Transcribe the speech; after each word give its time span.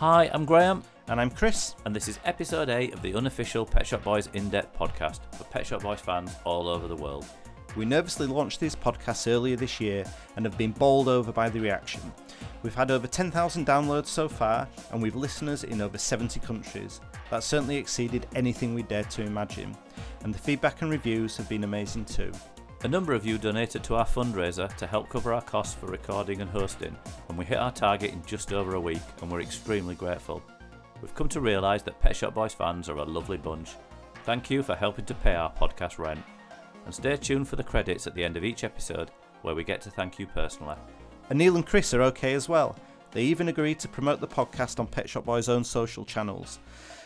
Hi, 0.00 0.30
I'm 0.32 0.46
Graham, 0.46 0.82
And 1.08 1.20
I'm 1.20 1.28
Chris. 1.28 1.74
and 1.84 1.94
this 1.94 2.08
is 2.08 2.18
episode 2.24 2.70
8 2.70 2.94
of 2.94 3.02
the 3.02 3.14
unofficial 3.14 3.66
Pet 3.66 3.86
Shop 3.86 4.02
Boys 4.02 4.30
in 4.32 4.48
depth 4.48 4.74
podcast 4.74 5.20
for 5.36 5.44
Pet 5.44 5.66
Shop 5.66 5.82
Boys 5.82 6.00
fans 6.00 6.34
all 6.44 6.68
over 6.70 6.88
the 6.88 6.96
world. 6.96 7.26
We 7.76 7.84
nervously 7.84 8.26
launched 8.26 8.60
these 8.60 8.74
podcasts 8.74 9.30
earlier 9.30 9.56
this 9.56 9.78
year 9.78 10.06
and 10.36 10.46
have 10.46 10.56
been 10.56 10.72
bowled 10.72 11.06
over 11.06 11.32
by 11.32 11.50
the 11.50 11.60
reaction. 11.60 12.00
We've 12.62 12.74
had 12.74 12.90
over 12.90 13.06
10,000 13.06 13.66
downloads 13.66 14.06
so 14.06 14.26
far, 14.26 14.66
and 14.90 15.02
we've 15.02 15.16
listeners 15.16 15.64
in 15.64 15.82
over 15.82 15.98
70 15.98 16.40
countries. 16.40 17.02
That 17.30 17.42
certainly 17.42 17.76
exceeded 17.76 18.26
anything 18.34 18.72
we 18.72 18.84
dared 18.84 19.10
to 19.10 19.22
imagine, 19.22 19.76
and 20.24 20.32
the 20.32 20.38
feedback 20.38 20.80
and 20.80 20.90
reviews 20.90 21.36
have 21.36 21.50
been 21.50 21.64
amazing 21.64 22.06
too. 22.06 22.32
A 22.82 22.88
number 22.88 23.12
of 23.12 23.26
you 23.26 23.36
donated 23.36 23.84
to 23.84 23.96
our 23.96 24.06
fundraiser 24.06 24.74
to 24.76 24.86
help 24.86 25.10
cover 25.10 25.34
our 25.34 25.42
costs 25.42 25.74
for 25.74 25.84
recording 25.84 26.40
and 26.40 26.50
hosting, 26.50 26.96
and 27.28 27.36
we 27.36 27.44
hit 27.44 27.58
our 27.58 27.70
target 27.70 28.10
in 28.10 28.24
just 28.24 28.54
over 28.54 28.74
a 28.74 28.80
week, 28.80 29.02
and 29.20 29.30
we're 29.30 29.42
extremely 29.42 29.94
grateful. 29.94 30.42
We've 31.02 31.14
come 31.14 31.28
to 31.28 31.42
realise 31.42 31.82
that 31.82 32.00
Pet 32.00 32.16
Shop 32.16 32.32
Boys 32.32 32.54
fans 32.54 32.88
are 32.88 32.96
a 32.96 33.04
lovely 33.04 33.36
bunch. 33.36 33.72
Thank 34.24 34.48
you 34.48 34.62
for 34.62 34.74
helping 34.74 35.04
to 35.04 35.14
pay 35.14 35.34
our 35.34 35.52
podcast 35.52 35.98
rent. 35.98 36.22
And 36.86 36.94
stay 36.94 37.18
tuned 37.18 37.48
for 37.48 37.56
the 37.56 37.62
credits 37.62 38.06
at 38.06 38.14
the 38.14 38.24
end 38.24 38.38
of 38.38 38.44
each 38.44 38.64
episode, 38.64 39.10
where 39.42 39.54
we 39.54 39.62
get 39.62 39.82
to 39.82 39.90
thank 39.90 40.18
you 40.18 40.26
personally. 40.26 40.76
And 41.28 41.38
Neil 41.38 41.56
and 41.56 41.66
Chris 41.66 41.92
are 41.92 42.02
okay 42.04 42.32
as 42.32 42.48
well. 42.48 42.76
They 43.12 43.24
even 43.24 43.48
agreed 43.48 43.78
to 43.80 43.88
promote 43.88 44.20
the 44.20 44.26
podcast 44.26 44.80
on 44.80 44.86
Pet 44.86 45.06
Shop 45.06 45.26
Boy's 45.26 45.50
own 45.50 45.64
social 45.64 46.06
channels. 46.06 46.60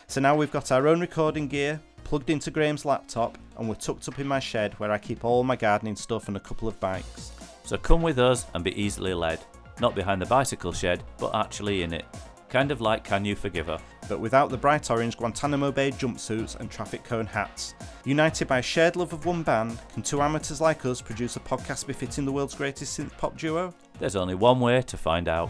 So 0.07 0.21
now 0.21 0.35
we've 0.35 0.51
got 0.51 0.71
our 0.71 0.87
own 0.87 0.99
recording 0.99 1.47
gear, 1.47 1.81
plugged 2.03 2.29
into 2.29 2.51
Graham's 2.51 2.85
laptop, 2.85 3.37
and 3.57 3.67
we're 3.67 3.75
tucked 3.75 4.07
up 4.07 4.19
in 4.19 4.27
my 4.27 4.39
shed 4.39 4.73
where 4.79 4.91
I 4.91 4.97
keep 4.97 5.25
all 5.25 5.43
my 5.43 5.55
gardening 5.55 5.95
stuff 5.95 6.27
and 6.27 6.37
a 6.37 6.39
couple 6.39 6.67
of 6.67 6.79
bikes. 6.79 7.31
So 7.63 7.77
come 7.77 8.01
with 8.01 8.19
us 8.19 8.45
and 8.53 8.63
be 8.63 8.79
easily 8.79 9.13
led. 9.13 9.39
Not 9.81 9.95
behind 9.95 10.21
the 10.21 10.25
bicycle 10.27 10.71
shed, 10.71 11.03
but 11.17 11.35
actually 11.35 11.83
in 11.83 11.93
it. 11.93 12.05
Kind 12.49 12.71
of 12.71 12.79
like 12.79 13.03
Can 13.03 13.25
You 13.25 13.35
Forgive 13.35 13.67
Her? 13.67 13.79
but 14.07 14.19
without 14.19 14.49
the 14.49 14.57
bright 14.57 14.89
orange 14.91 15.17
Guantanamo 15.17 15.71
Bay 15.71 15.91
jumpsuits 15.91 16.59
and 16.59 16.69
traffic 16.69 17.03
cone 17.03 17.25
hats. 17.25 17.73
United 18.05 18.47
by 18.47 18.59
a 18.59 18.61
shared 18.61 18.95
love 18.95 19.13
of 19.13 19.25
one 19.25 19.43
band, 19.43 19.79
can 19.93 20.03
two 20.03 20.21
amateurs 20.21 20.61
like 20.61 20.85
us 20.85 21.01
produce 21.01 21.35
a 21.35 21.39
podcast 21.39 21.87
befitting 21.87 22.25
the 22.25 22.31
world's 22.31 22.55
greatest 22.55 22.97
synth 22.97 23.15
pop 23.17 23.37
duo? 23.37 23.73
There's 23.99 24.15
only 24.15 24.35
one 24.35 24.59
way 24.59 24.81
to 24.81 24.97
find 24.97 25.27
out. 25.27 25.49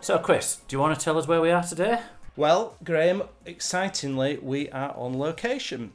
So, 0.00 0.18
Chris, 0.22 0.60
do 0.68 0.76
you 0.76 0.80
want 0.80 0.96
to 0.96 1.04
tell 1.04 1.18
us 1.18 1.26
where 1.26 1.40
we 1.40 1.50
are 1.50 1.64
today? 1.64 1.98
Well, 2.36 2.76
Graham, 2.84 3.24
excitingly, 3.44 4.38
we 4.40 4.70
are 4.70 4.94
on 4.96 5.18
location. 5.18 5.94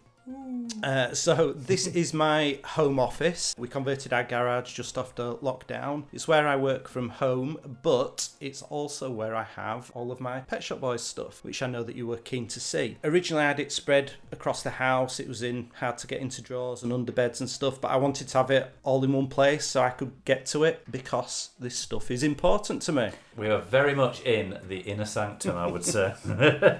Uh, 0.83 1.13
so 1.13 1.51
this 1.53 1.87
is 1.87 2.13
my 2.13 2.59
home 2.63 2.99
office. 2.99 3.53
We 3.57 3.67
converted 3.67 4.13
our 4.13 4.23
garage 4.23 4.73
just 4.73 4.97
after 4.97 5.33
lockdown. 5.35 6.03
It's 6.13 6.27
where 6.27 6.47
I 6.47 6.55
work 6.55 6.87
from 6.87 7.09
home, 7.09 7.77
but 7.83 8.29
it's 8.39 8.61
also 8.61 9.11
where 9.11 9.35
I 9.35 9.43
have 9.43 9.91
all 9.93 10.11
of 10.11 10.19
my 10.19 10.39
Pet 10.41 10.63
Shop 10.63 10.79
Boys 10.79 11.01
stuff, 11.01 11.43
which 11.43 11.61
I 11.61 11.67
know 11.67 11.83
that 11.83 11.95
you 11.95 12.07
were 12.07 12.17
keen 12.17 12.47
to 12.47 12.59
see. 12.59 12.97
Originally, 13.03 13.43
I 13.43 13.47
had 13.47 13.59
it 13.59 13.71
spread 13.71 14.13
across 14.31 14.63
the 14.63 14.71
house. 14.71 15.19
It 15.19 15.27
was 15.27 15.41
in 15.43 15.69
hard 15.79 15.97
to 15.99 16.07
get 16.07 16.21
into 16.21 16.41
drawers 16.41 16.83
and 16.83 16.93
under 16.93 17.11
beds 17.11 17.41
and 17.41 17.49
stuff, 17.49 17.81
but 17.81 17.91
I 17.91 17.97
wanted 17.97 18.27
to 18.29 18.37
have 18.37 18.51
it 18.51 18.71
all 18.83 19.03
in 19.03 19.11
one 19.13 19.27
place 19.27 19.65
so 19.65 19.81
I 19.81 19.89
could 19.89 20.23
get 20.25 20.45
to 20.47 20.63
it 20.63 20.83
because 20.89 21.49
this 21.59 21.77
stuff 21.77 22.09
is 22.09 22.23
important 22.23 22.81
to 22.83 22.91
me. 22.91 23.09
We 23.35 23.47
are 23.47 23.61
very 23.61 23.95
much 23.95 24.21
in 24.21 24.57
the 24.67 24.79
inner 24.79 25.05
sanctum, 25.05 25.55
I 25.55 25.67
would 25.67 25.83
say. 25.83 26.13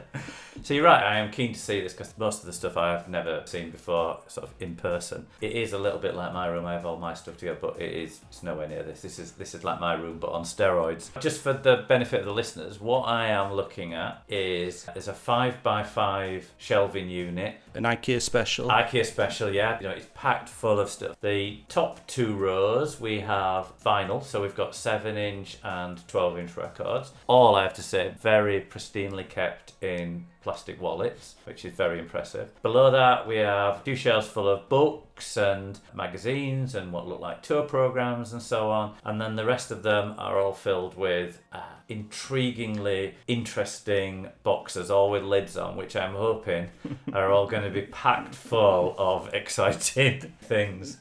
so 0.63 0.73
you're 0.73 0.83
right. 0.83 1.03
I 1.03 1.19
am 1.19 1.31
keen 1.31 1.53
to 1.53 1.59
see 1.59 1.81
this 1.81 1.93
because 1.93 2.17
most 2.17 2.39
of 2.41 2.45
the 2.45 2.53
stuff 2.53 2.77
I 2.77 2.91
have 2.91 3.07
never 3.07 3.38
seen 3.47 3.71
before, 3.71 4.19
sort 4.27 4.47
of 4.47 4.53
in 4.59 4.75
person. 4.75 5.27
It 5.41 5.53
is 5.53 5.73
a 5.73 5.77
little 5.77 5.99
bit 5.99 6.15
like 6.15 6.33
my 6.33 6.47
room. 6.47 6.65
I 6.65 6.73
have 6.73 6.85
all 6.85 6.97
my 6.97 7.13
stuff 7.13 7.37
together, 7.37 7.59
but 7.61 7.79
it 7.79 7.91
is 7.91 8.19
it's 8.29 8.43
nowhere 8.43 8.67
near 8.67 8.83
this. 8.83 9.01
This 9.01 9.19
is 9.19 9.33
this 9.33 9.55
is 9.55 9.63
like 9.63 9.79
my 9.79 9.93
room, 9.93 10.17
but 10.19 10.31
on 10.31 10.43
steroids. 10.43 11.09
Just 11.21 11.41
for 11.41 11.53
the 11.53 11.85
benefit 11.87 12.21
of 12.21 12.25
the 12.25 12.33
listeners, 12.33 12.79
what 12.79 13.03
I 13.03 13.27
am 13.27 13.53
looking 13.53 13.93
at 13.93 14.23
is 14.27 14.85
there's 14.93 15.07
a 15.07 15.13
five 15.13 15.61
by 15.63 15.83
five 15.83 16.51
shelving 16.57 17.09
unit 17.09 17.55
An 17.73 17.83
IKEA 17.83 18.21
special. 18.21 18.67
IKEA 18.69 19.05
special, 19.05 19.53
yeah. 19.53 19.77
You 19.79 19.87
know, 19.87 19.93
it's 19.93 20.07
packed 20.13 20.49
full 20.49 20.79
of 20.79 20.89
stuff. 20.89 21.15
The 21.21 21.59
top 21.69 22.05
two 22.07 22.35
rows 22.35 22.99
we 22.99 23.19
have 23.21 23.71
vinyl, 23.83 24.23
so 24.23 24.41
we've 24.41 24.55
got 24.55 24.75
seven 24.75 25.17
inch 25.17 25.57
and 25.63 26.05
twelve 26.07 26.37
inch 26.37 26.57
records. 26.57 27.11
All 27.27 27.55
I 27.55 27.63
have 27.63 27.73
to 27.75 27.83
say, 27.83 28.13
very 28.21 28.61
pristinely 28.61 29.27
kept 29.27 29.73
in 29.81 30.25
plastic 30.41 30.81
wallets, 30.81 31.35
which 31.43 31.65
is 31.65 31.73
very 31.73 31.99
impressive. 31.99 32.49
Below 32.61 32.91
that, 32.91 33.27
we 33.27 33.37
have 33.37 33.83
two 33.83 33.95
shelves 33.95 34.27
full 34.27 34.47
of 34.47 34.69
books 34.69 35.37
and 35.37 35.79
magazines 35.93 36.75
and 36.75 36.91
what 36.91 37.07
look 37.07 37.19
like 37.19 37.41
tour 37.41 37.63
programs 37.63 38.33
and 38.33 38.41
so 38.41 38.71
on. 38.71 38.95
And 39.03 39.19
then 39.19 39.35
the 39.35 39.45
rest 39.45 39.71
of 39.71 39.83
them 39.83 40.15
are 40.17 40.39
all 40.39 40.53
filled 40.53 40.97
with 40.97 41.41
uh, 41.51 41.61
intriguingly 41.89 43.13
interesting 43.27 44.29
boxes, 44.43 44.89
all 44.89 45.09
with 45.09 45.23
lids 45.23 45.57
on, 45.57 45.75
which 45.75 45.95
I'm 45.95 46.15
hoping 46.15 46.69
are 47.13 47.31
all 47.31 47.47
going 47.47 47.63
to 47.63 47.69
be 47.69 47.83
packed 47.83 48.35
full 48.35 48.95
of 48.97 49.33
exciting 49.33 50.33
things. 50.41 50.97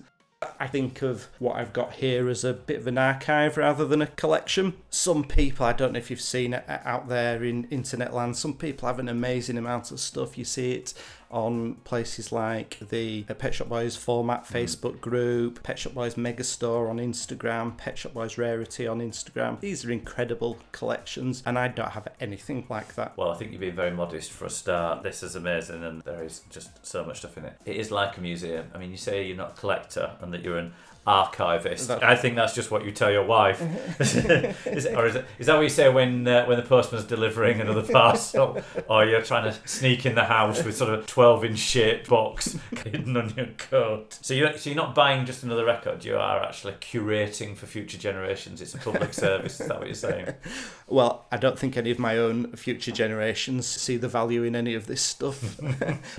I 0.60 0.68
think 0.68 1.02
of 1.02 1.26
what 1.40 1.56
I've 1.56 1.72
got 1.72 1.94
here 1.94 2.28
as 2.28 2.44
a 2.44 2.52
bit 2.52 2.78
of 2.78 2.86
an 2.86 2.96
archive 2.96 3.56
rather 3.56 3.84
than 3.84 4.00
a 4.00 4.06
collection. 4.06 4.74
Some 4.88 5.24
people, 5.24 5.66
I 5.66 5.72
don't 5.72 5.92
know 5.92 5.98
if 5.98 6.10
you've 6.10 6.20
seen 6.20 6.54
it 6.54 6.64
uh, 6.68 6.78
out 6.84 7.08
there 7.08 7.42
in 7.42 7.64
internet 7.70 8.14
land, 8.14 8.36
some 8.36 8.54
people 8.54 8.86
have 8.86 9.00
an 9.00 9.08
amazing 9.08 9.58
amount 9.58 9.90
of 9.90 9.98
stuff. 9.98 10.38
You 10.38 10.44
see 10.44 10.72
it 10.74 10.94
on 11.30 11.74
places 11.84 12.32
like 12.32 12.78
the 12.88 13.24
uh, 13.28 13.34
Pet 13.34 13.54
Shop 13.54 13.68
Boys 13.68 13.96
format 13.96 14.46
hmm. 14.46 14.54
Facebook 14.54 15.00
group, 15.00 15.62
Pet 15.62 15.78
Shop 15.78 15.94
Boys 15.94 16.14
Megastore 16.14 16.88
on 16.88 16.98
Instagram, 16.98 17.76
Pet 17.76 17.98
Shop 17.98 18.14
Boys 18.14 18.38
Rarity 18.38 18.86
on 18.86 19.00
Instagram. 19.00 19.60
These 19.60 19.84
are 19.84 19.90
incredible 19.90 20.58
collections, 20.72 21.42
and 21.46 21.58
I 21.58 21.68
don't 21.68 21.90
have 21.90 22.08
anything 22.20 22.66
like 22.68 22.94
that. 22.94 23.16
Well, 23.16 23.30
I 23.30 23.36
think 23.36 23.52
you've 23.52 23.60
been 23.60 23.76
very 23.76 23.90
modest 23.90 24.32
for 24.32 24.46
a 24.46 24.50
start. 24.50 25.02
This 25.02 25.22
is 25.22 25.34
amazing, 25.34 25.84
and 25.84 26.02
there 26.02 26.22
is 26.22 26.42
just 26.50 26.84
so 26.86 27.04
much 27.04 27.18
stuff 27.18 27.36
in 27.36 27.44
it. 27.44 27.54
It 27.64 27.76
is 27.76 27.90
like 27.90 28.16
a 28.16 28.20
museum. 28.20 28.70
I 28.74 28.78
mean, 28.78 28.90
you 28.90 28.96
say 28.96 29.26
you're 29.26 29.36
not 29.36 29.50
a 29.50 29.60
collector 29.60 30.12
and 30.20 30.32
that 30.32 30.42
you're 30.42 30.58
an 30.58 30.72
archivist. 31.08 31.90
I 31.90 32.14
think 32.16 32.36
that's 32.36 32.54
just 32.54 32.70
what 32.70 32.84
you 32.84 32.92
tell 32.92 33.10
your 33.10 33.24
wife. 33.24 33.60
is 34.00 34.84
it, 34.84 34.94
or 34.94 35.06
is, 35.06 35.16
it, 35.16 35.24
is 35.38 35.46
that 35.46 35.54
what 35.54 35.62
you 35.62 35.70
say 35.70 35.88
when 35.88 36.28
uh, 36.28 36.44
when 36.44 36.58
the 36.58 36.62
postman's 36.62 37.04
delivering 37.04 37.60
another 37.60 37.82
parcel, 37.82 38.62
or 38.88 39.06
you're 39.06 39.22
trying 39.22 39.50
to 39.50 39.68
sneak 39.68 40.04
in 40.04 40.14
the 40.14 40.24
house 40.24 40.62
with 40.62 40.76
sort 40.76 40.92
of 40.92 41.00
a 41.00 41.06
12 41.06 41.44
inch 41.46 41.58
shaped 41.58 42.08
box 42.08 42.58
hidden 42.84 43.16
on 43.16 43.32
your 43.36 43.46
coat? 43.46 44.18
So 44.20 44.34
you're 44.34 44.56
so 44.58 44.68
you're 44.68 44.76
not 44.76 44.94
buying 44.94 45.24
just 45.24 45.42
another 45.42 45.64
record. 45.64 46.04
You 46.04 46.16
are 46.16 46.42
actually 46.42 46.74
curating 46.74 47.56
for 47.56 47.66
future 47.66 47.98
generations. 47.98 48.60
It's 48.60 48.74
a 48.74 48.78
public 48.78 49.14
service. 49.14 49.60
Is 49.60 49.68
that 49.68 49.78
what 49.78 49.86
you're 49.86 49.94
saying? 49.94 50.34
Well, 50.86 51.26
I 51.32 51.38
don't 51.38 51.58
think 51.58 51.76
any 51.76 51.90
of 51.90 51.98
my 51.98 52.18
own 52.18 52.52
future 52.52 52.92
generations 52.92 53.66
see 53.66 53.96
the 53.96 54.08
value 54.08 54.42
in 54.42 54.54
any 54.54 54.74
of 54.74 54.86
this 54.86 55.00
stuff. 55.00 55.58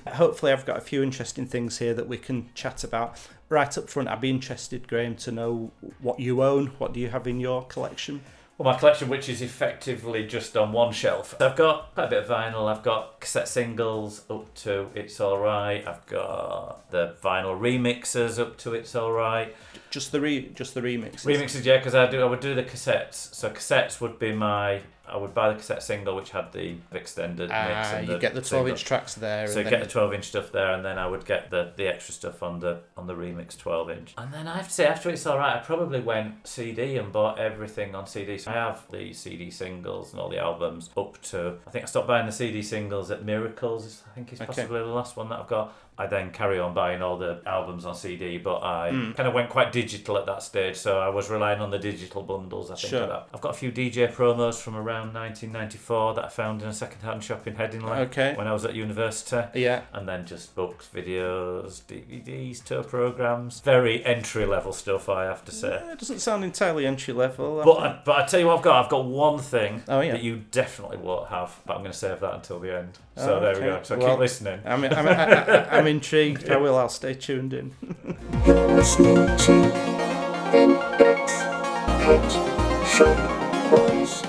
Hopefully, 0.07 0.51
I've 0.51 0.65
got 0.65 0.77
a 0.77 0.81
few 0.81 1.03
interesting 1.03 1.45
things 1.45 1.77
here 1.77 1.93
that 1.93 2.07
we 2.07 2.17
can 2.17 2.49
chat 2.55 2.83
about. 2.83 3.19
Right 3.49 3.75
up 3.77 3.89
front, 3.89 4.09
I'd 4.09 4.21
be 4.21 4.29
interested, 4.29 4.87
Graham, 4.87 5.15
to 5.17 5.31
know 5.31 5.71
what 5.99 6.19
you 6.19 6.43
own. 6.43 6.67
What 6.77 6.93
do 6.93 6.99
you 6.99 7.09
have 7.09 7.25
in 7.25 7.39
your 7.39 7.65
collection? 7.65 8.21
Well, 8.59 8.73
my 8.73 8.77
collection, 8.77 9.07
which 9.07 9.29
is 9.29 9.41
effectively 9.41 10.27
just 10.27 10.57
on 10.57 10.73
one 10.73 10.91
shelf. 10.91 11.33
I've 11.39 11.55
got 11.55 11.95
quite 11.95 12.07
a 12.07 12.09
bit 12.09 12.23
of 12.23 12.29
vinyl. 12.29 12.67
I've 12.67 12.83
got 12.83 13.21
cassette 13.21 13.47
singles 13.47 14.23
up 14.29 14.53
to 14.55 14.89
It's 14.93 15.21
Alright. 15.21 15.87
I've 15.87 16.05
got 16.07 16.91
the 16.91 17.15
vinyl 17.23 17.57
remixes 17.57 18.37
up 18.37 18.57
to 18.57 18.73
It's 18.73 18.95
Alright. 18.95 19.55
Just 19.89 20.11
the 20.11 20.19
re, 20.19 20.51
just 20.53 20.73
the 20.73 20.81
remixes. 20.81 21.25
Remixes, 21.25 21.63
yeah, 21.63 21.77
because 21.77 21.95
I 21.95 22.07
do. 22.11 22.21
I 22.21 22.25
would 22.25 22.41
do 22.41 22.53
the 22.53 22.63
cassettes. 22.63 23.33
So 23.33 23.49
cassettes 23.49 24.01
would 24.01 24.19
be 24.19 24.33
my. 24.33 24.81
I 25.11 25.17
would 25.17 25.33
buy 25.33 25.49
the 25.49 25.55
cassette 25.55 25.83
single, 25.83 26.15
which 26.15 26.29
had 26.31 26.51
the 26.51 26.75
extended 26.91 27.49
mix. 27.49 27.51
Ah, 27.53 27.95
and 27.95 28.07
you 28.07 28.17
get 28.19 28.33
the 28.33 28.41
12 28.41 28.67
inch 28.69 28.83
tracks 28.85 29.15
there. 29.15 29.47
So 29.47 29.59
and 29.61 29.69
get 29.69 29.77
then- 29.77 29.87
the 29.87 29.91
twelve 29.91 30.13
inch 30.13 30.25
stuff 30.25 30.51
there, 30.51 30.71
and 30.73 30.83
then 30.85 30.97
I 30.97 31.07
would 31.07 31.25
get 31.25 31.49
the, 31.49 31.71
the 31.75 31.87
extra 31.87 32.13
stuff 32.13 32.43
on 32.43 32.59
the 32.59 32.81
on 32.97 33.07
the 33.07 33.13
remix 33.15 33.57
twelve 33.57 33.89
inch. 33.89 34.13
And 34.17 34.33
then 34.33 34.47
I 34.47 34.55
have 34.57 34.67
to 34.67 34.73
say, 34.73 34.85
after 34.85 35.09
it's 35.09 35.25
all 35.25 35.37
right, 35.37 35.55
I 35.55 35.59
probably 35.59 35.99
went 35.99 36.47
CD 36.47 36.97
and 36.97 37.11
bought 37.11 37.39
everything 37.39 37.95
on 37.95 38.07
CD. 38.07 38.37
So 38.37 38.51
I 38.51 38.55
have 38.55 38.85
the 38.91 39.13
CD 39.13 39.49
singles 39.51 40.11
and 40.13 40.21
all 40.21 40.29
the 40.29 40.39
albums 40.39 40.89
up 40.97 41.21
to. 41.23 41.55
I 41.67 41.71
think 41.71 41.83
I 41.83 41.87
stopped 41.87 42.07
buying 42.07 42.25
the 42.25 42.31
CD 42.31 42.61
singles 42.61 43.11
at 43.11 43.23
Miracles. 43.25 44.03
I 44.09 44.13
think 44.15 44.31
it's 44.31 44.41
Okay. 44.41 44.47
possibly 44.47 44.79
the 44.79 44.85
last 44.85 45.17
one 45.17 45.29
that 45.29 45.39
I've 45.39 45.47
got. 45.47 45.73
I 45.99 46.07
then 46.07 46.31
carry 46.31 46.57
on 46.59 46.73
buying 46.73 47.01
all 47.01 47.17
the 47.17 47.41
albums 47.45 47.85
on 47.85 47.93
CD, 47.93 48.37
but 48.37 48.63
I 48.63 48.89
Mm. 48.91 49.15
kind 49.17 49.27
of 49.27 49.33
went 49.35 49.49
quite 49.49 49.71
digital 49.71 50.17
at 50.17 50.25
that 50.27 50.41
stage, 50.41 50.77
so 50.77 50.97
I 50.99 51.09
was 51.09 51.29
relying 51.29 51.59
on 51.59 51.69
the 51.71 51.77
digital 51.77 52.23
bundles. 52.23 52.71
I 52.71 52.75
think 52.75 52.89
Sure. 52.91 53.05
that. 53.07 53.27
I've 53.33 53.41
got 53.41 53.49
a 53.51 53.57
few 53.57 53.69
DJ 53.71 54.07
promos 54.07 54.61
from 54.61 54.75
around 54.77 55.13
1994 55.13 56.13
that 56.15 56.25
I 56.25 56.29
found 56.29 56.61
in 56.61 56.69
a 56.69 56.73
second-hand 56.73 57.23
shop 57.23 57.45
in 57.47 57.55
Headingley 57.55 57.99
Okay. 58.07 58.33
when 58.35 58.47
I 58.47 58.53
was 58.53 58.63
at 58.65 58.73
university 58.73 59.59
Yeah. 59.59 59.81
and 59.93 60.07
then 60.07 60.25
just 60.25 60.55
books, 60.55 60.87
videos, 60.93 61.81
DVDs, 61.87 62.61
tour 62.63 62.83
programs. 62.83 63.59
Very 63.61 64.03
entry 64.05 64.45
level 64.45 64.71
stuff, 64.73 65.09
I 65.09 65.25
have 65.25 65.43
to 65.45 65.51
say. 65.51 65.81
Yeah, 65.85 65.91
It 65.93 65.99
doesn't 65.99 66.19
sound 66.19 66.43
entirely 66.43 66.85
entry 66.85 67.13
level. 67.13 67.61
But 67.63 67.77
I, 67.77 67.99
but 68.05 68.15
I 68.17 68.25
tell 68.25 68.39
you 68.39 68.47
what, 68.47 68.57
I've 68.59 68.63
got. 68.63 68.83
I've 68.85 68.89
got 68.89 69.05
one 69.05 69.39
thing 69.39 69.83
Oh, 69.87 69.99
yeah. 70.01 70.13
that 70.13 70.23
you 70.23 70.37
definitely 70.51 70.97
won't 70.97 71.27
have, 71.29 71.59
but 71.65 71.73
I'm 71.75 71.79
going 71.81 71.91
to 71.91 71.97
save 71.97 72.19
that 72.21 72.33
until 72.35 72.59
the 72.59 72.73
end. 72.77 72.97
So 73.19 73.35
Oh, 73.35 73.39
there 73.41 73.53
we 73.53 73.59
go. 73.59 73.79
So 73.83 73.97
Well- 73.97 74.11
keep 74.11 74.19
listening. 74.19 74.61
I'm, 74.65 74.83
I'm, 74.85 75.07
I, 75.07 75.13
I, 75.13 75.77
I'm 75.77 75.87
intrigued. 75.87 76.49
I 76.49 76.55
will. 76.55 76.77
I'll 76.77 76.87
stay 76.87 77.13
tuned 77.13 77.53
in. 77.53 77.75
Listening 78.45 79.15
to 79.15 79.51
NX 80.53 81.27
Pet 81.99 82.87
Shop 82.87 83.69
Boys. 83.69 84.21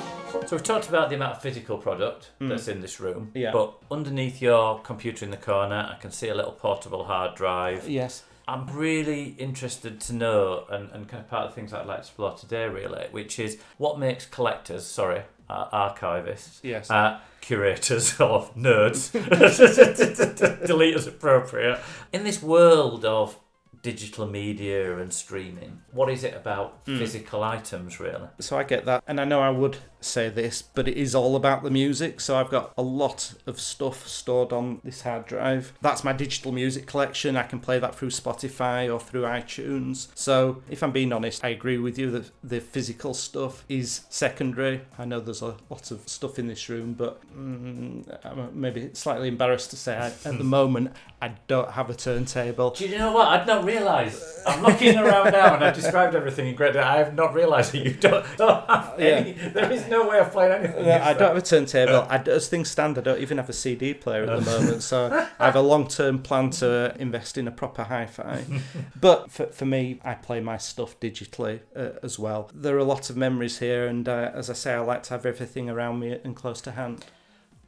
So 0.48 0.56
we've 0.56 0.64
talked 0.64 0.88
about 0.88 1.08
the 1.08 1.14
amount 1.14 1.36
of 1.36 1.42
physical 1.42 1.78
product 1.78 2.30
hmm. 2.40 2.48
that's 2.48 2.66
in 2.66 2.80
this 2.80 2.98
room. 2.98 3.30
Yeah. 3.32 3.52
But 3.52 3.74
underneath 3.92 4.42
your 4.42 4.80
computer 4.80 5.24
in 5.24 5.30
the 5.30 5.36
corner, 5.36 5.88
I 5.96 6.00
can 6.00 6.10
see 6.10 6.28
a 6.28 6.34
little 6.34 6.52
portable 6.52 7.04
hard 7.04 7.36
drive. 7.36 7.88
Yes. 7.88 8.24
I'm 8.48 8.66
really 8.76 9.36
interested 9.38 10.00
to 10.00 10.12
know, 10.12 10.64
and, 10.68 10.90
and 10.90 11.06
kind 11.06 11.22
of 11.22 11.30
part 11.30 11.44
of 11.44 11.50
the 11.50 11.54
things 11.54 11.72
I'd 11.72 11.86
like 11.86 11.98
to 11.98 12.00
explore 12.00 12.34
today, 12.34 12.66
really, 12.66 13.06
which 13.12 13.38
is 13.38 13.58
what 13.76 14.00
makes 14.00 14.26
collectors, 14.26 14.84
sorry, 14.84 15.22
uh, 15.50 15.88
archivists, 15.88 16.60
Yes. 16.62 16.90
uh, 16.90 17.18
curators 17.40 18.20
or 18.26 18.48
nerds, 18.56 19.10
delete 20.66 20.94
as 20.96 21.06
appropriate, 21.06 21.78
in 22.12 22.24
this 22.24 22.42
world 22.42 23.04
of 23.04 23.38
digital 23.82 24.26
media 24.26 24.98
and 24.98 25.12
streaming, 25.12 25.80
what 25.92 26.08
is 26.10 26.22
it 26.24 26.34
about 26.34 26.84
physical 26.84 27.42
items, 27.42 27.98
really? 27.98 28.28
So 28.38 28.58
I 28.58 28.64
get 28.64 28.84
that, 28.84 29.02
and 29.06 29.20
I 29.20 29.24
know 29.24 29.40
I 29.40 29.50
would 29.50 29.78
say 30.00 30.28
this, 30.28 30.62
but 30.62 30.88
it 30.88 30.96
is 30.96 31.14
all 31.14 31.36
about 31.36 31.62
the 31.62 31.70
music. 31.70 32.20
So 32.20 32.36
I've 32.36 32.50
got 32.50 32.72
a 32.76 32.82
lot 32.82 33.34
of 33.46 33.60
stuff 33.60 34.06
stored 34.06 34.52
on 34.52 34.80
this 34.84 35.02
hard 35.02 35.26
drive. 35.26 35.72
That's 35.80 36.04
my 36.04 36.12
digital 36.12 36.52
music 36.52 36.86
collection. 36.86 37.36
I 37.36 37.42
can 37.42 37.60
play 37.60 37.78
that 37.78 37.94
through 37.94 38.10
Spotify 38.10 38.92
or 38.92 38.98
through 38.98 39.22
iTunes. 39.22 40.08
So 40.14 40.62
if 40.68 40.82
I'm 40.82 40.92
being 40.92 41.12
honest, 41.12 41.44
I 41.44 41.48
agree 41.48 41.78
with 41.78 41.98
you 41.98 42.10
that 42.12 42.30
the 42.42 42.60
physical 42.60 43.14
stuff 43.14 43.64
is 43.68 44.02
secondary. 44.08 44.82
I 44.98 45.04
know 45.04 45.20
there's 45.20 45.42
a 45.42 45.56
lot 45.68 45.90
of 45.90 46.08
stuff 46.08 46.38
in 46.38 46.46
this 46.46 46.68
room, 46.68 46.94
but 46.94 47.20
mm, 47.36 48.18
I'm 48.24 48.60
maybe 48.60 48.90
slightly 48.94 49.28
embarrassed 49.28 49.70
to 49.70 49.76
say 49.76 49.96
I, 49.96 50.06
at 50.06 50.38
the 50.38 50.44
moment 50.44 50.92
I 51.22 51.34
don't 51.46 51.72
have 51.72 51.90
a 51.90 51.94
turntable. 51.94 52.70
Do 52.70 52.86
you 52.86 52.96
know 52.98 53.12
what? 53.12 53.28
I'd 53.28 53.46
not 53.46 53.64
realised. 53.64 54.22
I'm 54.46 54.62
looking 54.62 54.96
around 54.96 55.32
now 55.32 55.54
and 55.54 55.64
I've 55.64 55.74
described 55.74 56.14
everything 56.14 56.46
in 56.46 56.54
great 56.54 56.72
detail. 56.72 56.88
I 56.88 56.98
have 56.98 57.14
not 57.14 57.34
realised 57.34 57.72
that 57.72 57.84
you 57.84 57.92
don't, 57.92 58.24
don't 58.36 58.66
have 58.70 58.98
any. 58.98 59.32
There 59.32 59.70
is 59.70 59.86
no 59.90 60.08
way 60.08 60.18
of 60.18 60.30
playing 60.32 60.52
anything. 60.52 60.84
Yeah, 60.84 61.06
I 61.06 61.12
don't 61.12 61.28
have 61.28 61.36
a 61.36 61.42
turntable. 61.42 62.06
I, 62.08 62.16
as 62.18 62.48
things 62.48 62.70
stand, 62.70 62.96
I 62.98 63.00
don't 63.00 63.20
even 63.20 63.38
have 63.38 63.48
a 63.48 63.52
CD 63.52 63.94
player 63.94 64.24
at 64.24 64.44
the 64.44 64.50
moment. 64.50 64.82
So 64.82 65.26
I 65.38 65.46
have 65.46 65.56
a 65.56 65.60
long 65.60 65.88
term 65.88 66.20
plan 66.20 66.50
to 66.50 66.94
invest 66.98 67.36
in 67.36 67.46
a 67.48 67.50
proper 67.50 67.84
hi 67.84 68.06
fi. 68.06 68.44
But 69.00 69.30
for, 69.30 69.46
for 69.46 69.66
me, 69.66 70.00
I 70.04 70.14
play 70.14 70.40
my 70.40 70.56
stuff 70.56 70.98
digitally 71.00 71.60
uh, 71.74 71.90
as 72.02 72.18
well. 72.18 72.50
There 72.54 72.74
are 72.76 72.78
a 72.78 72.84
lot 72.84 73.10
of 73.10 73.16
memories 73.16 73.58
here, 73.58 73.86
and 73.86 74.08
uh, 74.08 74.30
as 74.34 74.48
I 74.50 74.54
say, 74.54 74.74
I 74.74 74.80
like 74.80 75.02
to 75.04 75.10
have 75.10 75.26
everything 75.26 75.68
around 75.68 76.00
me 76.00 76.18
and 76.24 76.36
close 76.36 76.60
to 76.62 76.72
hand. 76.72 77.04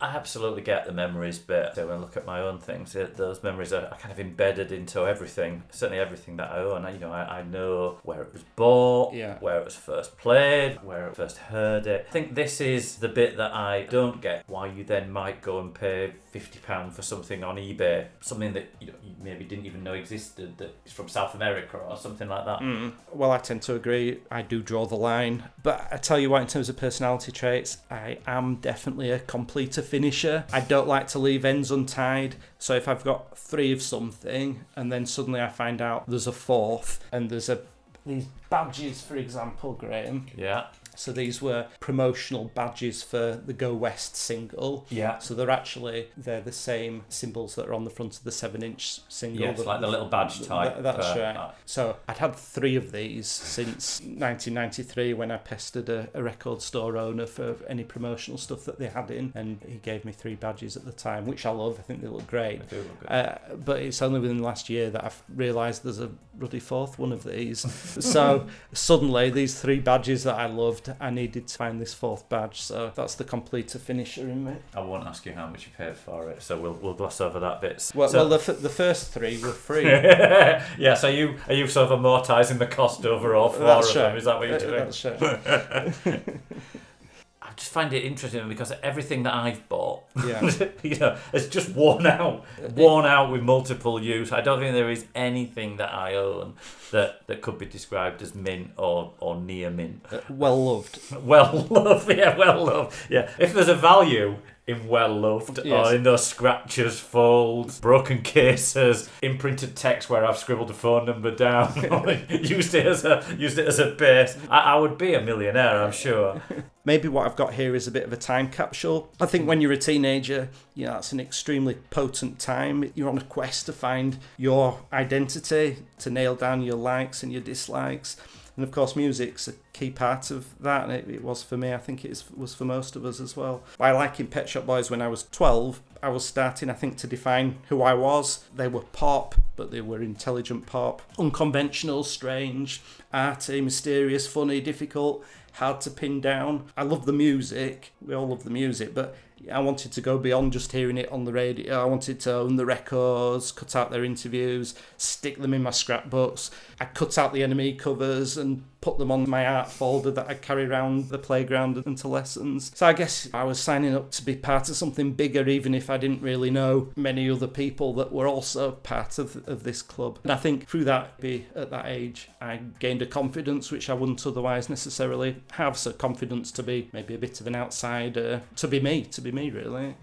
I 0.03 0.17
absolutely 0.17 0.63
get 0.63 0.85
the 0.87 0.93
memories 0.93 1.39
bit. 1.39 1.75
So 1.75 1.87
when 1.87 1.97
I 1.97 2.01
look 2.01 2.17
at 2.17 2.27
my 2.27 2.41
own 2.41 2.59
things, 2.59 2.95
it, 2.97 3.17
those 3.17 3.43
memories 3.43 3.73
are, 3.73 3.87
are 3.87 3.97
kind 3.99 4.13
of 4.13 4.19
embedded 4.19 4.73
into 4.73 5.07
everything. 5.07 5.63
Certainly 5.71 6.01
everything 6.01 6.37
that 6.39 6.51
I 6.51 6.59
own. 6.59 6.85
I, 6.85 6.93
you 6.93 6.99
know, 6.99 7.13
I, 7.13 7.39
I 7.39 7.43
know 7.43 7.99
where 8.03 8.23
it 8.23 8.33
was 8.33 8.43
bought, 8.57 9.15
Yeah. 9.15 9.39
where 9.41 9.59
it 9.61 9.65
was 9.65 9.77
first 9.77 10.19
played, 10.19 10.79
where 10.83 11.09
I 11.11 11.13
first 11.15 11.39
heard 11.39 11.87
it. 11.87 12.07
I 12.09 12.13
think 12.13 12.35
this 12.35 12.61
is 12.61 12.97
the 12.97 13.09
bit 13.09 13.37
that 13.37 13.55
I 13.55 13.87
don't 13.91 14.21
get. 14.21 14.45
Why 14.49 14.67
you 14.67 14.85
then 14.85 15.11
might 15.11 15.41
go 15.43 15.61
and 15.61 15.73
pay 15.75 16.15
fifty 16.33 16.59
pound 16.59 16.95
for 16.95 17.03
something 17.03 17.45
on 17.45 17.57
eBay, 17.57 18.07
something 18.21 18.55
that 18.55 18.75
you, 18.81 18.87
know, 18.89 18.95
you 19.05 19.15
maybe 19.23 19.45
didn't 19.45 19.67
even 19.67 19.85
know 19.85 19.93
existed, 19.93 20.57
that 20.59 20.75
is 20.85 20.93
from 20.93 21.07
South 21.09 21.35
America 21.35 21.77
or 21.77 21.97
something 21.97 22.29
like 22.29 22.47
that. 22.47 22.61
Mm. 22.61 22.93
Well, 23.13 23.31
I 23.31 23.39
tend 23.39 23.63
to 23.63 23.75
agree. 23.75 24.21
I 24.31 24.41
do 24.43 24.63
draw 24.63 24.87
the 24.87 24.97
line. 24.97 25.45
But 25.63 25.87
I 25.93 25.99
tell 25.99 26.19
you 26.19 26.31
what, 26.31 26.41
in 26.41 26.49
terms 26.49 26.71
of 26.71 26.77
personality 26.77 27.33
traits, 27.33 27.79
I 27.91 28.19
am 28.27 28.57
definitely 28.57 29.11
a 29.11 29.19
completer 29.19 29.83
finisher. 29.83 30.45
I 30.53 30.61
don't 30.61 30.89
like 30.89 31.07
to 31.09 31.19
leave 31.19 31.45
ends 31.45 31.71
untied. 31.71 32.37
So 32.59 32.75
if 32.75 32.89
I've 32.89 33.05
got 33.05 33.37
three 33.37 33.71
of 33.71 33.83
something 33.83 34.65
and 34.75 34.91
then 34.91 35.05
suddenly 35.05 35.41
I 35.41 35.49
find 35.49 35.83
out 35.83 36.09
there's 36.09 36.27
a 36.27 36.33
fourth 36.33 37.05
and 37.13 37.29
there's 37.29 37.51
a 37.51 37.61
these 38.05 38.27
badges, 38.51 39.01
for 39.01 39.17
example, 39.17 39.75
Graham. 39.75 40.27
Yeah, 40.37 40.67
So 41.03 41.11
these 41.13 41.43
were 41.43 41.67
promotional 41.81 42.45
badges 42.55 43.03
for 43.03 43.41
the 43.45 43.53
Go 43.53 43.75
West 43.75 44.15
single. 44.17 44.87
yeah. 44.89 45.19
So 45.19 45.35
they're 45.35 45.51
actually 45.51 46.09
they're 46.17 46.41
the 46.41 46.53
same 46.53 47.03
symbols 47.09 47.57
that 47.57 47.67
are 47.69 47.75
on 47.75 47.83
the 47.85 47.91
front 47.91 48.17
of 48.17 48.25
the 48.25 48.31
seven-inch 48.31 49.01
single. 49.09 49.43
Yeah, 49.43 49.51
it's 49.51 49.65
like 49.67 49.81
the 49.81 49.89
little 49.89 50.09
badge 50.09 50.47
type. 50.47 50.75
Th- 50.75 50.83
that's 50.85 51.07
uh, 51.07 51.21
right. 51.21 51.37
uh, 51.37 51.51
So 51.67 51.97
I'd 52.07 52.19
had 52.19 52.37
three 52.37 52.77
of 52.77 52.93
these 52.93 53.27
since 53.27 54.01
1993 54.01 55.15
when 55.15 55.31
I 55.31 55.39
pestered 55.39 55.89
a, 55.89 56.09
a 56.15 56.23
record 56.23 56.63
store 56.63 56.97
owner 56.97 57.27
for 57.27 57.57
any 57.69 57.85
promotional 57.85 58.39
stuff 58.39 58.65
that 58.67 58.79
they 58.79 58.89
had 58.89 59.11
in, 59.11 59.33
and 59.35 59.59
he 59.67 59.79
gave 59.79 60.05
me 60.05 60.13
three 60.13 60.35
badges 60.37 60.77
at 60.77 60.85
the 60.85 60.93
time, 60.93 61.27
which 61.27 61.45
I 61.47 61.51
love. 61.51 61.79
I 61.79 61.83
think 61.83 62.01
they 62.01 62.09
look 62.09 62.27
great. 62.27 62.69
they 62.69 62.77
do 62.77 62.83
look 62.83 63.01
good. 63.01 63.11
Uh, 63.11 63.39
but 63.65 63.81
it's 63.81 64.01
only 64.03 64.21
within 64.21 64.39
the 64.39 64.45
last 64.45 64.71
year 64.71 64.91
that 64.91 65.05
I've 65.05 65.23
realised 65.35 65.83
there's 65.83 66.01
a 66.01 66.11
ruddy 66.39 66.61
fourth 66.61 66.99
one 66.99 67.13
of 67.13 67.25
these. 67.25 67.61
so 68.05 68.47
suddenly, 68.73 69.31
these 69.31 69.61
three 69.61 69.81
badges 69.81 70.25
that 70.25 70.37
I 70.37 70.47
loved, 70.47 70.92
I 71.01 71.11
needed 71.11 71.49
to 71.49 71.57
find 71.57 71.81
this 71.81 71.93
fourth 71.95 72.29
badge. 72.29 72.61
So 72.61 72.93
that's 72.95 73.15
the 73.15 73.25
completer 73.25 73.79
finisher 73.79 74.23
in 74.23 74.45
me. 74.45 74.55
I 74.75 74.81
won't 74.81 75.07
ask 75.07 75.25
you 75.27 75.33
how 75.33 75.47
much 75.47 75.67
you 75.67 75.73
paid 75.77 75.97
for 75.97 76.29
it, 76.31 76.43
so 76.43 76.59
we'll 76.61 76.75
we'll 76.75 76.95
gloss 76.95 77.21
over 77.21 77.39
that 77.41 77.61
bit. 77.61 77.91
Well, 77.95 78.09
so, 78.09 78.19
well 78.19 78.29
the, 78.29 78.37
f- 78.53 78.61
the 78.61 78.69
first 78.69 79.13
three 79.13 79.41
were 79.43 79.51
free. 79.53 79.85
yeah, 79.87 80.95
so 80.95 81.09
you 81.09 81.37
are 81.49 81.55
you 81.55 81.67
sort 81.67 81.91
of 81.91 81.99
amortising 82.01 82.59
the 82.59 82.67
cost 82.67 83.05
over 83.07 83.35
all 83.35 83.49
four 83.51 83.67
That's 83.67 83.89
of 83.89 83.95
them? 83.95 84.05
right. 84.11 84.19
Is 84.19 84.25
that 84.25 84.39
what 84.39 84.49
you're 84.49 84.57
Uh, 84.57 84.59
doing? 84.59 84.73
That's 84.77 85.05
right. 85.05 86.29
I 87.45 87.55
just 87.57 87.73
find 87.73 87.93
it 87.93 88.05
interesting 88.05 88.49
because 88.49 88.73
everything 88.83 89.25
that 89.25 89.35
I've 89.35 89.69
bought, 89.69 89.82
Yeah. 90.17 90.51
you 90.83 90.97
know, 90.97 91.17
it's 91.33 91.47
just 91.49 91.71
worn 91.71 92.07
out, 92.07 92.45
worn 92.75 93.07
out 93.07 93.31
with 93.31 93.43
multiple 93.43 94.03
use. 94.03 94.33
I 94.33 94.41
don't 94.41 94.61
think 94.61 94.75
there 94.75 94.91
is 94.91 95.07
anything 95.15 95.77
that 95.79 95.93
I 95.93 96.15
own 96.15 96.55
that, 96.91 97.27
that 97.27 97.41
could 97.43 97.59
be 97.59 97.67
described 97.67 98.23
as 98.23 98.35
mint 98.35 98.73
or, 98.77 99.13
or 99.21 99.37
near 99.37 99.71
mint. 99.71 100.05
Uh, 100.11 100.21
well 100.29 100.65
loved. 100.65 100.99
Well 101.23 101.67
loved, 101.71 102.11
yeah, 102.11 102.37
well 102.37 102.65
loved. 102.65 102.97
Yeah, 103.09 103.31
if 103.39 103.55
there's 103.55 103.69
a 103.69 103.75
value 103.75 104.37
in 104.67 104.87
well 104.87 105.13
loved 105.19 105.59
Yes. 105.65 105.89
or 105.89 105.95
in 105.95 106.03
those 106.05 106.25
scratches, 106.27 107.01
folds, 107.01 107.81
broken 107.81 108.23
cases, 108.23 109.11
imprinted 109.21 109.75
text 109.75 110.09
where 110.09 110.25
I've 110.25 110.39
scribbled 110.39 110.71
a 110.71 110.75
phone 110.75 111.07
number 111.07 111.35
down, 111.35 111.73
used 112.29 112.75
it 112.75 112.87
as 112.87 113.05
a 113.05 113.25
used 113.37 113.59
it 113.59 113.67
as 113.67 113.79
a 113.79 113.91
base, 113.91 114.37
I, 114.49 114.59
I 114.61 114.77
would 114.77 114.97
be 114.99 115.15
a 115.15 115.21
millionaire, 115.21 115.83
I'm 115.83 115.93
sure. 115.93 116.41
Maybe 116.85 117.07
what 117.07 117.27
I've 117.27 117.37
got 117.37 117.55
here 117.55 117.77
is 117.77 117.87
a 117.87 117.93
bit 117.93 118.03
of 118.05 118.13
a 118.13 118.17
time 118.17 118.51
capsule. 118.51 119.09
I 119.21 119.27
think 119.27 119.47
when 119.47 119.61
you're 119.61 119.71
a 119.71 119.77
teenager, 119.77 120.49
you 120.75 120.87
know, 120.87 120.95
that's 120.95 121.13
an 121.13 121.21
extremely 121.21 121.75
potent 121.91 122.41
time. 122.41 122.91
You're 122.97 123.09
on 123.09 123.19
a 123.19 123.25
quest 123.25 123.67
to 123.67 123.73
find 123.73 124.19
your 124.37 124.81
identity, 124.93 125.77
to 126.01 126.11
nail 126.11 126.35
down 126.35 126.63
your 126.63 126.75
likes 126.75 127.23
and 127.23 127.31
your 127.33 127.41
dislikes. 127.41 128.17
And 128.57 128.65
of 128.65 128.71
course, 128.71 128.95
music's 128.95 129.49
a 129.49 129.55
key 129.73 129.91
part 129.91 130.31
of 130.31 130.55
that, 130.61 130.85
and 130.85 130.93
it, 130.93 131.09
it 131.09 131.25
was 131.25 131.43
for 131.43 131.57
me. 131.57 131.73
I 131.73 131.79
think 131.79 132.05
it 132.05 132.11
is, 132.11 132.25
was 132.37 132.55
for 132.55 132.65
most 132.65 132.97
of 132.97 133.05
us 133.05 133.19
as 133.21 133.37
well. 133.37 133.63
By 133.79 133.93
liking 133.93 134.27
Pet 134.27 134.49
Shop 134.49 134.67
Boys 134.67 134.91
when 134.91 135.01
I 135.01 135.09
was 135.09 135.25
12, 135.33 135.81
I 136.03 136.11
was 136.11 136.25
starting, 136.25 136.69
I 136.69 136.75
think, 136.75 136.99
to 136.99 137.07
define 137.07 137.59
who 137.69 137.81
I 137.81 137.95
was. 137.95 138.45
They 138.55 138.69
were 138.69 138.83
pop, 138.93 139.37
but 139.57 139.71
they 139.71 139.81
were 139.81 140.03
intelligent 140.03 140.67
pop, 140.67 141.01
unconventional, 141.19 142.05
strange, 142.05 142.83
arty, 143.13 143.61
mysterious, 143.61 144.27
funny, 144.27 144.61
difficult, 144.61 145.25
hard 145.55 145.81
to 145.83 145.91
pin 145.91 146.21
down. 146.21 146.67
I 146.77 146.83
love 146.83 147.07
the 147.07 147.13
music. 147.13 147.93
We 148.05 148.15
all 148.15 148.29
love 148.29 148.45
the 148.45 148.51
music, 148.51 148.95
but 148.95 149.17
I 149.51 149.59
wanted 149.61 149.93
to 149.93 150.01
go 150.01 150.19
beyond 150.19 150.53
just 150.53 150.73
hearing 150.73 150.99
it 150.99 151.11
on 151.11 151.25
the 151.25 151.33
radio. 151.33 151.81
I 151.81 151.85
wanted 151.85 152.21
to 152.21 152.35
own 152.35 152.57
the 152.57 152.67
records, 152.67 153.51
cut 153.51 153.75
out 153.75 153.91
their 153.91 154.05
interviews, 154.05 154.75
stick 154.97 155.39
them 155.39 155.55
in 155.55 155.63
my 155.63 155.71
scrapbooks. 155.71 156.51
I 156.81 156.85
cut 156.85 157.19
out 157.19 157.33
the 157.33 157.41
NME 157.41 157.79
covers 157.79 158.37
and 158.37 158.65
put 158.83 158.99
them 158.99 159.11
on 159.11 159.31
my 159.31 159.47
art 159.47 159.71
folder 159.71 160.11
that 160.11 160.29
I 160.29 160.35
carry 160.35 160.67
around 160.67 161.09
the 161.09 161.19
playground 161.19 161.83
and 161.87 161.97
to 161.99 162.09
lessons. 162.09 162.73
So 162.75 162.85
I 162.87 162.93
guess 162.93 163.29
I 163.33 163.45
was 163.45 163.59
signing 163.59 163.95
up 163.95 164.11
to 164.11 164.25
be 164.25 164.37
part 164.37 164.69
of 164.69 164.77
something 164.77 165.13
bigger, 165.13 165.49
even 165.49 165.73
if 165.75 165.89
I 165.89 165.97
didn't 165.97 166.21
really 166.21 166.51
know 166.51 166.89
many 166.97 167.31
other 167.31 167.47
people 167.47 167.95
that 167.95 168.13
were 168.13 168.27
also 168.27 168.73
part 168.73 169.19
of, 169.19 169.49
of 169.49 169.63
this 169.63 169.81
club. 169.81 170.19
And 170.25 170.33
I 170.33 170.37
think 170.37 170.69
through 170.69 170.85
that, 170.85 171.19
be 171.21 171.47
at 171.55 171.71
that 171.71 171.87
age, 171.87 172.29
I 172.41 172.61
gained 172.81 173.01
a 173.03 173.07
confidence 173.07 173.71
which 173.71 173.89
I 173.89 173.95
wouldn't 173.95 174.27
otherwise 174.27 174.69
necessarily 174.69 175.37
have. 175.53 175.79
So 175.79 175.93
confidence 175.93 176.51
to 176.53 176.63
be 176.63 176.91
maybe 176.93 177.15
a 177.15 177.19
bit 177.19 177.41
of 177.41 177.47
an 177.47 177.55
outsider, 177.55 178.43
to 178.57 178.69
be 178.69 178.81
me, 178.81 179.03
to 179.05 179.21
be 179.21 179.31
me 179.31 179.51
really. 179.51 179.95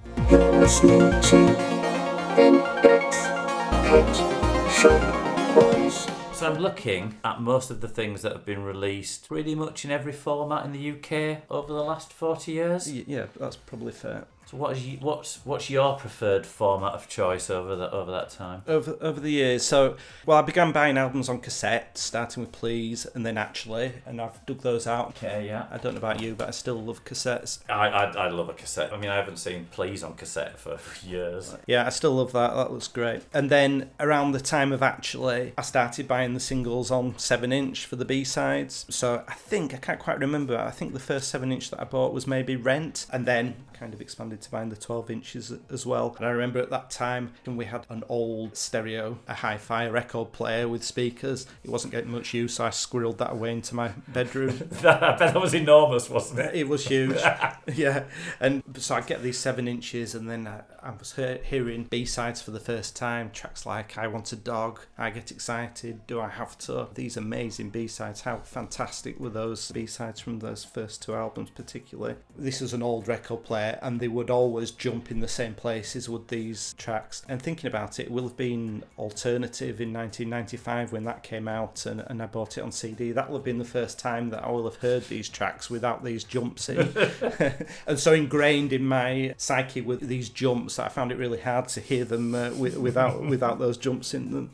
So 6.40 6.50
I'm 6.50 6.60
looking 6.60 7.18
at 7.26 7.42
most 7.42 7.70
of 7.70 7.82
the 7.82 7.90
things 7.90 8.22
that 8.22 8.32
have 8.32 8.46
been 8.46 8.64
released 8.64 9.28
pretty 9.28 9.56
much 9.56 9.84
in 9.84 9.92
every 9.92 10.14
format 10.14 10.64
in 10.66 10.72
the 10.72 10.92
UK 10.92 11.42
over 11.52 11.74
the 11.74 11.84
last 11.84 12.14
40 12.14 12.54
years. 12.54 12.88
Y- 12.88 13.04
Yeah, 13.08 13.26
that's 13.38 13.58
probably 13.58 13.92
fair. 13.92 14.26
So 14.46 14.58
what 14.58 14.72
is 14.76 14.84
you, 14.84 14.98
what's 15.02 15.46
what's 15.46 15.70
your 15.70 15.94
preferred 16.00 16.44
format 16.44 16.94
of 16.94 17.08
choice 17.08 17.52
over 17.52 17.76
that 17.76 17.92
over 17.94 18.10
that 18.10 18.32
time? 18.32 18.64
Over 18.68 18.98
over 19.00 19.20
the 19.20 19.30
years, 19.30 19.62
so 19.64 19.96
well, 20.26 20.40
I 20.40 20.42
began 20.42 20.72
buying 20.72 20.98
albums 20.98 21.30
on 21.30 21.40
cassette, 21.40 22.00
starting 22.00 22.42
with 22.42 22.52
Please, 22.52 23.06
and 23.14 23.24
then 23.24 23.38
Actually, 23.38 23.92
and 24.08 24.20
I've 24.20 24.44
dug 24.48 24.62
those 24.62 24.88
out. 24.88 25.10
Okay, 25.10 25.46
yeah. 25.46 25.68
I 25.70 25.78
don't 25.78 25.94
know 25.94 26.00
about 26.00 26.20
you, 26.20 26.34
but 26.34 26.48
I 26.48 26.52
still 26.52 26.82
love 26.82 27.06
cassettes. 27.06 27.60
I, 27.70 27.90
I 27.90 28.06
I 28.26 28.30
love 28.30 28.50
a 28.50 28.54
cassette. 28.54 28.92
I 28.92 28.98
mean, 28.98 29.12
I 29.12 29.18
haven't 29.18 29.38
seen 29.38 29.68
Please 29.70 30.02
on 30.04 30.16
cassette 30.16 30.58
for 30.58 30.80
years. 31.08 31.56
Yeah, 31.68 31.86
I 31.86 31.90
still 31.90 32.14
love 32.16 32.32
that. 32.32 32.56
That 32.56 32.72
looks 32.72 32.88
great. 32.88 33.22
And 33.32 33.52
then 33.52 33.92
around 34.00 34.32
the 34.32 34.40
time 34.42 34.72
of 34.72 34.82
Actually, 34.82 35.54
I 35.60 35.62
started 35.62 36.08
buying 36.08 36.29
the 36.34 36.40
singles 36.40 36.92
on 36.92 37.18
7 37.18 37.52
inch 37.52 37.86
for 37.86 37.96
the 37.96 38.06
B 38.06 38.24
sides. 38.24 38.86
So 38.90 39.24
I 39.28 39.34
think, 39.34 39.74
I 39.74 39.78
can't 39.78 40.00
quite 40.00 40.20
remember, 40.20 40.58
I 40.58 40.72
think 40.72 40.94
the 40.94 41.00
first 41.00 41.30
7 41.30 41.52
inch 41.52 41.70
that 41.72 41.80
I 41.80 41.84
bought 41.84 42.14
was 42.14 42.28
maybe 42.28 42.56
Rent, 42.56 43.06
and 43.12 43.26
then 43.26 43.56
kind 43.80 43.94
of 43.94 44.02
expanded 44.02 44.42
to 44.42 44.52
buying 44.52 44.70
the 44.70 44.76
12 44.76 45.10
inches 45.10 45.54
as 45.70 45.86
well. 45.86 46.14
And 46.18 46.26
I 46.26 46.32
remember 46.32 46.60
at 46.60 46.70
that 46.70 46.90
time 46.90 47.32
when 47.46 47.56
we 47.56 47.66
had 47.66 47.86
an 47.90 48.04
old 48.10 48.58
stereo, 48.58 49.20
a 49.28 49.34
hi 49.34 49.58
fi 49.58 49.88
record 49.88 50.34
player 50.34 50.68
with 50.68 50.84
speakers. 50.84 51.48
It 51.64 51.70
wasn't 51.70 51.94
getting 51.94 52.12
much 52.12 52.34
use, 52.34 52.56
so 52.56 52.66
I 52.66 52.70
squirreled 52.70 53.18
that 53.20 53.32
away 53.32 53.54
into 53.54 53.76
my 53.76 53.90
bedroom. 54.10 54.50
I 54.80 55.16
bet 55.16 55.34
that 55.34 55.42
was 55.42 55.54
enormous, 55.54 56.10
wasn't 56.10 56.42
it? 56.42 56.56
It 56.56 56.68
was 56.68 56.86
huge, 56.86 57.20
yeah. 57.74 58.04
And 58.40 58.64
so 58.78 58.96
I 58.96 59.02
get 59.02 59.24
these 59.24 59.38
seven 59.38 59.68
inches, 59.68 60.14
and 60.14 60.30
then 60.30 60.48
I, 60.48 60.62
I 60.84 60.92
was 60.92 61.14
hearing 61.14 61.86
B 61.86 62.06
sides 62.06 62.42
for 62.42 62.52
the 62.52 62.60
first 62.60 62.96
time. 62.96 63.32
Tracks 63.32 63.66
like 63.66 63.98
"I 63.98 64.08
Want 64.08 64.32
a 64.34 64.36
Dog," 64.36 64.82
"I 64.98 65.10
Get 65.10 65.32
Excited," 65.32 66.06
"Do 66.06 66.19
I 66.22 66.30
Have 66.30 66.58
to?" 66.60 66.88
These 66.94 67.18
amazing 67.18 67.70
B 67.70 67.88
sides. 67.88 68.22
How 68.22 68.38
fantastic 68.38 69.20
were 69.20 69.30
those 69.30 69.72
B 69.72 69.86
sides 69.86 70.20
from 70.20 70.40
those 70.40 70.64
first 70.64 71.02
two 71.02 71.16
albums, 71.16 71.50
particularly? 71.50 72.16
This 72.38 72.62
was 72.62 72.74
an 72.74 72.84
old 72.84 73.08
record 73.08 73.44
player, 73.44 73.80
and 73.82 74.00
they 74.00 74.08
would 74.08 74.30
always 74.30 74.72
jump 74.72 75.12
in 75.12 75.20
the 75.20 75.28
same 75.28 75.54
places 75.54 76.10
with 76.10 76.28
these 76.28 76.74
tracks. 76.78 77.24
And 77.28 77.42
thinking 77.42 77.68
about 77.68 78.00
it, 78.00 78.04
it 78.04 78.12
will 78.12 78.24
have 78.24 78.38
been 78.38 78.84
alternative 78.98 79.82
in 79.82 79.94
1995 79.94 80.92
when 80.92 81.04
that 81.06 81.24
came 81.24 81.48
out, 81.48 81.86
and, 81.86 82.02
and 82.08 82.22
I 82.22 82.26
bought 82.26 82.58
it 82.58 82.62
on 82.62 82.72
CD. 82.72 83.12
That 83.12 83.30
will 83.30 83.38
have 83.38 83.46
been 83.46 83.60
the 83.60 83.66
first 83.66 84.00
time 84.00 84.30
that 84.30 84.44
I 84.44 84.52
will 84.52 84.66
have 84.66 84.78
heard 84.78 85.08
these 85.08 85.30
tracks 85.30 85.70
without 85.70 86.04
these 86.04 86.24
jumps 86.24 86.70
in. 86.70 86.94
and 87.88 88.00
so 88.00 88.14
ingrained 88.14 88.74
in 88.74 88.86
my 88.86 89.34
psyche 89.38 89.82
with 89.82 90.02
these 90.08 90.30
jumps 90.30 90.76
that 90.76 90.86
I 90.88 90.90
found 90.90 91.12
it 91.12 91.18
really 91.18 91.40
hard 91.40 91.68
to 91.70 91.82
hear 91.82 92.06
them 92.06 92.36
uh, 92.36 92.50
wi- 92.50 92.78
without 92.78 93.24
without 93.26 93.60
those 93.60 93.78
jumps 93.78 94.14
in 94.14 94.32
them. 94.32 94.52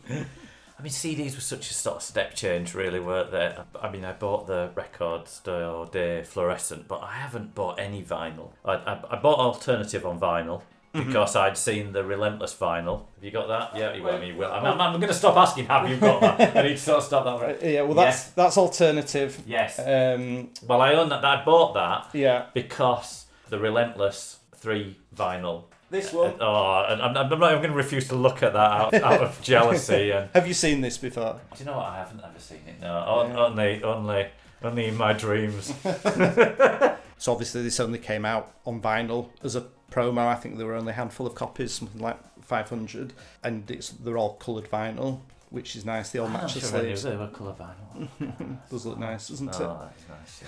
I 0.78 0.82
mean, 0.82 0.92
CDs 0.92 1.36
were 1.36 1.42
such 1.42 1.72
a 1.72 1.74
sort 1.74 1.98
of 1.98 2.02
step 2.04 2.36
change, 2.36 2.74
really, 2.74 3.00
weren't 3.00 3.32
they? 3.32 3.56
I 3.82 3.90
mean, 3.90 4.04
I 4.04 4.12
bought 4.12 4.46
the 4.48 4.72
record 4.76 5.28
Store 5.30 5.86
Day 5.86 6.24
Fluorescent, 6.24 6.88
but 6.88 7.02
I 7.02 7.14
haven't 7.14 7.56
bought 7.56 7.80
any 7.80 8.04
vinyl. 8.04 8.50
I, 8.66 8.74
I, 8.74 9.00
I 9.12 9.16
bought 9.16 9.40
alternative 9.40 10.06
on 10.06 10.20
vinyl 10.20 10.64
because 10.92 11.36
I'd 11.36 11.58
seen 11.58 11.92
the 11.94 12.04
Relentless 12.04 12.54
vinyl. 12.56 13.06
Have 13.16 13.24
you 13.24 13.32
got 13.32 13.48
that? 13.48 13.78
Yeah, 13.80 13.94
you 13.94 14.02
got 14.04 14.20
me. 14.22 14.32
Will. 14.34 14.52
I'm, 14.52 14.66
I'm, 14.66 14.80
I'm 14.82 14.94
going 15.00 15.08
to 15.10 15.14
stop 15.14 15.36
asking, 15.38 15.66
have 15.68 15.90
you 15.90 15.98
got 15.98 16.22
that? 16.22 16.56
I 16.58 16.62
need 16.64 16.70
to 16.70 16.78
sort 16.78 16.98
of 17.00 17.04
stop 17.06 17.24
that. 17.26 17.46
Right. 17.46 17.62
Uh, 17.64 17.68
yeah, 17.68 17.82
well 17.82 17.96
that's 17.96 18.18
Yes. 18.18 18.32
that's 18.32 18.58
alternative. 18.58 19.42
Yes. 19.46 19.80
Um, 19.80 20.50
Well, 20.68 20.82
I 20.82 20.94
own 20.94 21.10
that. 21.10 21.24
I 21.24 21.44
bought 21.44 21.74
that 21.74 22.10
yeah, 22.18 22.48
because 22.54 23.26
the 23.50 23.60
Relentless 23.60 24.40
3 24.56 24.98
vinyl. 25.16 25.66
This 25.90 26.12
one. 26.14 26.32
Uh, 26.34 26.46
oh, 26.46 26.86
and 26.90 27.02
I'm, 27.02 27.16
I'm 27.16 27.40
not 27.40 27.52
even 27.52 27.62
going 27.62 27.72
to 27.72 27.78
refuse 27.78 28.08
to 28.10 28.16
look 28.16 28.44
at 28.44 28.54
that 28.54 28.72
out, 28.72 28.94
out 28.96 29.22
of 29.22 29.42
jealousy. 29.44 30.12
And 30.12 30.30
Have 30.34 30.48
you 30.48 30.54
seen 30.54 30.82
this 30.82 30.98
before? 30.98 31.40
do 31.54 31.60
you 31.60 31.66
know 31.66 31.78
what? 31.78 31.86
I 31.88 31.98
haven't 31.98 32.22
ever 32.24 32.40
seen 32.40 32.62
it. 32.68 32.80
No, 32.82 32.94
on, 32.94 33.30
Yeah. 33.32 33.38
only, 33.40 33.84
only, 33.84 34.28
only 34.64 34.86
in 34.86 34.98
my 34.98 35.14
dreams. 35.14 35.74
So 37.18 37.32
obviously 37.32 37.64
this 37.64 37.80
only 37.80 37.98
came 38.00 38.26
out 38.26 38.54
on 38.66 38.82
vinyl 38.82 39.30
as 39.42 39.56
a 39.56 39.66
promo. 39.90 40.28
I 40.28 40.36
think 40.36 40.58
there 40.58 40.68
were 40.68 40.76
only 40.76 40.92
a 40.92 40.96
handful 40.96 41.26
of 41.26 41.34
copies, 41.34 41.72
something 41.72 42.02
like 42.02 42.18
500, 42.44 43.14
and 43.44 43.72
it's 43.72 43.90
they're 43.90 44.18
all 44.18 44.34
coloured 44.34 44.70
vinyl, 44.70 45.22
which 45.50 45.76
is 45.78 45.86
nice. 45.86 46.10
They 46.10 46.20
all 46.20 46.28
match 46.28 46.56
the 46.56 46.60
sure 46.60 46.80
any 46.80 46.92
of 46.92 47.00
sleeves. 47.00 47.04
them 47.04 47.22
are 47.22 47.30
colour 47.30 47.56
vinyl. 47.58 48.58
Does 48.70 48.86
look 48.86 49.00
nice, 49.00 49.30
doesn't 49.30 49.50
oh, 49.62 49.64
it? 49.64 49.64
Oh, 49.64 49.90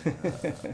that's 0.03 0.44
nice. 0.44 0.63
Yeah. 0.65 0.72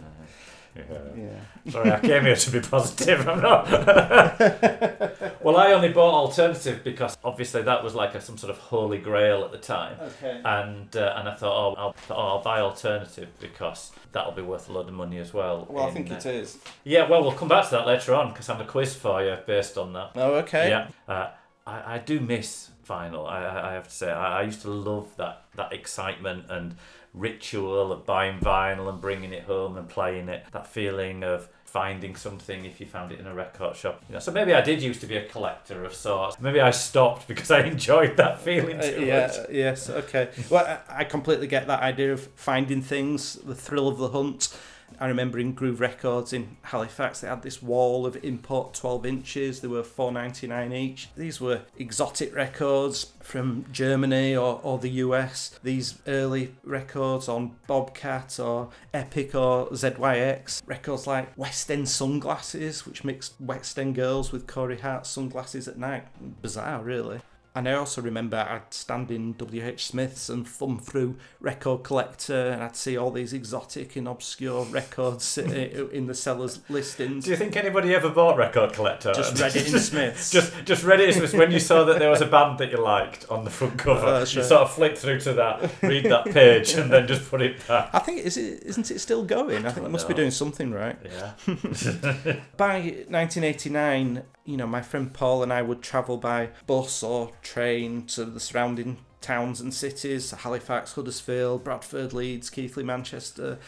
Yeah. 0.76 0.84
Yeah. 1.16 1.72
Sorry, 1.72 1.92
I 1.92 2.00
came 2.00 2.24
here 2.24 2.36
to 2.36 2.52
be 2.52 2.60
positive. 2.60 3.28
I'm 3.28 3.42
not. 3.42 3.70
well, 5.44 5.58
I 5.58 5.72
only 5.74 5.90
bought 5.90 6.14
alternative 6.14 6.84
because 6.84 7.18
obviously 7.24 7.62
that 7.64 7.84
was 7.84 7.94
like 7.94 8.16
a, 8.16 8.22
some 8.22 8.38
sort 8.38 8.50
of 8.50 8.58
holy 8.58 8.98
grail 8.98 9.44
at 9.44 9.52
the 9.52 9.58
time. 9.58 9.98
Okay. 10.02 10.42
and 10.44 10.96
uh, 10.96 11.14
and 11.18 11.30
I 11.30 11.36
thought, 11.36 11.54
oh, 11.54 11.76
I'll, 11.78 11.96
oh, 12.10 12.16
I'll 12.16 12.44
buy 12.44 12.60
alternative 12.60 13.30
because 13.40 13.92
that'll 14.12 14.32
be 14.32 14.42
worth 14.42 14.70
a 14.70 14.74
load 14.74 14.88
of 14.88 14.94
money 14.94 15.20
as 15.20 15.34
well. 15.34 15.68
Well, 15.70 15.86
I 15.86 15.88
in, 15.90 15.94
think 15.94 16.12
uh, 16.12 16.16
it 16.16 16.26
is. 16.26 16.58
Yeah, 16.84 17.08
well, 17.08 17.22
we'll 17.22 17.34
come 17.34 17.50
back 17.50 17.66
to 17.66 17.72
that 17.72 17.88
later 17.88 18.16
on 18.16 18.32
because 18.32 18.50
I 18.50 18.56
have 18.56 18.66
a 18.66 18.70
quiz 18.70 18.96
for 18.96 19.24
you 19.24 19.38
based 19.46 19.78
on 19.78 19.94
that. 19.94 20.12
Oh, 20.16 20.36
okay. 20.36 20.70
Yeah, 20.70 20.88
uh, 21.08 21.30
I, 21.68 21.96
I 21.96 21.98
do 22.00 22.20
miss 22.20 22.72
vinyl. 22.88 23.28
I, 23.30 23.46
I 23.46 23.70
I 23.70 23.74
have 23.74 23.88
to 23.88 23.94
say, 23.94 24.12
I, 24.12 24.40
I 24.40 24.44
used 24.44 24.62
to 24.64 24.70
love 24.70 25.16
that 25.18 25.46
that 25.56 25.72
excitement 25.72 26.46
and 26.50 26.76
ritual 27.14 27.92
of 27.92 28.06
buying 28.06 28.40
vinyl 28.40 28.90
and 28.90 29.00
bringing 29.02 29.34
it 29.34 29.44
home 29.44 29.78
and 29.78 29.88
playing 29.88 30.30
it. 30.30 30.46
That 30.52 30.68
feeling 30.68 31.24
of 31.24 31.48
finding 31.66 32.16
something 32.16 32.66
if 32.66 32.80
you 32.80 32.86
found 32.86 33.12
it 33.12 33.20
in 33.20 33.26
a 33.26 33.34
record 33.34 33.76
shop. 33.76 34.04
You 34.08 34.14
know, 34.14 34.20
so 34.20 34.32
maybe 34.32 34.54
I 34.54 34.62
did 34.62 34.82
used 34.82 35.02
to 35.02 35.08
be 35.08 35.16
a 35.18 35.28
collector 35.28 35.84
of 35.84 35.94
sorts. 35.96 36.40
Maybe 36.40 36.62
I 36.62 36.70
stopped 36.72 37.28
because 37.28 37.50
I 37.50 37.62
enjoyed 37.74 38.16
that 38.18 38.40
feeling 38.42 38.78
Uh, 38.78 38.82
too 38.84 39.06
yeah, 39.06 39.28
much. 39.28 39.50
yes, 39.50 39.90
okay. 39.90 40.30
Well, 40.52 40.66
I, 40.88 41.00
I 41.00 41.04
completely 41.04 41.48
get 41.48 41.66
that 41.68 41.82
idea 41.82 42.14
of 42.14 42.28
finding 42.36 42.82
things, 42.84 43.36
the 43.36 43.56
thrill 43.56 43.88
of 43.88 43.98
the 43.98 44.10
hunt. 44.10 44.56
I 45.00 45.08
remember 45.08 45.40
in 45.40 45.54
Groove 45.54 45.80
Records 45.80 46.34
in 46.34 46.58
Halifax, 46.62 47.22
they 47.22 47.28
had 47.28 47.42
this 47.42 47.62
wall 47.62 48.06
of 48.06 48.24
import 48.24 48.74
12 48.74 49.06
inches. 49.06 49.62
They 49.62 49.68
were 49.68 49.84
4.99 49.84 50.74
each. 50.74 51.10
These 51.16 51.42
were 51.42 51.62
exotic 51.78 52.36
records 52.36 53.14
from 53.22 53.66
Germany 53.72 54.36
or, 54.36 54.60
or 54.64 54.78
the 54.80 54.90
US. 54.90 55.60
These 55.64 56.00
early 56.08 56.56
records 56.64 57.28
on 57.28 57.56
Bobcat 57.68 58.40
or 58.40 58.70
Epic 58.94 59.36
or 59.36 59.68
ZYX. 59.70 60.62
Records 60.66 61.08
like 61.08 61.38
West 61.38 61.70
End 61.72 61.90
Sunglasses, 61.90 62.86
which 62.86 63.04
mixed 63.04 63.34
West 63.40 63.78
End 63.78 63.96
girls 63.96 64.32
with 64.32 64.48
Corey 64.48 64.80
Hart 64.80 65.06
sunglasses 65.06 65.68
at 65.68 65.78
night. 65.78 66.06
Bizarre, 66.42 66.82
really. 66.84 67.20
And 67.56 67.70
I 67.70 67.74
also 67.74 68.02
remember 68.02 68.38
I'd 68.38 68.74
stand 68.74 69.12
in 69.12 69.34
WH 69.34 69.80
Smith's 69.80 70.28
and 70.28 70.48
thumb 70.48 70.80
through 70.80 71.18
Record 71.40 71.84
Collector 71.84 72.50
and 72.50 72.64
I'd 72.64 72.76
see 72.76 72.98
all 72.98 73.12
these 73.12 73.32
exotic 73.32 73.96
and 73.96 74.08
obscure 74.08 74.66
records 74.66 75.38
in 75.38 76.08
the 76.08 76.16
sellers' 76.16 76.62
listings. 76.68 77.26
Do 77.26 77.32
you 77.32 77.38
think 77.38 77.56
anybody 77.56 77.94
ever 77.94 78.10
bought 78.10 78.38
Record 78.38 78.74
Collector? 78.74 79.14
Just 79.14 79.40
read 79.42 79.56
it 79.56 79.72
in 79.72 79.80
Smith's. 79.80 80.32
just 80.32 80.52
just 80.66 80.84
read 80.84 81.00
it 81.00 81.10
in 81.10 81.16
Smith's 81.16 81.34
when 81.34 81.52
you 81.52 81.60
saw 81.60 81.84
that 81.84 82.00
there 82.00 82.10
was 82.10 82.22
a 82.22 82.26
band 82.26 82.58
that 82.58 82.72
you 82.72 82.78
liked 82.78 83.30
on 83.30 83.44
the 83.44 83.52
front 83.52 83.78
cover. 83.78 84.00
Oh, 84.04 84.14
you 84.14 84.20
right. 84.20 84.28
sort 84.28 84.52
of 84.52 84.74
flick 84.74 84.98
through 84.98 85.20
to 85.22 85.34
that, 85.34 85.72
read 85.84 86.06
that 86.06 86.26
page, 86.26 86.74
and 86.74 86.92
then 86.92 87.08
just 87.08 87.30
put 87.30 87.42
it 87.42 87.66
back. 87.68 87.90
I 87.94 88.00
think 88.00 88.20
is 88.20 88.38
it 88.38 88.64
isn't 88.64 88.90
it 88.90 89.00
still 89.00 89.24
going? 89.24 89.66
I 89.66 89.70
think 89.70 89.78
it 89.78 89.82
don't 89.82 89.92
must 89.92 90.08
be 90.08 90.16
doing 90.16 90.32
something 90.32 90.72
right. 90.72 90.98
Yeah. 91.04 91.34
By 92.58 92.80
1989, 93.10 94.24
you 94.46 94.58
know, 94.58 94.68
my 94.68 94.82
friend 94.82 95.14
Paul 95.14 95.44
and 95.44 95.54
I 95.54 95.62
would 95.62 95.82
travel 95.82 96.18
by 96.18 96.50
bus 96.68 97.02
or 97.04 97.32
train 97.42 98.06
to 98.08 98.26
the 98.26 98.40
surrounding 98.40 98.98
towns 99.22 99.62
and 99.62 99.74
cities 99.74 100.32
Halifax, 100.32 100.94
Huddersfield, 100.94 101.64
Bradford, 101.64 102.14
Leeds, 102.14 102.50
Keighley, 102.50 102.84
Manchester. 102.84 103.60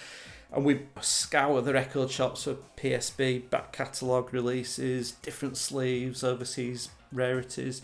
And 0.51 0.63
we'd 0.63 0.87
scour 1.01 1.61
the 1.61 1.73
record 1.73 2.11
shops 2.11 2.43
for 2.43 2.57
PSB, 2.77 3.49
back 3.49 3.71
catalogue 3.71 4.33
releases, 4.33 5.11
different 5.11 5.57
sleeves, 5.57 6.23
overseas 6.23 6.89
rarities. 7.11 7.81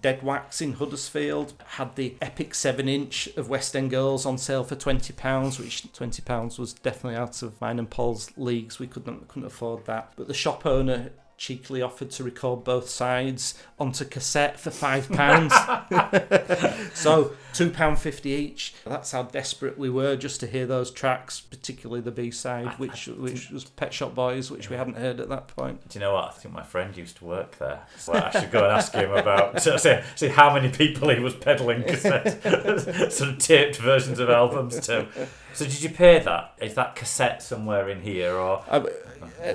Dead 0.00 0.22
Wax 0.22 0.60
in 0.60 0.74
Huddersfield 0.74 1.52
had 1.66 1.96
the 1.96 2.16
epic 2.22 2.54
7 2.54 2.88
inch 2.88 3.26
of 3.36 3.48
West 3.48 3.74
End 3.74 3.90
Girls 3.90 4.24
on 4.24 4.38
sale 4.38 4.62
for 4.62 4.76
£20, 4.76 5.58
which 5.58 5.82
£20 5.92 6.58
was 6.58 6.72
definitely 6.72 7.16
out 7.18 7.42
of 7.42 7.60
mine 7.60 7.80
and 7.80 7.90
Paul's 7.90 8.30
leagues. 8.36 8.78
We 8.78 8.86
couldn't, 8.86 9.26
couldn't 9.26 9.48
afford 9.48 9.86
that. 9.86 10.12
But 10.16 10.28
the 10.28 10.34
shop 10.34 10.64
owner 10.64 11.10
cheekily 11.40 11.80
offered 11.80 12.10
to 12.10 12.22
record 12.22 12.62
both 12.62 12.90
sides 12.90 13.54
onto 13.78 14.04
cassette 14.04 14.60
for 14.60 14.68
£5. 14.68 16.90
so 16.94 17.32
£2.50 17.54 18.26
each. 18.26 18.74
That's 18.84 19.12
how 19.12 19.22
desperate 19.22 19.78
we 19.78 19.88
were 19.88 20.16
just 20.16 20.40
to 20.40 20.46
hear 20.46 20.66
those 20.66 20.90
tracks, 20.90 21.40
particularly 21.40 22.02
the 22.02 22.10
B 22.10 22.30
side, 22.30 22.78
which, 22.78 23.06
which 23.06 23.50
was 23.50 23.64
Pet 23.64 23.94
Shop 23.94 24.14
Boys, 24.14 24.50
which 24.50 24.68
we 24.68 24.76
hadn't 24.76 24.98
heard 24.98 25.18
at 25.18 25.30
that 25.30 25.48
point. 25.48 25.88
Do 25.88 25.98
you 25.98 26.04
know 26.04 26.12
what? 26.12 26.26
I 26.26 26.32
think 26.32 26.54
my 26.54 26.62
friend 26.62 26.94
used 26.94 27.16
to 27.16 27.24
work 27.24 27.56
there. 27.56 27.80
So 27.96 28.12
I 28.12 28.38
should 28.38 28.50
go 28.50 28.64
and 28.64 28.76
ask 28.76 28.92
him 28.92 29.10
about 29.10 29.62
so 29.62 29.78
see, 29.78 29.98
see 30.16 30.28
how 30.28 30.52
many 30.52 30.68
people 30.68 31.08
he 31.08 31.20
was 31.20 31.34
peddling 31.34 31.84
cassette, 31.84 32.42
sort 33.12 33.30
of 33.30 33.38
taped 33.38 33.78
versions 33.78 34.18
of 34.18 34.28
albums 34.28 34.78
to. 34.80 35.08
So 35.54 35.64
did 35.64 35.82
you 35.82 35.90
pay 35.90 36.18
that? 36.20 36.54
Is 36.60 36.74
that 36.74 36.96
cassette 36.96 37.42
somewhere 37.42 37.88
in 37.88 38.00
here, 38.02 38.34
or 38.34 38.62
Uh, 38.68 38.84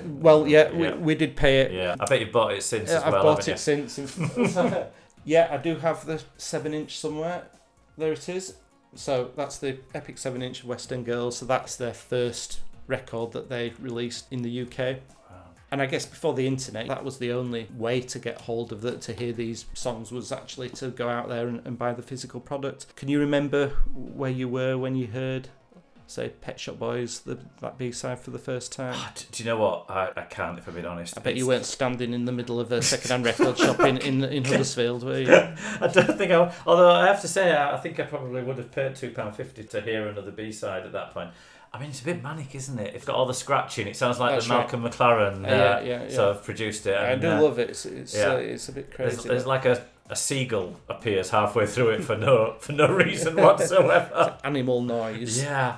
well, 0.06 0.48
yeah, 0.48 0.72
we, 0.72 0.84
Yeah. 0.84 0.96
we 0.96 1.16
did 1.16 1.36
pay 1.36 1.62
it. 1.62 1.72
yeah? 1.72 1.96
I 2.00 2.06
bet 2.06 2.20
you've 2.20 2.32
bought 2.32 2.54
it 2.54 2.64
since 2.64 2.90
Yeah, 2.90 2.98
as 2.98 3.04
I've 3.04 3.14
well. 3.14 3.24
bought 3.24 3.48
it 3.48 3.60
since. 3.60 3.98
yeah, 5.26 5.48
I 5.52 5.58
do 5.58 5.78
have 5.78 6.06
the 6.06 6.22
seven 6.38 6.74
inch 6.74 6.98
somewhere. 6.98 7.44
There 7.98 8.12
it 8.12 8.28
is. 8.30 8.56
So 8.94 9.32
that's 9.36 9.58
the 9.58 9.78
Epic 9.94 10.18
seven 10.18 10.42
inch 10.42 10.62
of 10.62 10.68
West 10.70 10.90
Girls. 11.04 11.38
So 11.38 11.46
that's 11.46 11.76
their 11.76 11.94
first 11.94 12.60
record 12.88 13.32
that 13.34 13.50
they 13.50 13.74
released 13.80 14.26
in 14.32 14.42
the 14.42 14.62
UK. 14.62 14.78
Wow. 15.30 15.36
And 15.72 15.82
I 15.82 15.86
guess 15.86 16.06
before 16.06 16.34
the 16.34 16.46
internet, 16.48 16.88
that 16.88 17.04
was 17.04 17.18
the 17.18 17.32
only 17.32 17.68
way 17.76 18.00
to 18.02 18.20
get 18.20 18.42
hold 18.42 18.72
of 18.72 18.86
it, 18.86 19.02
to 19.02 19.14
hear 19.14 19.34
these 19.34 19.66
songs, 19.74 20.12
was 20.12 20.32
actually 20.32 20.70
to 20.72 20.90
go 20.90 21.10
out 21.10 21.28
there 21.30 21.48
and, 21.48 21.62
and 21.66 21.78
buy 21.78 21.94
the 21.94 22.04
physical 22.04 22.40
product. 22.40 22.96
Can 22.96 23.10
you 23.10 23.20
remember 23.20 23.70
where 23.94 24.32
you 24.32 24.48
were 24.48 24.78
when 24.78 24.96
you 24.96 25.08
heard 25.08 25.50
say, 26.08 26.30
Pet 26.42 26.60
Shop 26.60 26.78
Boys, 26.78 27.20
the 27.22 27.38
that 27.62 27.78
B 27.78 27.92
side 27.92 28.20
for 28.20 28.32
the 28.32 28.40
first 28.40 28.72
time? 28.72 28.94
Ah, 28.96 29.12
Do 29.32 29.44
you 29.44 29.50
know 29.50 29.58
what? 29.58 29.86
I, 29.90 30.12
I 30.16 30.22
can't, 30.22 30.58
if 30.58 30.68
I'm 30.68 30.74
being 30.74 30.86
honest. 30.86 31.18
I 31.18 31.22
bet 31.22 31.36
you 31.36 31.48
weren't 31.48 31.66
standing 31.66 32.14
in 32.14 32.26
the 32.26 32.32
middle 32.32 32.60
of 32.60 32.72
a 32.72 32.82
second-hand 32.82 33.26
record 33.26 33.58
shop 33.58 33.80
in, 33.82 33.98
in, 33.98 34.24
in 34.24 34.44
Huddersfield, 34.46 35.04
were 35.04 35.20
you? 35.20 35.34
I 35.82 35.88
don't 35.88 36.18
think 36.18 36.32
I. 36.32 36.54
Although 36.66 36.92
I 36.92 37.08
have 37.08 37.22
to 37.22 37.28
say, 37.28 37.56
I 37.56 37.78
think 37.78 38.00
I 38.00 38.04
probably 38.04 38.44
would 38.44 38.58
have 38.58 38.72
paid 38.72 38.96
two 38.96 39.12
pound 39.12 39.36
fifty 39.36 39.64
to 39.64 39.82
hear 39.82 40.08
another 40.08 40.32
B 40.32 40.52
side 40.52 40.84
at 40.86 40.92
that 40.94 41.12
point. 41.14 41.32
I 41.74 41.80
mean, 41.80 41.90
it's 41.90 42.02
a 42.02 42.06
bit 42.06 42.24
manic, 42.24 42.56
isn't 42.56 42.80
it? 42.80 42.96
It's 42.96 43.04
got 43.04 43.18
all 43.18 43.26
the 43.26 43.34
scratching. 43.34 43.86
It 43.88 43.98
sounds 43.98 44.18
like 44.18 44.32
That's 44.32 44.48
the 44.48 44.54
right. 44.54 44.60
Malcolm 44.60 44.84
McLaren 44.84 45.44
uh, 45.46 45.50
yeah, 45.50 45.80
yeah, 45.82 46.04
yeah. 46.04 46.10
sort 46.10 46.38
of 46.38 46.44
produced 46.46 46.88
it. 46.88 46.98
I 46.98 47.16
do 47.16 47.30
uh, 47.30 47.42
love 47.42 47.60
it. 47.60 47.72
It's 47.72 47.86
it's, 47.86 48.16
yeah. 48.16 48.30
uh, 48.30 48.36
it's 48.38 48.70
a 48.70 48.72
bit 48.72 48.96
There's, 48.96 49.16
crazy. 49.16 49.28
there's 49.28 49.46
like 49.46 49.66
a, 49.66 49.84
a 50.10 50.16
seagull 50.16 50.80
appears 50.88 51.32
halfway 51.32 51.66
through 51.66 51.90
it 51.90 52.04
for 52.06 52.16
no 52.16 52.56
for 52.60 52.72
no 52.72 52.88
reason 52.88 53.36
whatsoever. 53.44 54.38
Animal 54.46 54.84
noise. 54.84 55.44
yeah, 55.44 55.76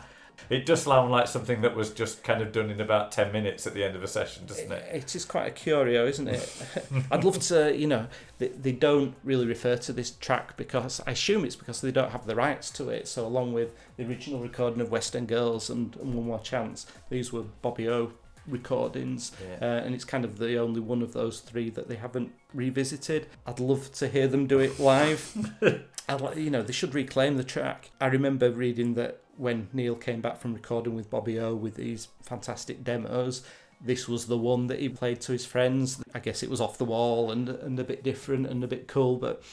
it 0.50 0.66
does 0.66 0.84
sound 0.84 1.12
like 1.12 1.28
something 1.28 1.62
that 1.62 1.76
was 1.76 1.92
just 1.92 2.24
kind 2.24 2.42
of 2.42 2.52
done 2.52 2.70
in 2.70 2.80
about 2.80 3.12
ten 3.12 3.32
minutes 3.32 3.68
at 3.68 3.74
the 3.74 3.84
end 3.84 3.96
of 3.96 4.04
a 4.04 4.08
session, 4.08 4.46
doesn't 4.46 4.72
it? 4.72 4.90
It 4.94 5.16
is 5.16 5.26
quite 5.26 5.48
a 5.48 5.52
curio, 5.52 6.08
isn't 6.08 6.28
it? 6.28 6.66
I'd 7.12 7.24
love 7.24 7.40
to, 7.40 7.76
you 7.76 7.88
know, 7.88 8.08
they, 8.38 8.50
they 8.50 8.72
don't 8.72 9.16
really 9.24 9.46
refer 9.46 9.78
to 9.78 9.94
this 9.94 10.12
track 10.12 10.58
because 10.58 11.02
I 11.06 11.12
assume 11.12 11.46
it's 11.46 11.56
because 11.56 11.82
they 11.82 11.92
don't 11.92 12.12
have 12.12 12.26
the 12.26 12.36
rights 12.36 12.70
to 12.72 12.90
it. 12.90 13.08
So, 13.08 13.26
along 13.26 13.54
with 13.54 13.74
the 13.98 14.06
original 14.06 14.40
recording 14.40 14.82
of 14.82 14.92
West 14.92 15.16
End 15.16 15.28
Girls 15.28 15.70
and, 15.70 15.96
and 15.98 16.14
One 16.14 16.26
More 16.26 16.40
Chance, 16.40 16.86
these 17.10 17.34
were 17.34 17.44
Bobby 17.62 17.90
O 17.90 18.14
recordings, 18.48 19.32
uh, 19.62 19.66
and 19.66 19.94
it's 19.94 20.06
kind 20.06 20.24
of 20.24 20.38
the 20.38 20.58
only 20.58 20.80
one 20.80 21.02
of 21.02 21.14
those 21.14 21.42
three 21.42 21.70
that 21.72 21.88
they 21.88 21.96
haven't 21.96 22.32
revisited. 22.54 23.28
I'd 23.46 23.60
love 23.60 23.92
to 23.94 24.08
hear 24.08 24.28
them 24.28 24.48
do 24.48 24.60
it 24.60 24.80
live. 24.80 25.54
I'd 26.10 26.38
you 26.38 26.50
know, 26.50 26.62
they 26.62 26.74
should 26.74 26.96
reclaim 26.96 27.38
the 27.38 27.44
track. 27.44 27.92
I 28.00 28.08
remember 28.08 28.50
reading 28.50 28.94
that 28.94 29.22
when 29.38 29.70
Neil 29.74 29.96
came 29.96 30.22
back 30.22 30.38
from 30.38 30.54
recording 30.54 30.96
with 30.96 31.10
Bobby 31.10 31.40
O 31.40 31.56
with 31.56 31.76
these 31.76 32.10
fantastic 32.22 32.84
demos, 32.84 33.44
this 33.80 34.08
was 34.08 34.26
the 34.26 34.38
one 34.38 34.68
that 34.68 34.80
he 34.80 34.90
played 34.90 35.22
to 35.22 35.32
his 35.32 35.46
friends. 35.46 36.02
I 36.14 36.20
guess 36.20 36.44
it 36.44 36.50
was 36.50 36.60
off 36.60 36.78
the 36.78 36.86
wall 36.86 37.32
and 37.32 37.50
and 37.50 37.80
a 37.80 37.84
bit 37.84 38.04
different 38.04 38.48
and 38.48 38.64
a 38.64 38.68
bit 38.68 38.88
cool, 38.88 39.18
but 39.18 39.44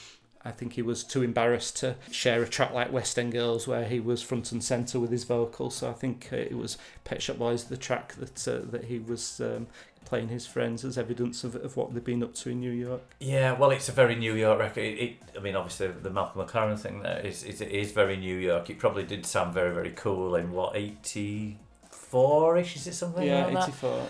I 0.44 0.50
think 0.50 0.74
he 0.74 0.82
was 0.82 1.04
too 1.04 1.22
embarrassed 1.22 1.76
to 1.78 1.96
share 2.10 2.42
a 2.42 2.48
track 2.48 2.72
like 2.72 2.92
West 2.92 3.18
End 3.18 3.32
Girls 3.32 3.66
where 3.66 3.84
he 3.84 3.98
was 3.98 4.22
front 4.22 4.52
and 4.52 4.62
centre 4.62 5.00
with 5.00 5.10
his 5.10 5.24
vocals. 5.24 5.76
So 5.76 5.88
I 5.88 5.94
think 5.94 6.28
uh, 6.32 6.36
it 6.36 6.56
was 6.56 6.76
Pet 7.04 7.22
Shop 7.22 7.38
Boys, 7.38 7.64
the 7.64 7.76
track 7.76 8.14
that 8.14 8.46
uh, 8.46 8.60
that 8.70 8.84
he 8.84 8.98
was 8.98 9.40
um, 9.40 9.66
playing 10.04 10.28
his 10.28 10.46
friends 10.46 10.84
as 10.84 10.98
evidence 10.98 11.44
of, 11.44 11.56
of 11.56 11.76
what 11.76 11.94
they've 11.94 12.04
been 12.04 12.22
up 12.22 12.34
to 12.34 12.50
in 12.50 12.60
New 12.60 12.70
York. 12.70 13.02
Yeah, 13.20 13.52
well, 13.52 13.70
it's 13.70 13.88
a 13.88 13.92
very 13.92 14.14
New 14.14 14.34
York 14.34 14.58
record. 14.58 14.84
It, 14.84 14.98
it, 14.98 15.16
I 15.36 15.40
mean, 15.40 15.56
obviously, 15.56 15.88
the 15.88 16.10
Malcolm 16.10 16.46
McLaren 16.46 16.78
thing 16.78 17.00
there 17.00 17.20
is, 17.20 17.42
is 17.42 17.60
it 17.60 17.70
is 17.70 17.92
very 17.92 18.16
New 18.16 18.36
York. 18.36 18.68
It 18.68 18.78
probably 18.78 19.04
did 19.04 19.24
sound 19.24 19.54
very, 19.54 19.72
very 19.72 19.92
cool 19.92 20.36
in 20.36 20.52
what 20.52 20.76
eighty 20.76 21.58
four 21.90 22.58
ish. 22.58 22.76
Is 22.76 22.86
it 22.86 22.94
something 22.94 23.26
yeah, 23.26 23.46
like 23.46 23.54
that? 23.54 23.68
84. 23.70 24.06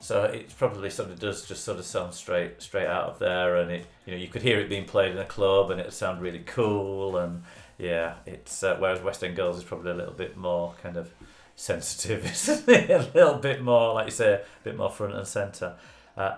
So 0.00 0.24
it 0.24 0.56
probably 0.56 0.90
sort 0.90 1.10
of 1.10 1.18
does 1.18 1.46
just 1.46 1.64
sort 1.64 1.78
of 1.78 1.84
sound 1.84 2.14
straight 2.14 2.62
straight 2.62 2.86
out 2.86 3.10
of 3.10 3.18
there, 3.18 3.56
and 3.56 3.70
it 3.70 3.86
you 4.06 4.12
know 4.12 4.18
you 4.18 4.28
could 4.28 4.42
hear 4.42 4.60
it 4.60 4.68
being 4.68 4.84
played 4.84 5.12
in 5.12 5.18
a 5.18 5.24
club, 5.24 5.70
and 5.70 5.80
it 5.80 5.86
would 5.86 5.92
sound 5.92 6.22
really 6.22 6.42
cool, 6.46 7.16
and 7.16 7.42
yeah, 7.78 8.14
it's 8.26 8.62
uh, 8.62 8.76
whereas 8.78 9.00
West 9.00 9.24
End 9.24 9.36
Girls 9.36 9.58
is 9.58 9.64
probably 9.64 9.90
a 9.90 9.94
little 9.94 10.14
bit 10.14 10.36
more 10.36 10.74
kind 10.82 10.96
of 10.96 11.12
sensitive, 11.56 12.24
isn't 12.48 12.68
it? 12.68 12.90
a 12.90 13.10
little 13.14 13.38
bit 13.38 13.62
more, 13.62 13.94
like 13.94 14.06
you 14.06 14.12
say, 14.12 14.34
a 14.34 14.40
bit 14.62 14.76
more 14.76 14.90
front 14.90 15.14
and 15.14 15.26
center. 15.26 15.74
Uh, 16.16 16.36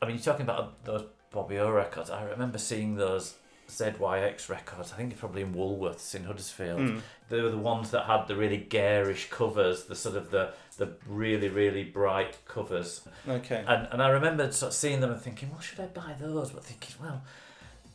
I 0.00 0.06
mean, 0.06 0.16
you're 0.16 0.24
talking 0.24 0.42
about 0.42 0.84
those 0.84 1.04
Bobby 1.30 1.58
O 1.58 1.70
records. 1.70 2.10
I 2.10 2.22
remember 2.24 2.58
seeing 2.58 2.96
those 2.96 3.34
ZYX 3.70 4.48
records. 4.48 4.92
I 4.92 4.96
think 4.96 5.12
it's 5.12 5.20
probably 5.20 5.42
in 5.42 5.54
Woolworths 5.54 6.14
in 6.14 6.24
Huddersfield. 6.24 6.80
Mm. 6.80 7.00
They 7.28 7.40
were 7.40 7.50
the 7.50 7.58
ones 7.58 7.90
that 7.92 8.04
had 8.04 8.26
the 8.26 8.36
really 8.36 8.56
garish 8.58 9.30
covers, 9.30 9.84
the 9.84 9.94
sort 9.94 10.16
of 10.16 10.30
the 10.30 10.52
the 10.76 10.92
really 11.06 11.48
really 11.48 11.84
bright 11.84 12.36
covers. 12.46 13.02
Okay. 13.28 13.64
And 13.66 13.88
and 13.92 14.02
I 14.02 14.08
remember 14.08 14.50
sort 14.52 14.70
of 14.70 14.76
seeing 14.76 15.00
them 15.00 15.10
and 15.10 15.20
thinking, 15.20 15.50
well, 15.50 15.60
should 15.60 15.80
I 15.80 15.86
buy 15.86 16.14
those? 16.18 16.50
But 16.50 16.64
thinking, 16.64 16.96
well, 17.00 17.22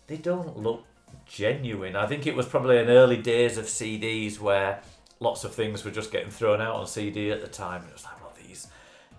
they 0.07 0.17
don't 0.17 0.57
look 0.57 0.85
genuine. 1.25 1.95
I 1.95 2.07
think 2.07 2.27
it 2.27 2.35
was 2.35 2.45
probably 2.45 2.77
in 2.77 2.89
early 2.89 3.17
days 3.17 3.57
of 3.57 3.65
CDs 3.65 4.39
where 4.39 4.81
lots 5.19 5.43
of 5.43 5.53
things 5.53 5.83
were 5.83 5.91
just 5.91 6.11
getting 6.11 6.29
thrown 6.29 6.61
out 6.61 6.75
on 6.75 6.87
CD 6.87 7.31
at 7.31 7.41
the 7.41 7.47
time. 7.47 7.81
And 7.81 7.89
it 7.89 7.93
was 7.93 8.03
like, 8.05 8.24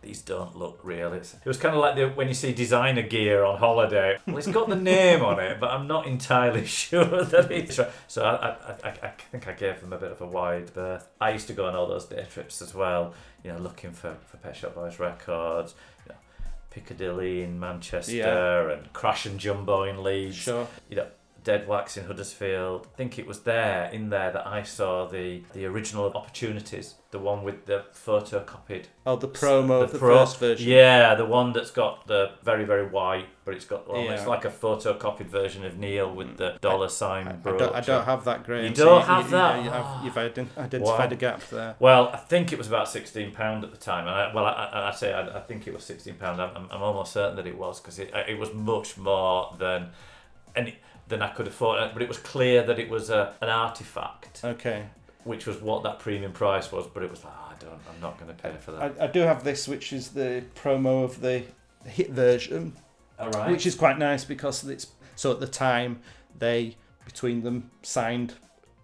these 0.07 0.23
don't 0.23 0.57
look 0.57 0.81
real. 0.83 1.12
It's, 1.12 1.35
it 1.35 1.45
was 1.47 1.57
kind 1.59 1.75
of 1.75 1.81
like 1.81 1.97
the, 1.97 2.09
when 2.09 2.29
you 2.29 2.35
see 2.35 2.53
designer 2.53 3.03
gear 3.03 3.45
on 3.45 3.59
holiday. 3.59 4.16
Well, 4.27 4.38
it's 4.38 4.47
got 4.47 4.69
the 4.69 4.77
name 4.77 5.23
on 5.23 5.38
it, 5.40 5.59
but 5.61 5.71
I'm 5.71 5.87
not 5.87 6.07
entirely 6.07 6.64
sure 6.83 7.25
that 7.25 7.51
it's 7.51 7.79
right. 7.79 7.90
So 8.09 8.25
I, 8.25 8.51
I, 8.51 8.75
I, 8.85 8.90
I 9.09 9.09
think 9.31 9.49
I 9.49 9.53
gave 9.53 9.81
them 9.81 9.92
a 9.92 9.99
bit 9.99 10.12
of 10.12 10.21
a 10.21 10.27
wide 10.27 10.73
berth. 10.75 11.09
I 11.21 11.33
used 11.33 11.47
to 11.49 11.53
go 11.53 11.66
on 11.66 11.75
all 11.75 11.87
those 11.87 12.07
day 12.07 12.25
trips 12.31 12.62
as 12.62 12.75
well, 12.75 13.14
you 13.45 13.53
know, 13.53 13.59
looking 13.59 13.92
for, 13.92 14.16
for 14.27 14.37
Pet 14.38 14.57
Shop 14.57 14.75
Boys 14.75 14.99
records, 14.99 15.75
you 16.07 16.12
know, 16.12 16.19
Piccadilly 16.71 17.42
in 17.42 17.59
Manchester 17.59 18.12
Yeah. 18.12 18.71
and 18.71 18.92
Crash 18.92 19.27
and 19.27 19.38
Jumbo 19.40 19.83
in 19.85 20.03
Leeds 20.03 20.37
Sure. 20.37 20.66
you 20.88 20.97
know, 20.97 21.07
Dead 21.46 21.68
Wax 21.68 21.96
in 21.96 22.06
Huddersfield. 22.06 22.88
I 22.92 22.96
think 22.96 23.20
it 23.20 23.26
was 23.26 23.38
there, 23.42 23.88
in 23.92 24.11
there, 24.11 24.32
that 24.32 24.44
I 24.48 24.64
saw 24.64 25.06
the, 25.06 25.44
the 25.52 25.64
original 25.64 26.12
opportunities, 26.12 26.96
the 27.12 27.20
one 27.20 27.44
with 27.44 27.66
the 27.66 27.85
photocopied. 27.94 28.87
Oh, 29.06 29.14
the 29.14 29.28
promo 29.28 29.85
of 29.85 29.92
the 29.92 29.98
pro- 30.00 30.16
first 30.18 30.40
version. 30.40 30.68
Yeah, 30.68 31.14
the 31.14 31.24
one 31.24 31.52
that's 31.52 31.70
got 31.70 32.09
the 32.09 32.32
very, 32.42 32.64
very 32.64 32.85
white, 32.88 33.26
but 33.44 33.54
it's 33.54 33.64
got, 33.64 33.88
well, 33.88 34.11
it's 34.11 34.26
like 34.26 34.44
a 34.44 34.50
photocopied 34.50 35.26
version 35.26 35.64
of 35.64 35.78
Neil 35.78 36.12
with 36.12 36.37
the 36.37 36.59
dollar 36.61 36.88
sign 36.88 37.28
I, 37.28 37.30
I 37.30 37.56
don't, 37.56 37.74
I 37.76 37.80
don't 37.80 38.04
have 38.04 38.24
that, 38.24 38.42
Graham. 38.42 38.64
You 38.64 38.70
don't 38.74 39.04
have 39.04 39.30
that? 39.30 39.62
You, 39.62 39.70
have, 39.70 40.04
you've 40.04 40.18
identified 40.59 40.80
Wow. 40.82 41.09
a 41.12 41.14
gap 41.14 41.42
there. 41.50 41.76
Well, 41.78 42.09
I 42.09 42.16
think 42.16 42.52
it 42.52 42.59
was 42.59 42.66
about 42.66 42.88
sixteen 42.88 43.30
pound 43.30 43.62
at 43.62 43.70
the 43.70 43.76
time, 43.76 44.09
and 44.09 44.16
I, 44.16 44.35
well, 44.35 44.46
I, 44.46 44.50
I, 44.50 44.88
I 44.88 44.90
say 44.90 45.12
I, 45.12 45.38
I 45.38 45.40
think 45.42 45.68
it 45.68 45.72
was 45.72 45.85
sixteen 45.85 46.14
pound. 46.16 46.42
I'm, 46.42 46.50
I'm- 46.56 46.68
I'm 46.72 46.82
almost 46.82 47.12
certain 47.12 47.37
that 47.37 47.46
it 47.46 47.56
was 47.56 47.80
because 47.80 48.00
it, 48.00 48.12
it 48.28 48.37
was 48.37 48.52
much 48.52 48.98
more 48.98 49.54
than 49.61 49.90
any 50.56 50.76
than 51.09 51.23
I 51.23 51.29
could 51.29 51.47
afford. 51.47 51.92
But 51.92 52.03
it 52.03 52.09
was 52.09 52.19
clear 52.19 52.62
that 52.64 52.79
it 52.79 52.88
was 52.88 53.11
a, 53.11 53.35
an 53.40 53.49
artifact, 53.49 54.40
Okay. 54.45 54.87
which 55.25 55.47
was 55.47 55.61
what 55.61 55.83
that 55.85 55.99
premium 55.99 56.33
price 56.33 56.71
was. 56.73 56.87
But 56.87 57.03
it 57.03 57.11
was 57.11 57.25
like, 57.25 57.33
oh, 57.37 57.53
I 57.53 57.55
don't, 57.64 57.81
I'm 57.95 58.01
not 58.01 58.19
going 58.19 58.35
to 58.35 58.42
pay 58.42 58.55
for 58.61 58.73
that. 58.73 58.95
I, 59.01 59.05
I 59.05 59.07
do 59.07 59.21
have 59.21 59.45
this, 59.45 59.69
which 59.69 59.92
is 59.92 60.11
the 60.11 60.45
promo 60.55 61.05
of 61.05 61.21
the 61.21 61.42
hit 61.85 62.11
version, 62.11 62.75
All 63.19 63.31
right. 63.31 63.51
which 63.51 63.66
is 63.66 63.75
quite 63.75 63.99
nice 63.99 64.25
because 64.25 64.64
it's 64.69 64.88
so 65.14 65.31
at 65.33 65.40
the 65.40 65.47
time 65.47 66.01
they 66.38 66.77
between 67.05 67.42
them 67.42 67.71
signed 67.83 68.35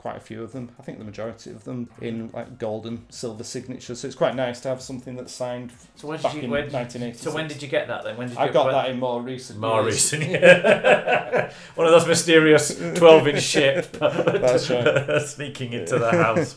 quite 0.03 0.17
a 0.17 0.21
few 0.21 0.43
of 0.43 0.51
them. 0.51 0.69
I 0.81 0.83
think 0.83 0.99
the 0.99 1.05
majority 1.05 1.51
of 1.51 1.63
them 1.63 1.89
in 2.01 2.29
like 2.33 2.59
gold 2.59 2.87
and 2.87 3.07
silver 3.09 3.45
signatures. 3.45 4.01
So 4.01 4.09
it's 4.09 4.17
quite 4.17 4.35
nice 4.35 4.59
to 4.63 4.69
have 4.69 4.83
something 4.83 5.15
that's 5.15 5.33
signed 5.33 5.73
so 5.95 6.09
when 6.09 6.19
did 6.19 6.23
back 6.25 6.35
you? 6.35 6.41
When, 6.41 6.73
1980. 6.73 7.19
so 7.19 7.33
when 7.33 7.47
did 7.47 7.63
you 7.63 7.69
get 7.69 7.87
that 7.87 8.03
then? 8.03 8.17
When 8.17 8.29
did 8.29 8.37
you? 8.37 8.43
I 8.43 8.49
got 8.49 8.73
that 8.73 8.91
in 8.91 8.99
more 8.99 9.23
recent. 9.23 9.61
More 9.61 9.83
years. 9.83 10.13
recent, 10.13 10.29
yeah. 10.29 11.53
One 11.77 11.87
of 11.87 11.93
those 11.93 12.09
mysterious 12.09 12.77
12 12.77 13.29
inch 13.29 13.43
ship 13.43 13.93
That's 13.93 14.69
right. 14.71 15.23
sneaking 15.27 15.73
into 15.73 15.97
the 15.97 16.11
house. 16.11 16.57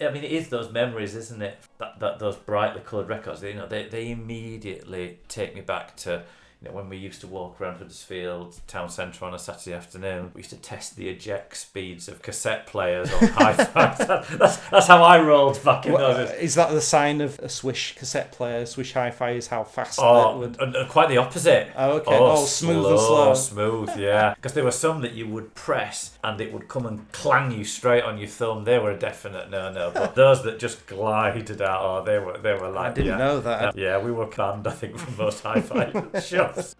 I 0.00 0.12
mean, 0.12 0.22
it 0.22 0.30
is 0.30 0.48
those 0.48 0.70
memories, 0.70 1.16
isn't 1.16 1.42
it? 1.42 1.58
That, 1.78 1.98
that 1.98 2.20
Those 2.20 2.36
brightly 2.36 2.82
coloured 2.82 3.08
records, 3.08 3.42
you 3.42 3.54
know, 3.54 3.66
they, 3.66 3.88
they 3.88 4.12
immediately 4.12 5.18
take 5.26 5.56
me 5.56 5.60
back 5.60 5.96
to 5.96 6.22
you 6.60 6.68
know, 6.68 6.74
when 6.74 6.88
we 6.88 6.96
used 6.96 7.20
to 7.20 7.28
walk 7.28 7.60
around 7.60 7.76
Huddersfield 7.78 8.58
town 8.66 8.88
centre 8.88 9.24
on 9.24 9.32
a 9.32 9.38
Saturday 9.38 9.76
afternoon, 9.76 10.32
we 10.34 10.40
used 10.40 10.50
to 10.50 10.56
test 10.56 10.96
the 10.96 11.08
eject 11.08 11.56
speeds 11.56 12.08
of 12.08 12.20
cassette 12.20 12.66
players 12.66 13.12
on 13.12 13.28
hi-fi. 13.28 13.94
that's, 14.36 14.56
that's 14.56 14.86
how 14.88 15.02
I 15.04 15.20
rolled 15.20 15.62
back 15.62 15.86
in 15.86 15.92
those 15.92 16.30
days. 16.30 16.40
is 16.40 16.54
that 16.56 16.70
the 16.72 16.80
sign 16.80 17.20
of 17.20 17.38
a 17.38 17.48
Swish 17.48 17.94
cassette 17.94 18.32
player? 18.32 18.66
Swish 18.66 18.92
Hi-Fi 18.92 19.30
is 19.30 19.46
how 19.46 19.62
fast 19.62 20.00
Oh, 20.02 20.42
it 20.42 20.58
would. 20.58 20.88
quite 20.88 21.08
the 21.08 21.18
opposite. 21.18 21.70
Oh, 21.76 21.98
okay. 21.98 22.10
Oh, 22.16 22.32
oh 22.32 22.44
smooth 22.44 22.86
and 22.86 22.98
slow. 22.98 23.34
smooth, 23.34 23.96
yeah. 23.96 24.34
Because 24.38 24.54
there 24.54 24.64
were 24.64 24.70
some 24.72 25.00
that 25.02 25.12
you 25.12 25.28
would 25.28 25.54
press 25.54 26.18
and 26.24 26.40
it 26.40 26.52
would 26.52 26.66
come 26.66 26.86
and 26.86 27.10
clang 27.12 27.52
you 27.52 27.64
straight 27.64 28.02
on 28.02 28.18
your 28.18 28.28
thumb. 28.28 28.64
They 28.64 28.78
were 28.78 28.90
a 28.90 28.98
definite 28.98 29.50
no-no. 29.50 29.92
But 29.92 30.16
those 30.16 30.42
that 30.42 30.58
just 30.58 30.86
glided 30.86 31.62
out, 31.62 31.80
oh, 31.82 32.04
they 32.04 32.18
were 32.18 32.38
they 32.38 32.52
were 32.54 32.68
like 32.68 32.92
I 32.92 32.94
didn't 32.94 33.06
yeah. 33.10 33.16
know 33.18 33.40
that. 33.40 33.76
Yeah, 33.76 33.98
we 33.98 34.10
were 34.10 34.26
banned, 34.26 34.66
I 34.66 34.72
think, 34.72 34.98
from 34.98 35.16
most 35.16 35.42
hi-fi 35.42 35.90
shops. 36.56 36.76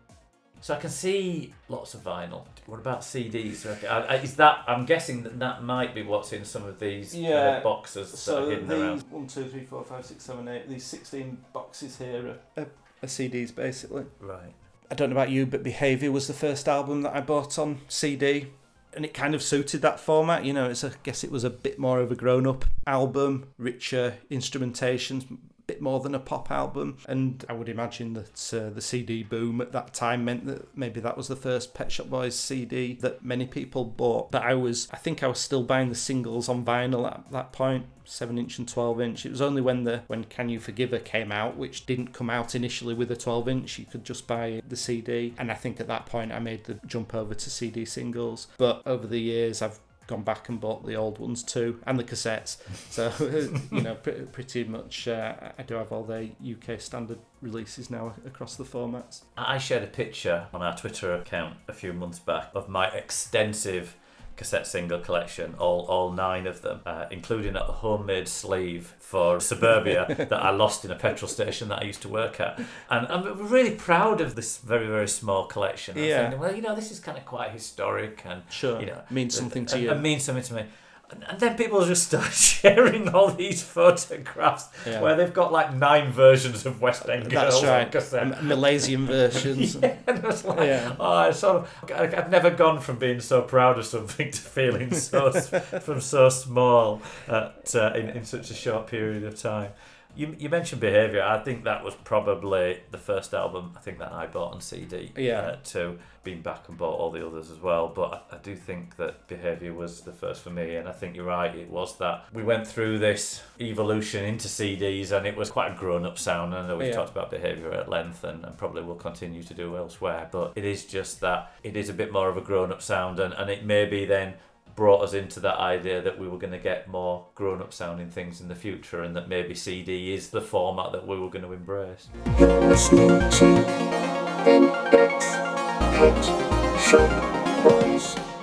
So 0.61 0.75
I 0.75 0.79
can 0.79 0.91
see 0.91 1.55
lots 1.69 1.95
of 1.95 2.03
vinyl. 2.03 2.45
What 2.67 2.81
about 2.81 3.03
CDs? 3.03 3.65
Okay, 3.65 3.87
I- 3.87 4.01
I- 4.01 4.15
Is 4.17 4.35
that? 4.37 4.65
I'm 4.67 4.87
guessing 4.87 5.23
that 5.23 5.39
that 5.39 5.63
might 5.63 5.95
be 5.95 6.03
what's 6.03 6.33
in 6.33 6.45
some 6.45 6.65
of 6.65 6.81
these 6.81 7.13
kind 7.13 7.25
Yeah, 7.25 7.57
of 7.59 7.63
boxes 7.63 8.11
that 8.11 8.17
So 8.17 8.47
are 8.47 8.51
hidden 8.51 8.69
these 8.69 8.79
around. 8.81 9.03
one, 9.11 9.27
two, 9.29 9.45
three, 9.49 9.65
four, 9.65 9.85
five, 9.85 10.05
six, 10.05 10.25
seven, 10.25 10.49
eight. 10.49 10.69
These 10.69 10.83
sixteen 10.85 11.39
boxes 11.53 11.97
here 11.99 12.39
are, 12.57 12.63
are, 12.63 12.67
are 13.05 13.07
CDs 13.07 13.55
basically. 13.55 14.05
Right. 14.21 14.53
I 14.91 14.95
don't 14.97 15.11
know 15.11 15.15
about 15.17 15.31
you, 15.31 15.47
but 15.47 15.63
Behaviour 15.63 16.11
was 16.11 16.27
the 16.27 16.33
first 16.35 16.67
album 16.67 17.03
that 17.03 17.15
I 17.15 17.21
bought 17.21 17.57
on 17.59 17.83
CD, 17.89 18.49
and 18.95 19.05
it 19.05 19.15
kind 19.15 19.37
of 19.37 19.43
suited 19.45 19.81
that 19.83 20.01
format. 20.01 20.45
You 20.45 20.55
know, 20.55 20.69
it's 20.71 20.83
a, 20.83 20.89
I 20.89 20.93
guess 21.05 21.23
it 21.23 21.31
was 21.31 21.45
a 21.45 21.51
bit 21.51 21.79
more 21.79 22.01
of 22.01 22.11
a 22.11 22.17
grown-up 22.17 22.65
album, 22.87 23.51
richer 23.59 24.15
instrumentations, 24.31 25.25
bit 25.69 25.81
more 25.81 26.01
than 26.01 26.15
a 26.15 26.19
pop 26.19 26.51
album. 26.51 26.97
And 27.07 27.45
I 27.49 27.53
would 27.53 27.69
imagine 27.69 28.15
that 28.15 28.53
uh, 28.53 28.71
the 28.71 28.81
CD 28.81 29.23
boom 29.23 29.61
at 29.61 29.71
that 29.73 29.95
time 29.95 30.25
meant 30.25 30.47
that 30.47 30.77
maybe 30.77 30.99
that 31.01 31.17
was 31.17 31.29
the 31.29 31.37
first 31.37 31.75
Pet 31.75 31.93
Shop 31.93 32.09
Boys 32.09 32.35
CD 32.35 32.95
that 33.03 33.25
many 33.25 33.47
people 33.47 33.85
bought. 33.85 34.33
But 34.33 34.43
I 34.43 34.55
was, 34.55 34.89
I 34.91 34.97
think 34.97 35.23
I 35.23 35.29
was 35.29 35.39
still 35.39 35.63
buying 35.63 35.91
the 35.91 35.95
singles 35.95 36.49
on 36.49 36.65
vinyl 36.65 37.07
at 37.07 37.31
that 37.31 37.53
point. 37.53 37.87
7 38.09 38.39
inch 38.39 38.59
and 38.59 38.67
12 38.67 39.01
inch. 39.03 39.27
It 39.27 39.31
was 39.31 39.43
only 39.43 39.61
when 39.61 39.85
the 39.85 40.03
when 40.07 40.25
Can 40.25 40.49
You 40.49 40.59
Forgive 40.59 40.93
Her 40.93 40.99
came 40.99 41.31
out, 41.31 41.59
which 41.59 41.85
didn't 41.85 42.15
come 42.15 42.31
out 42.31 42.55
initially 42.55 42.95
with 42.95 43.11
a 43.11 43.17
12 43.17 43.49
inch, 43.49 43.79
you 43.79 43.85
could 43.85 44.03
just 44.03 44.27
buy 44.27 44.63
the 44.67 44.77
CD. 44.77 45.35
And 45.37 45.53
I 45.53 45.55
think 45.55 45.79
at 45.79 45.89
that 45.89 46.07
point 46.07 46.33
I 46.33 46.39
made 46.39 46.65
the 46.65 46.81
jump 46.87 47.15
over 47.15 47.35
to 47.35 47.51
CD 47.51 47.85
singles. 47.85 48.47
But 48.57 48.81
over 48.87 49.07
the 49.07 49.21
years, 49.21 49.61
I've 49.61 49.79
gone 50.09 50.23
back 50.23 50.49
and 50.49 50.59
bought 50.59 50.85
the 50.85 50.97
old 50.97 51.19
ones 51.19 51.45
too 51.45 51.81
and 51.87 51.99
the 51.99 52.03
cassettes. 52.03 52.57
So 52.91 53.13
you 53.71 53.83
know 53.83 53.95
pretty, 53.95 54.23
pretty 54.25 54.65
much 54.65 55.07
uh, 55.07 55.35
i 55.57 55.63
do 55.63 55.75
have 55.75 55.93
all 55.93 56.03
the 56.03 56.31
uk 56.43 56.81
standard 56.81 57.19
releases 57.41 57.91
now 57.91 58.15
across 58.27 58.57
the 58.57 58.65
formats. 58.65 59.23
I 59.37 59.59
shared 59.59 59.85
a 59.85 59.87
picture 59.87 60.49
on 60.53 60.63
our 60.63 60.77
Twitter 60.77 61.15
account 61.15 61.59
a 61.69 61.73
few 61.73 61.93
months 61.93 62.19
back 62.19 62.51
of 62.55 62.69
my 62.69 62.89
extensive 62.89 63.95
cassette 64.39 64.67
single 64.67 65.01
collection, 65.01 65.55
all 65.59 65.81
all 65.87 66.13
nine 66.13 66.47
of 66.47 66.63
them, 66.63 66.81
uh, 66.87 67.05
including 67.11 67.57
a 67.57 67.65
homemade 67.65 68.29
sleeve 68.29 68.95
for 68.99 69.41
Suburbia 69.41 70.07
that 70.31 70.33
I 70.33 70.51
lost 70.51 70.85
in 70.87 70.91
a 70.91 70.95
petrol 70.95 71.29
station 71.29 71.69
that 71.69 71.81
I 71.83 71.85
used 71.85 72.01
to 72.03 72.09
work 72.09 72.41
at. 72.41 72.59
And 72.89 73.07
I'm 73.09 73.49
really 73.49 73.73
proud 73.73 74.21
of 74.21 74.35
this 74.37 74.59
very 74.59 74.87
very 74.87 75.09
small 75.09 75.47
collection. 75.47 75.99
I'm 75.99 76.05
Yeah. 76.05 76.21
thinking, 76.23 76.41
well, 76.41 76.55
you 76.55 76.63
know, 76.63 76.75
this 76.75 76.91
is 76.91 77.01
kind 77.01 77.19
of 77.19 77.25
quite 77.27 77.51
historic 77.51 78.23
and 78.25 78.43
sure 78.49 78.81
you 78.81 78.87
know 78.87 79.01
means 79.11 79.37
something 79.37 79.67
to 79.67 79.79
you 79.79 79.91
It 79.91 80.01
means 80.01 80.23
something 80.25 80.45
to 80.45 80.55
me. 80.55 80.65
And- 81.11 81.41
then 81.41 81.57
people 81.57 81.85
just 81.87 82.05
start 82.09 82.33
sharing 82.33 83.09
all 83.09 83.29
these 83.31 83.63
photographs 83.63 84.69
Yeah. 84.87 85.01
where 85.01 85.17
they've 85.17 85.33
got 85.33 85.53
like 85.53 85.73
nine 85.75 86.13
versions 86.13 86.67
of 86.67 86.81
West 86.83 87.09
End 87.09 87.31
Girls 87.31 87.63
that's 87.63 88.13
right. 88.13 88.23
M- 88.23 88.47
malaysian 88.47 89.07
versions 89.07 89.75
Yeah, 89.83 89.97
and 90.07 90.19
I 90.19 90.27
was 90.27 90.45
like, 90.45 90.59
Yeah. 90.61 90.97
oh, 91.01 91.13
I 91.13 91.31
sort 91.31 91.57
of, 91.63 91.91
I've 91.93 92.31
never 92.31 92.51
gone 92.51 92.81
from 92.81 92.99
being 92.99 93.21
so 93.21 93.41
proud 93.43 93.79
of 93.79 93.87
something 93.87 94.31
to 94.33 94.41
feeling 94.41 94.93
so 94.95 95.33
from 95.33 96.01
so 96.01 96.29
small 96.29 97.01
at, 97.27 97.75
uh, 97.75 97.93
in 97.95 98.11
in 98.11 98.25
such 98.25 98.51
a 98.51 98.55
short 98.55 98.87
period 98.87 99.25
of 99.25 99.41
time. 99.41 99.71
You, 100.19 100.35
you 100.37 100.49
mentioned 100.49 100.81
behaviour. 100.81 101.23
I 101.23 101.39
think 101.39 101.63
that 101.63 101.85
was 101.85 101.95
probably 101.95 102.81
the 102.91 102.99
first 102.99 103.33
album 103.33 103.73
I 103.77 103.79
think 103.79 104.01
that 104.01 104.13
I 104.13 104.27
bought 104.27 104.53
on 104.53 104.61
CD. 104.61 105.13
Yeah. 105.17 105.39
Uh, 105.41 105.57
too. 105.63 105.99
Been 106.25 106.43
back 106.43 106.69
and 106.69 106.77
bought 106.77 106.99
all 106.99 107.13
the 107.13 107.25
others 107.25 107.53
as 107.53 107.61
well, 107.61 107.87
but 107.95 108.27
I, 108.33 108.35
I 108.35 108.39
do 108.39 108.57
think 108.57 108.97
that 108.97 109.29
behaviour 109.29 109.73
was 109.73 110.01
the 110.01 110.13
first 110.13 110.43
for 110.43 110.51
me, 110.51 110.75
and 110.75 110.89
I 110.89 110.93
think 110.93 111.15
you're 111.15 111.25
right. 111.25 111.55
It 111.55 111.71
was 111.71 111.97
that 111.99 112.25
we 112.35 112.43
went 112.43 112.67
through 112.67 112.99
this 112.99 113.43
evolution 113.61 114.25
into 114.25 114.49
CDs, 114.49 115.13
and 115.13 115.25
it 115.25 115.37
was 115.37 115.53
quite 115.53 115.71
a 115.71 115.77
grown-up 115.77 116.19
sound. 116.19 116.53
And 116.53 116.65
I 116.65 116.69
know 116.69 116.77
we've 116.79 116.89
Yeah. 116.89 116.95
talked 116.95 117.13
about 117.13 117.31
behaviour 117.31 117.71
at 117.73 117.89
length, 117.89 118.25
and, 118.25 118.45
and 118.45 118.59
probably 118.59 118.83
will 118.83 118.97
continue 118.97 119.45
to 119.45 119.55
do 119.55 119.77
elsewhere, 119.77 120.29
but 120.33 120.53
it 120.57 120.65
is 120.65 120.85
just 120.85 121.21
that 121.21 121.53
it 121.63 121.77
is 121.77 121.89
a 121.89 121.95
bit 121.95 122.13
more 122.13 122.29
of 122.29 122.37
a 122.37 122.41
grown-up 122.43 122.83
sound, 122.83 123.21
and, 123.21 123.33
and 123.35 123.49
it 123.49 123.65
may 123.65 123.85
be 123.87 124.05
then 124.05 124.35
brought 124.79 125.03
us 125.03 125.13
into 125.13 125.41
that 125.41 125.57
idea 125.57 126.01
that 126.01 126.17
we 126.17 126.29
were 126.29 126.39
going 126.39 126.53
to 126.53 126.59
get 126.59 126.87
more 126.87 127.27
grown-up 127.35 127.73
sounding 127.73 128.09
things 128.09 128.41
in 128.41 128.47
the 128.47 128.55
future, 128.55 129.03
and 129.03 129.17
that 129.17 129.29
maybe 129.29 129.53
CD 129.53 130.15
is 130.15 130.31
the 130.31 130.41
format 130.41 130.93
that 130.93 131.05
we 131.05 131.19
were 131.19 131.29
going 131.29 131.43
to 131.43 131.53
embrace. 131.53 132.09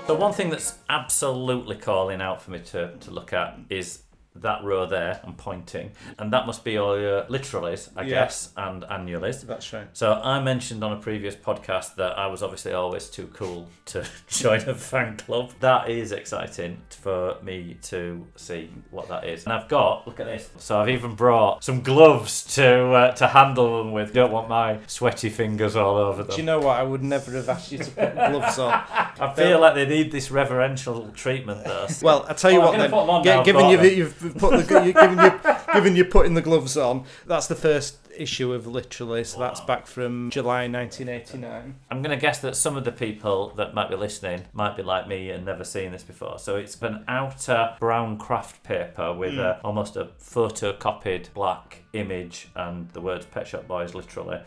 So 0.06 0.14
one 0.14 0.34
thing 0.34 0.50
that's 0.50 0.78
absolutely 0.90 1.78
calling 1.78 2.20
out 2.20 2.42
for 2.42 2.52
me 2.52 2.60
to, 2.60 2.98
to 2.98 3.12
look 3.12 3.32
at 3.32 3.58
is 3.70 4.02
that 4.38 4.64
row 4.64 4.86
there. 4.86 5.20
I'm 5.24 5.34
pointing, 5.34 5.92
and 6.20 6.32
that 6.34 6.46
must 6.46 6.64
be 6.64 6.78
all 6.78 7.00
your 7.00 7.24
Literallys, 7.24 7.90
I 7.96 8.02
Yeah. 8.04 8.10
guess, 8.10 8.50
and 8.58 8.84
Annuallys. 8.84 9.42
that's 9.48 9.72
right 9.74 9.88
So 9.94 10.14
I 10.14 10.42
mentioned 10.42 10.84
on 10.84 10.92
a 10.94 10.98
previous 10.98 11.36
podcast 11.36 11.96
that 11.96 12.18
I 12.18 12.28
was 12.28 12.44
obviously 12.44 12.74
always 12.74 13.10
too 13.10 13.28
cool 13.34 13.70
to 13.86 14.06
join 14.28 14.62
a 14.68 14.76
fan 14.76 15.18
club. 15.18 15.52
That 15.60 15.90
is 15.90 16.12
exciting 16.12 16.82
for 16.90 17.38
me 17.44 17.78
to 17.84 18.26
see 18.36 18.70
what 18.92 19.08
that 19.10 19.26
is. 19.26 19.46
And 19.46 19.54
I've 19.54 19.68
got 19.68 20.06
look 20.08 20.20
at 20.20 20.26
this. 20.26 20.50
So 20.58 20.80
I've 20.80 20.90
even 20.90 21.16
brought 21.16 21.64
some 21.64 21.82
gloves 21.82 22.44
to 22.56 22.92
uh, 22.92 23.12
to 23.14 23.28
handle 23.28 23.78
them 23.80 23.92
with. 23.92 24.14
Don't 24.14 24.32
want 24.32 24.50
my 24.50 24.80
sweaty 24.88 25.30
fingers 25.30 25.76
all 25.76 25.96
over 25.98 26.24
them. 26.24 26.36
do 26.36 26.42
you 26.42 26.46
know 26.46 26.60
what 26.60 26.78
i 26.80 26.84
would 26.84 27.04
never 27.04 27.32
have 27.32 27.48
asked 27.50 27.72
you 27.72 27.78
to 27.78 27.90
put 27.92 28.14
gloves 28.32 28.60
on 28.60 28.72
I 28.74 29.34
feel 29.36 29.60
like 29.60 29.76
they 29.76 29.86
need 29.88 30.12
this 30.12 30.30
reverential 30.32 31.10
treatment 31.14 31.64
though. 31.64 31.88
Well, 32.02 32.26
I 32.28 32.34
tell 32.34 32.52
you 32.52 32.60
Well, 32.60 32.70
what, 32.72 32.78
gonna 32.78 32.90
put 32.90 33.00
them 33.02 33.10
on 33.10 33.24
then, 33.24 33.38
now, 33.38 33.44
given 33.44 33.64
I've 33.66 33.72
you 33.72 34.06
got 34.06 34.20
them. 34.20 34.25
You've 34.26 34.38
put 34.38 34.68
the 34.68 34.86
you 34.86 34.94
given 34.94 35.18
you 35.20 35.74
given 35.74 35.96
you 35.96 36.06
putting 36.06 36.34
the 36.34 36.42
gloves 36.42 36.78
on, 36.78 37.06
that's 37.26 37.48
the 37.48 37.56
first 37.56 37.98
issue 38.18 38.54
of 38.54 38.68
literally. 38.68 39.24
So 39.24 39.40
that's 39.40 39.62
back 39.62 39.88
from 39.88 40.30
July 40.30 40.68
1989. 40.68 41.76
I'm 41.90 42.02
going 42.02 42.18
to 42.18 42.22
guess 42.22 42.40
that 42.40 42.56
some 42.56 42.78
of 42.78 42.84
the 42.84 42.92
people 42.92 43.50
that 43.56 43.74
might 43.74 43.90
be 43.90 43.96
listening 43.96 44.44
might 44.54 44.76
be 44.76 44.84
like 44.84 45.08
me 45.08 45.30
and 45.30 45.46
never 45.46 45.64
seen 45.64 45.92
this 45.92 46.04
before. 46.04 46.40
So 46.40 46.56
it's 46.56 46.82
an 46.82 47.04
outer 47.08 47.76
brown 47.80 48.18
craft 48.18 48.64
paper 48.64 49.14
with 49.14 49.38
a, 49.38 49.56
hmm. 49.56 49.66
almost 49.68 49.96
a 49.96 50.06
photocopied 50.20 51.34
black 51.34 51.84
image 51.94 52.50
and 52.56 52.90
the 52.92 53.02
words 53.02 53.26
Pet 53.26 53.48
Shop 53.48 53.68
Boys 53.68 53.94
literally. 53.94 54.40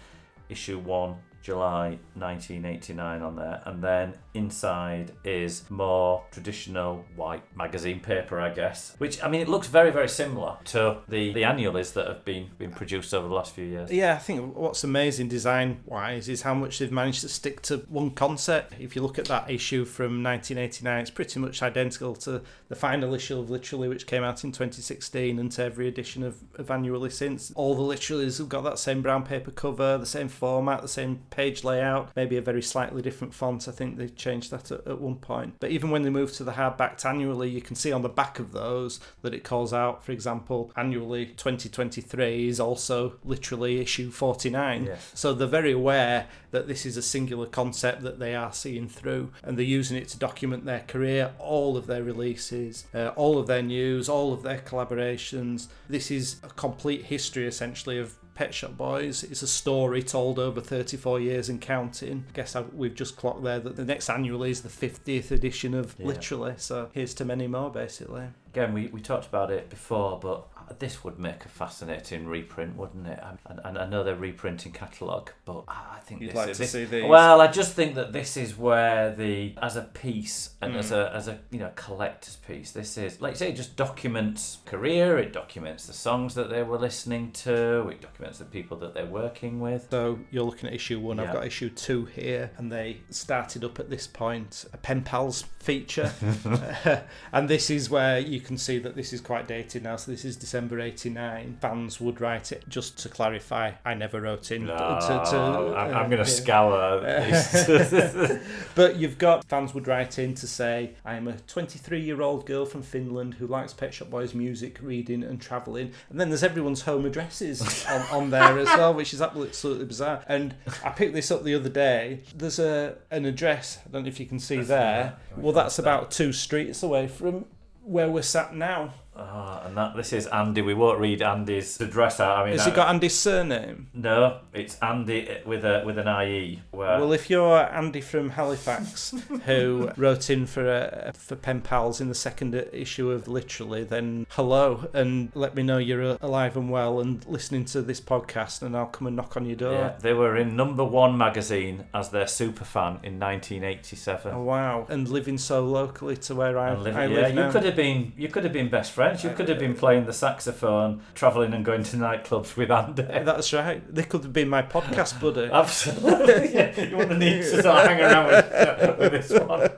Issue 0.49 0.79
1, 0.79 1.15
July 1.43 1.99
1989 2.15 3.23
on 3.23 3.37
there. 3.37 3.63
And 3.67 3.83
then 3.83 4.15
inside 4.35 5.13
is 5.25 5.69
more 5.71 6.25
traditional 6.31 7.05
white 7.17 7.43
magazine 7.57 8.01
paper, 8.01 8.41
I 8.41 8.51
guess. 8.51 8.95
Which, 8.99 9.23
I 9.23 9.29
mean, 9.29 9.41
it 9.41 9.49
looks 9.49 9.67
very, 9.67 9.91
very 9.91 10.09
similar 10.09 10.57
to 10.67 10.99
the, 11.09 11.33
the 11.33 11.45
annuals 11.45 11.93
that 11.93 12.07
have 12.07 12.25
been, 12.25 12.51
been 12.59 12.71
produced 12.71 13.13
over 13.15 13.29
the 13.29 13.35
last 13.35 13.55
few 13.55 13.65
years. 13.65 13.91
Yeah, 13.91 14.15
I 14.15 14.19
think 14.19 14.57
what's 14.57 14.85
amazing 14.85 15.29
design 15.29 15.81
wise 15.85 16.29
is 16.29 16.43
how 16.43 16.55
much 16.55 16.79
they've 16.79 16.93
managed 16.93 17.23
to 17.23 17.29
stick 17.29 17.63
to 17.63 17.79
one 17.89 18.11
concept. 18.11 18.75
If 18.79 18.95
you 18.95 19.03
look 19.03 19.19
at 19.19 19.27
that 19.27 19.51
issue 19.51 19.85
from 19.85 20.23
1989, 20.23 21.01
it's 21.01 21.11
pretty 21.11 21.41
much 21.41 21.63
identical 21.63 22.15
to 22.17 22.43
the 22.69 22.77
final 22.77 23.15
issue 23.15 23.39
of 23.39 23.49
Literally, 23.49 23.89
which 23.89 24.07
came 24.07 24.23
out 24.23 24.45
in 24.45 24.53
2016, 24.53 25.39
and 25.39 25.51
to 25.53 25.65
every 25.65 25.89
edition 25.89 26.23
of, 26.23 26.37
of 26.57 26.71
Annually 26.71 27.11
since. 27.11 27.51
All 27.55 27.75
the 27.75 27.83
Literallys 27.83 28.39
have 28.39 28.49
got 28.49 28.63
that 28.65 28.79
same 28.79 29.03
brown 29.03 29.25
paper 29.25 29.51
cover, 29.51 29.99
the 29.99 30.07
same 30.07 30.29
format, 30.29 30.83
the 30.83 30.89
same 30.89 31.21
page 31.31 31.65
layout, 31.65 32.11
maybe 32.15 32.37
a 32.37 32.43
very 32.43 32.63
slightly 32.63 33.03
different 33.03 33.35
font. 33.35 33.69
I 33.69 33.73
think 33.73 33.97
they 33.97 34.09
changed 34.19 34.51
that 34.51 34.71
at, 34.71 34.87
at 34.87 35.01
one 35.01 35.17
point. 35.17 35.55
But 35.61 35.71
even 35.71 35.91
when 35.91 36.03
they 36.03 36.11
moved 36.11 36.35
to 36.37 36.45
the 36.45 36.53
hardbacked 36.53 37.05
annually, 37.05 37.49
you 37.49 37.61
can 37.61 37.77
see 37.77 37.93
on 37.93 38.03
the 38.03 38.09
back 38.09 38.39
of 38.39 38.53
those 38.53 39.01
that 39.23 39.35
it 39.35 39.45
calls 39.45 39.73
out, 39.73 40.05
for 40.05 40.13
example, 40.13 40.73
annually 40.77 41.27
2023 41.27 42.49
is 42.49 42.61
also 42.61 43.15
literally 43.25 43.81
issue 43.81 44.11
49. 44.11 44.85
Yes. 44.85 45.11
So 45.15 45.33
they're 45.33 45.47
very 45.47 45.73
aware 45.73 46.27
that 46.51 46.67
this 46.67 46.87
is 46.87 46.97
a 46.97 47.03
singular 47.03 47.47
concept 47.47 48.03
that 48.03 48.19
they 48.19 48.35
are 48.35 48.53
seeing 48.53 48.89
through, 48.89 49.31
and 49.43 49.57
they're 49.57 49.65
using 49.65 49.97
it 49.97 50.09
to 50.09 50.19
document 50.19 50.65
their 50.65 50.81
career, 50.81 51.33
all 51.39 51.77
of 51.77 51.87
their 51.87 52.03
releases, 52.03 52.87
uh, 52.95 53.09
all 53.09 53.39
of 53.39 53.47
their 53.47 53.63
news, 53.63 54.09
all 54.09 54.33
of 54.33 54.43
their 54.43 54.59
collaborations. 54.59 55.69
This 55.89 56.11
is 56.11 56.37
a 56.43 56.49
complete 56.49 57.05
history 57.05 57.47
essentially 57.47 57.99
of 57.99 58.15
Pet 58.39 58.55
Shop 58.55 58.77
Boys. 58.77 59.25
It's 59.25 59.43
a 59.43 59.49
story 59.49 60.01
told 60.01 60.39
over 60.39 60.61
34 60.61 61.19
years 61.19 61.49
and 61.49 61.61
counting. 61.61 62.25
I 62.29 62.33
guess 62.37 62.55
I, 62.55 62.61
we've 62.61 62.95
just 62.95 63.17
clocked 63.17 63.43
there 63.43 63.59
that 63.59 63.75
the 63.75 63.85
next 63.85 64.09
annual 64.09 64.45
is 64.45 64.63
the 64.63 64.69
50th 64.69 65.33
edition 65.33 65.75
of 65.75 65.97
Yeah. 65.99 66.07
Literally. 66.07 66.55
So 66.57 66.89
here's 66.93 67.15
to 67.15 67.25
many 67.25 67.49
more, 67.49 67.69
basically. 67.69 68.29
Again, 68.53 68.75
we, 68.75 68.87
we 68.87 69.01
talked 69.01 69.27
about 69.27 69.51
it 69.51 69.69
before, 69.69 70.21
but 70.21 70.47
this 70.79 71.03
would 71.05 71.19
make 71.19 71.45
a 71.45 71.49
fascinating 71.49 72.27
reprint, 72.27 72.77
wouldn't 72.77 73.07
it? 73.07 73.21
And, 73.47 73.61
and 73.65 73.79
I 73.79 73.87
know 73.87 74.05
they're 74.05 74.15
reprinting 74.15 74.73
catalogue, 74.73 75.31
but 75.45 75.65
I 75.69 75.97
I 75.99 76.01
think 76.01 76.23
You'd 76.23 76.31
this 76.31 76.37
like 76.37 76.49
is, 76.51 76.57
to 76.57 76.63
this- 76.63 76.73
see 76.73 76.85
these. 76.87 77.05
Well, 77.05 77.41
I 77.41 77.49
just 77.49 77.75
think 77.75 77.95
that 77.97 78.13
this 78.13 78.37
is 78.37 78.57
where 78.57 79.15
the 79.15 79.55
as 79.61 79.77
a 79.77 79.83
piece 79.83 80.51
and 80.63 80.75
as 80.77 80.91
Mm. 80.91 80.97
a 80.97 81.15
as 81.15 81.29
a 81.29 81.39
you 81.51 81.59
know 81.59 81.71
collector's 81.77 82.37
piece, 82.37 82.73
this 82.73 82.97
is 82.97 83.21
like 83.21 83.33
you 83.33 83.37
say, 83.37 83.49
it 83.51 83.57
just 83.57 83.77
documents 83.77 84.59
career. 84.65 85.19
It 85.19 85.33
documents 85.33 85.87
the 85.87 85.93
songs 85.93 86.35
that 86.35 86.49
they 86.51 86.63
were 86.63 86.79
listening 86.79 87.33
to. 87.33 87.89
It 87.89 88.01
documents 88.01 88.39
the 88.39 88.45
people 88.47 88.77
that 88.79 88.95
they're 88.95 89.07
working 89.07 89.61
with. 89.61 89.89
So 89.91 90.19
you're 90.31 90.45
looking 90.45 90.69
at 90.69 90.75
issue 90.75 90.99
one. 91.01 91.21
I've 91.21 91.33
got 91.33 91.47
issue 91.47 91.69
two 91.71 92.07
here, 92.07 92.51
and 92.57 92.71
they 92.73 92.99
started 93.11 93.65
up 93.65 93.79
at 93.79 93.91
this 93.91 94.07
point 94.07 94.65
a 94.73 94.77
pen 94.79 95.03
pals 95.03 95.43
feature, 95.61 96.11
and 97.33 97.49
this 97.49 97.71
is 97.71 97.91
where 97.91 98.19
you 98.19 98.41
can 98.41 98.57
see 98.57 98.79
that 98.79 98.95
this 98.97 99.13
is 99.13 99.21
quite 99.21 99.47
dated 99.47 99.83
now. 99.83 99.97
So 99.97 100.11
this 100.11 100.25
is 100.25 100.37
December 100.37 100.58
'89. 100.59 101.59
Fans 101.61 102.01
would 102.01 102.21
write 102.21 102.53
it 102.53 102.69
just 102.69 102.99
to 102.99 103.09
clarify. 103.09 103.73
I 103.85 103.95
never 103.95 104.21
wrote 104.21 104.51
in. 104.51 104.67
No, 104.67 104.77
to, 104.77 105.31
to, 105.31 105.37
I'm, 105.37 105.75
I'm 105.75 105.95
uh, 105.95 106.09
going 106.09 106.11
to 106.11 106.17
yeah. 106.19 107.43
scour. 107.43 108.41
But 108.75 108.97
you've 108.97 109.19
got 109.19 109.45
fans 109.49 109.75
would 109.75 109.89
write 109.89 110.19
in 110.19 110.35
to 110.37 110.47
say, 110.47 110.95
I 111.05 111.15
am 111.15 111.27
a 111.27 111.33
23 111.33 112.01
year 112.01 112.23
old 112.23 112.47
girl 112.47 112.65
from 112.65 112.83
Finland 112.83 113.35
who 113.35 113.47
likes 113.47 113.73
Pet 113.73 113.93
Shop 113.93 114.11
Boys 114.11 114.35
music, 114.35 114.79
reading, 114.81 115.25
and 115.25 115.41
travelling. 115.41 115.93
And 116.11 116.21
then 116.21 116.29
there's 116.29 116.45
everyone's 116.45 116.83
home 116.83 117.05
addresses 117.05 117.85
on, 117.89 118.03
on 118.13 118.31
there 118.31 118.59
as 118.59 118.69
well, 118.69 118.95
which 118.95 119.13
is 119.13 119.21
absolutely 119.21 119.85
bizarre. 119.85 120.25
And 120.29 120.55
I 120.85 120.91
picked 120.91 121.15
this 121.15 121.31
up 121.31 121.45
the 121.45 121.55
other 121.55 121.69
day. 121.69 122.21
There's 122.37 122.59
a 122.59 122.97
an 123.11 123.25
address, 123.25 123.79
I 123.87 123.91
don't 123.91 124.03
know 124.03 124.09
if 124.09 124.21
you 124.21 124.27
can 124.27 124.39
see 124.39 124.61
there. 124.61 125.17
Well, 125.37 125.53
that's 125.53 125.79
about 125.79 126.11
two 126.11 126.33
streets 126.33 126.83
away 126.83 127.09
from 127.09 127.47
where 127.83 128.09
we're 128.09 128.23
sat 128.23 128.55
now. 128.55 128.93
Oh, 129.19 129.63
and 129.65 129.77
that 129.77 129.97
this 129.97 130.13
is 130.13 130.27
Andy. 130.29 130.63
We 130.63 130.75
won't 130.75 131.01
read 131.01 131.23
Andy's 131.23 131.81
address 131.81 132.21
out. 132.21 132.39
I 132.39 132.45
mean, 132.45 132.53
Has 132.53 132.67
I- 132.67 132.71
he 132.71 132.77
got 132.77 132.89
Andy's 132.89 133.19
surname? 133.19 133.89
no? 133.93 134.39
It's 134.55 134.79
Andy 134.81 135.29
with 135.45 135.65
a 135.65 135.83
with 135.85 135.99
an 135.99 136.07
IE. 136.09 136.63
Where 136.71 137.01
Well, 137.01 137.13
if 137.13 137.29
you're 137.29 137.59
Andy 137.73 138.01
from 138.01 138.31
Halifax, 138.31 139.15
who 139.47 139.91
wrote 139.97 140.31
in 140.31 140.47
for 140.47 140.69
uh, 140.69 141.13
for 141.13 141.35
pen 141.37 141.61
pals 141.63 142.01
in 142.01 142.09
the 142.09 142.15
second 142.15 142.55
issue 142.73 143.11
of 143.11 143.27
Literally, 143.29 143.83
then 143.85 144.27
hello 144.31 144.89
and 144.93 145.31
let 145.35 145.55
me 145.55 145.63
know 145.63 145.79
you're 145.79 146.17
alive 146.21 146.57
and 146.57 146.71
well 146.71 147.01
and 147.01 147.27
listening 147.27 147.65
to 147.67 147.83
this 147.83 148.01
podcast, 148.01 148.63
and 148.63 148.77
I'll 148.77 148.87
come 148.87 149.07
and 149.09 149.17
knock 149.17 149.37
on 149.37 149.47
your 149.47 149.57
door. 149.57 149.73
yeah, 149.73 149.95
they 150.01 150.13
were 150.15 150.37
in 150.37 150.55
number 150.57 150.85
one 150.85 151.19
magazine 151.19 151.85
as 151.93 152.11
their 152.11 152.27
super 152.29 152.65
fan 152.65 153.01
in 153.03 153.19
1987. 153.19 154.33
Oh 154.33 154.43
wow! 154.43 154.87
And 154.89 155.09
living 155.09 155.39
so 155.39 155.65
locally 155.65 156.17
to 156.19 156.35
where 156.35 156.59
I, 156.59 156.75
live- 156.75 156.97
I 156.97 157.07
yeah, 157.07 157.21
live 157.29 157.35
you 157.37 157.51
could 157.51 157.65
have 157.65 157.77
been 157.77 158.13
you 158.17 158.29
could 158.29 158.45
have 158.45 158.53
been 158.53 158.69
best 158.69 158.93
friends. 158.93 159.08
You 159.17 159.31
could 159.31 159.49
have 159.49 159.59
been 159.59 159.75
playing 159.75 160.07
the 160.07 160.13
saxophone, 160.13 161.03
travelling 161.15 161.53
and 161.55 161.65
going 161.65 161.83
to 161.85 161.97
nightclubs 161.97 162.57
with 162.57 162.71
Andy. 162.71 163.03
That's 163.09 163.53
right. 163.53 163.83
They 163.95 164.03
could 164.03 164.23
have 164.23 164.33
been 164.33 164.49
my 164.49 164.63
podcast 164.63 165.21
buddy. 165.21 165.51
Absolutely. 165.53 166.55
yeah, 166.55 166.81
you 166.89 166.97
wouldn't 166.97 167.19
need 167.19 167.43
to 167.43 167.63
sort 167.63 167.67
of 167.67 167.87
hang 167.87 168.01
around 168.01 168.27
with, 168.27 168.53
uh, 168.53 168.97
with 168.99 169.13
this 169.13 169.31
one. 169.41 169.71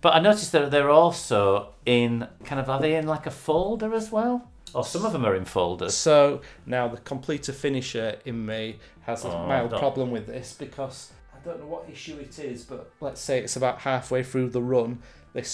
but 0.00 0.14
I 0.14 0.20
noticed 0.20 0.52
that 0.52 0.70
they're 0.70 0.90
also 0.90 1.74
in 1.84 2.26
kind 2.44 2.60
of 2.60 2.68
are 2.68 2.80
they 2.80 2.94
in 2.96 3.06
like 3.06 3.26
a 3.26 3.30
folder 3.30 3.94
as 3.94 4.10
well? 4.10 4.50
Or 4.74 4.84
some 4.84 5.04
of 5.06 5.12
them 5.12 5.24
are 5.24 5.34
in 5.34 5.44
folders. 5.44 5.94
So 5.94 6.42
now 6.66 6.88
the 6.88 6.98
completer 6.98 7.52
finisher 7.52 8.16
in 8.24 8.44
me 8.44 8.78
has 9.02 9.24
a 9.24 9.28
Oh, 9.28 9.46
mild 9.46 9.70
problem 9.70 10.10
with 10.10 10.26
this 10.26 10.54
because 10.58 11.12
I 11.34 11.38
don't 11.44 11.60
know 11.60 11.66
what 11.66 11.88
issue 11.90 12.18
it 12.18 12.38
is, 12.38 12.64
but 12.64 12.90
let's 13.00 13.20
say 13.20 13.38
it's 13.38 13.56
about 13.56 13.80
halfway 13.80 14.22
through 14.22 14.50
the 14.50 14.60
run. 14.60 14.98
They 15.32 15.44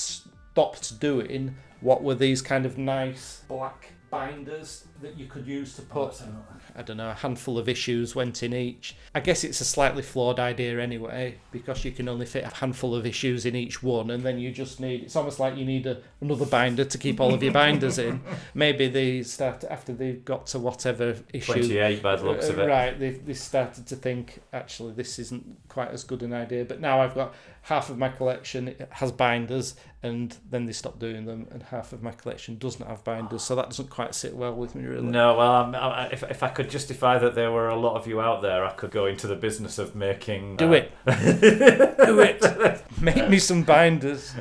stopped 0.52 1.00
doing 1.00 1.56
what 1.80 2.02
were 2.02 2.14
these 2.14 2.42
kind 2.42 2.64
of 2.66 2.78
nice 2.78 3.42
black 3.48 3.92
binders 4.10 4.84
that 5.00 5.18
you 5.18 5.26
could 5.26 5.46
use 5.46 5.74
to 5.74 5.80
put 5.82 6.20
I 6.76 6.82
don't 6.82 6.98
know, 6.98 7.10
a 7.10 7.14
handful 7.14 7.58
of 7.58 7.66
issues 7.68 8.14
went 8.14 8.42
in 8.42 8.54
each. 8.54 8.94
I 9.14 9.20
guess 9.20 9.42
it's 9.42 9.60
a 9.60 9.64
slightly 9.64 10.02
flawed 10.02 10.38
idea 10.38 10.78
anyway, 10.80 11.38
because 11.50 11.84
you 11.84 11.92
can 11.92 12.08
only 12.08 12.24
fit 12.26 12.44
a 12.44 12.54
handful 12.54 12.94
of 12.94 13.04
issues 13.06 13.44
in 13.46 13.56
each 13.56 13.82
one, 13.82 14.10
and 14.10 14.22
then 14.22 14.38
you 14.38 14.52
just 14.52 14.80
need. 14.80 15.02
It's 15.02 15.16
almost 15.16 15.40
like 15.40 15.56
you 15.56 15.64
need 15.64 15.86
a, 15.86 16.00
another 16.20 16.46
binder 16.46 16.84
to 16.84 16.98
keep 16.98 17.20
all 17.20 17.34
of 17.34 17.42
your 17.42 17.52
binders 17.52 17.98
in. 17.98 18.22
Maybe 18.54 18.88
they 18.88 19.22
start 19.22 19.64
after 19.64 19.92
they've 19.92 20.24
got 20.24 20.46
to 20.48 20.58
whatever 20.58 21.16
issue. 21.32 21.52
28 21.52 22.02
by 22.02 22.16
the 22.16 22.24
looks 22.24 22.48
of 22.48 22.58
Uh, 22.58 22.62
it. 22.62 22.66
Right, 22.68 22.98
they 22.98 23.10
they 23.10 23.34
started 23.34 23.86
to 23.88 23.96
think 23.96 24.40
actually 24.52 24.92
this 24.92 25.18
isn't 25.18 25.58
quite 25.68 25.90
as 25.90 26.04
good 26.04 26.22
an 26.22 26.32
idea. 26.32 26.64
But 26.64 26.80
now 26.80 27.00
I've 27.00 27.14
got 27.14 27.34
half 27.62 27.90
of 27.90 27.98
my 27.98 28.08
collection 28.08 28.74
has 28.90 29.12
binders, 29.12 29.74
and 30.02 30.36
then 30.50 30.66
they 30.66 30.72
stop 30.72 30.98
doing 30.98 31.24
them, 31.26 31.46
and 31.50 31.62
half 31.64 31.92
of 31.92 32.02
my 32.02 32.10
collection 32.10 32.58
doesn't 32.58 32.86
have 32.86 33.04
binders. 33.04 33.42
So 33.42 33.54
that 33.54 33.70
doesn't 33.70 33.90
quite 33.90 34.14
sit 34.14 34.34
well 34.34 34.54
with 34.54 34.74
me 34.74 34.84
really. 34.84 35.06
No, 35.06 35.36
well, 35.36 35.52
I'm, 35.52 35.74
I, 35.74 36.08
if, 36.08 36.22
if 36.24 36.42
I 36.42 36.48
could 36.48 36.68
justify 36.68 37.18
that 37.18 37.34
there 37.34 37.52
were 37.52 37.68
a 37.68 37.76
lot 37.76 37.96
of 37.96 38.06
you 38.06 38.20
out 38.20 38.42
there, 38.42 38.64
I 38.64 38.72
could 38.72 38.90
go 38.90 39.06
into 39.06 39.26
the 39.26 39.36
business 39.36 39.78
of 39.78 39.94
making. 39.94 40.56
Do 40.56 40.74
uh, 40.74 40.78
it. 40.78 40.92
Do 41.06 42.20
it. 42.20 42.84
Make 43.00 43.28
me 43.28 43.38
some 43.38 43.62
binders. 43.62 44.34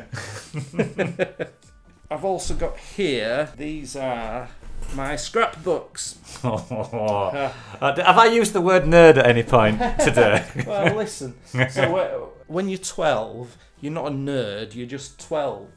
I've 2.11 2.25
also 2.25 2.55
got 2.55 2.77
here, 2.77 3.49
these 3.55 3.95
are 3.95 4.49
my 4.95 5.15
scrapbooks. 5.15 6.17
Uh, 6.43 7.53
Uh, 7.79 8.03
Have 8.03 8.17
I 8.17 8.25
used 8.25 8.53
the 8.53 8.61
word 8.61 8.83
nerd 8.83 9.17
at 9.17 9.27
any 9.27 9.43
point 9.43 9.79
today? 9.99 10.43
well, 10.65 10.95
listen. 10.95 11.35
So 11.69 12.31
when 12.51 12.69
you're 12.69 12.77
12, 12.77 13.57
you're 13.79 13.93
not 13.93 14.07
a 14.07 14.11
nerd, 14.11 14.75
you're 14.75 14.85
just 14.85 15.19
12. 15.19 15.67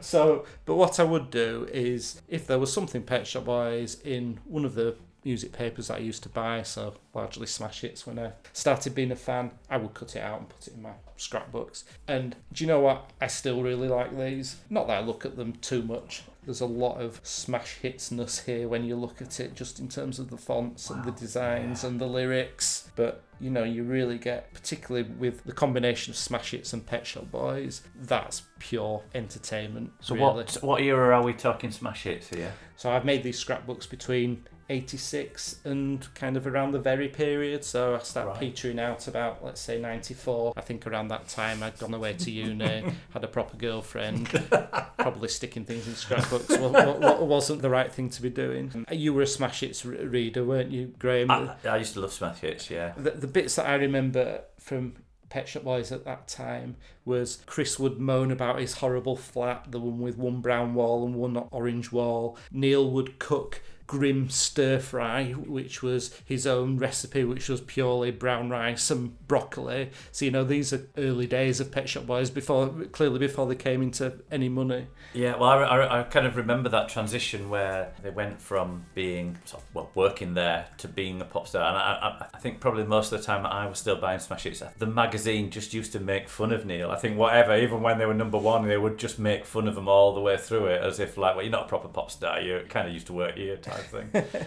so, 0.00 0.44
but 0.64 0.74
what 0.74 1.00
I 1.00 1.04
would 1.04 1.30
do 1.30 1.68
is, 1.72 2.20
if 2.28 2.46
there 2.46 2.58
was 2.58 2.72
something 2.72 3.02
Pet 3.02 3.26
Shop 3.26 3.46
Boys 3.46 4.00
in 4.04 4.38
one 4.44 4.64
of 4.64 4.74
the 4.74 4.96
music 5.24 5.52
papers 5.52 5.88
that 5.88 5.96
I 5.96 6.00
used 6.00 6.22
to 6.22 6.28
buy, 6.28 6.62
so 6.62 6.94
largely 7.14 7.46
smash 7.46 7.80
hits 7.80 8.06
when 8.06 8.18
I 8.18 8.32
started 8.52 8.94
being 8.94 9.10
a 9.10 9.16
fan, 9.16 9.50
I 9.68 9.78
would 9.78 9.94
cut 9.94 10.14
it 10.14 10.20
out 10.20 10.38
and 10.38 10.48
put 10.48 10.68
it 10.68 10.74
in 10.74 10.82
my 10.82 10.92
scrapbooks. 11.16 11.84
And 12.06 12.36
do 12.52 12.62
you 12.62 12.68
know 12.68 12.80
what? 12.80 13.10
I 13.20 13.26
still 13.26 13.62
really 13.62 13.88
like 13.88 14.16
these. 14.16 14.56
Not 14.70 14.86
that 14.86 14.98
I 14.98 15.04
look 15.04 15.24
at 15.24 15.36
them 15.36 15.54
too 15.54 15.82
much. 15.82 16.22
There's 16.46 16.60
a 16.60 16.66
lot 16.66 17.00
of 17.00 17.20
smash 17.24 17.78
hitsness 17.82 18.44
here 18.44 18.68
when 18.68 18.84
you 18.84 18.94
look 18.94 19.20
at 19.20 19.40
it, 19.40 19.54
just 19.54 19.80
in 19.80 19.88
terms 19.88 20.20
of 20.20 20.30
the 20.30 20.36
fonts 20.36 20.88
and 20.90 21.04
the 21.04 21.10
designs 21.10 21.82
and 21.82 22.00
the 22.00 22.06
lyrics. 22.06 22.88
But 22.94 23.24
you 23.40 23.50
know, 23.50 23.64
you 23.64 23.82
really 23.82 24.16
get, 24.16 24.54
particularly 24.54 25.08
with 25.18 25.42
the 25.42 25.52
combination 25.52 26.12
of 26.12 26.16
smash 26.16 26.52
hits 26.52 26.72
and 26.72 26.86
Pet 26.86 27.04
Shop 27.04 27.30
Boys, 27.32 27.82
that's 28.00 28.42
pure 28.60 29.02
entertainment. 29.12 29.90
So 30.00 30.14
really. 30.14 30.24
what 30.24 30.54
what 30.62 30.80
era 30.80 31.16
are 31.16 31.24
we 31.24 31.32
talking 31.32 31.72
smash 31.72 32.04
hits 32.04 32.28
here? 32.28 32.52
So 32.76 32.90
I've 32.90 33.04
made 33.04 33.24
these 33.24 33.38
scrapbooks 33.38 33.86
between 33.86 34.46
86 34.68 35.60
and 35.64 36.12
kind 36.14 36.36
of 36.36 36.46
around 36.46 36.72
the 36.72 36.78
very 36.78 37.08
period. 37.08 37.64
So 37.64 37.94
I 37.94 37.98
start 38.00 38.28
Right. 38.28 38.40
petering 38.40 38.78
out 38.78 39.06
about, 39.08 39.44
let's 39.44 39.60
say, 39.60 39.78
94. 39.80 40.52
I 40.56 40.60
think 40.60 40.86
around 40.86 41.08
that 41.08 41.28
time 41.28 41.62
I'd 41.62 41.78
gone 41.78 41.94
away 41.94 42.14
to 42.14 42.30
uni, 42.30 42.84
had 43.10 43.24
a 43.24 43.28
proper 43.28 43.56
girlfriend. 43.56 44.28
Probably 44.98 45.28
sticking 45.28 45.64
things 45.64 45.86
in 45.86 45.94
scrapbooks 45.94 46.56
wa- 46.58 46.68
wa- 46.68 46.96
wa- 46.98 47.24
wasn't 47.24 47.62
the 47.62 47.70
right 47.70 47.92
thing 47.92 48.10
to 48.10 48.22
be 48.22 48.30
doing. 48.30 48.84
You 48.90 49.14
were 49.14 49.22
a 49.22 49.26
Smash 49.26 49.60
Hits 49.60 49.84
reader, 49.84 50.44
weren't 50.44 50.70
you, 50.72 50.94
Graham? 50.98 51.30
I, 51.30 51.54
I 51.64 51.76
used 51.76 51.94
to 51.94 52.00
love 52.00 52.12
smash 52.12 52.38
hits. 52.40 52.70
Yeah. 52.70 52.92
the, 52.96 53.10
the 53.12 53.26
bits 53.26 53.56
that 53.56 53.66
I 53.68 53.74
remember 53.74 54.42
from 54.58 54.94
Pet 55.28 55.48
Shop 55.48 55.64
Boys 55.64 55.92
at 55.92 56.04
that 56.04 56.28
time 56.28 56.76
was 57.04 57.42
Chris 57.46 57.78
would 57.78 57.98
moan 57.98 58.30
about 58.30 58.58
his 58.60 58.74
horrible 58.74 59.16
flat, 59.16 59.70
the 59.70 59.78
one 59.80 59.98
with 60.00 60.16
one 60.16 60.40
brown 60.40 60.74
wall 60.74 61.04
and 61.04 61.14
one 61.14 61.36
orange 61.50 61.92
wall. 61.92 62.36
Neil 62.50 62.88
would 62.90 63.18
cook 63.18 63.60
grim 63.86 64.28
stir 64.28 64.78
fry, 64.78 65.32
which 65.32 65.82
was 65.82 66.18
his 66.24 66.46
own 66.46 66.78
recipe, 66.78 67.24
which 67.24 67.48
was 67.48 67.60
purely 67.60 68.10
brown 68.10 68.50
rice 68.50 68.90
and 68.90 69.26
broccoli. 69.28 69.90
So 70.12 70.24
you 70.24 70.30
know 70.30 70.44
these 70.44 70.72
are 70.72 70.86
early 70.96 71.26
days 71.26 71.60
of 71.60 71.70
Pet 71.70 71.88
Shop 71.88 72.06
Boys 72.06 72.30
before, 72.30 72.68
clearly 72.92 73.18
before 73.18 73.46
they 73.46 73.54
came 73.54 73.82
into 73.82 74.14
any 74.30 74.48
money. 74.48 74.86
Yeah, 75.14 75.36
well, 75.36 75.50
I, 75.50 75.62
I, 75.62 76.00
I 76.00 76.02
kind 76.04 76.26
of 76.26 76.36
remember 76.36 76.68
that 76.70 76.88
transition 76.88 77.48
where 77.48 77.92
they 78.02 78.10
went 78.10 78.40
from 78.40 78.84
being 78.94 79.38
sort 79.44 79.62
of, 79.62 79.74
well 79.74 79.90
working 79.94 80.34
there 80.34 80.66
to 80.78 80.88
being 80.88 81.20
a 81.20 81.24
pop 81.24 81.48
star, 81.48 81.66
and 81.68 81.76
I, 81.76 82.26
I, 82.34 82.38
think 82.38 82.60
probably 82.60 82.84
most 82.84 83.12
of 83.12 83.20
the 83.20 83.24
time 83.24 83.46
I 83.46 83.66
was 83.66 83.78
still 83.78 83.96
buying 83.96 84.18
smash 84.18 84.44
hits. 84.44 84.62
The 84.78 84.86
magazine 84.86 85.50
just 85.50 85.72
used 85.72 85.92
to 85.92 86.00
make 86.00 86.28
fun 86.28 86.52
of 86.52 86.66
Neil. 86.66 86.90
I 86.90 86.96
think 86.96 87.16
whatever, 87.16 87.56
even 87.56 87.82
when 87.82 87.98
they 87.98 88.06
were 88.06 88.14
number 88.14 88.38
one, 88.38 88.66
they 88.66 88.76
would 88.76 88.98
just 88.98 89.18
make 89.18 89.44
fun 89.44 89.68
of 89.68 89.76
him 89.76 89.88
all 89.88 90.14
the 90.14 90.20
way 90.20 90.36
through 90.36 90.66
it, 90.66 90.82
as 90.82 91.00
if 91.00 91.16
like, 91.16 91.34
well, 91.34 91.44
you're 91.44 91.52
not 91.52 91.66
a 91.66 91.68
proper 91.68 91.88
pop 91.88 92.10
star. 92.10 92.40
You 92.40 92.62
kind 92.68 92.86
of 92.86 92.94
used 92.94 93.06
to 93.06 93.12
work 93.12 93.36
here 93.36 93.56
type 93.76 94.12
thing. 94.12 94.42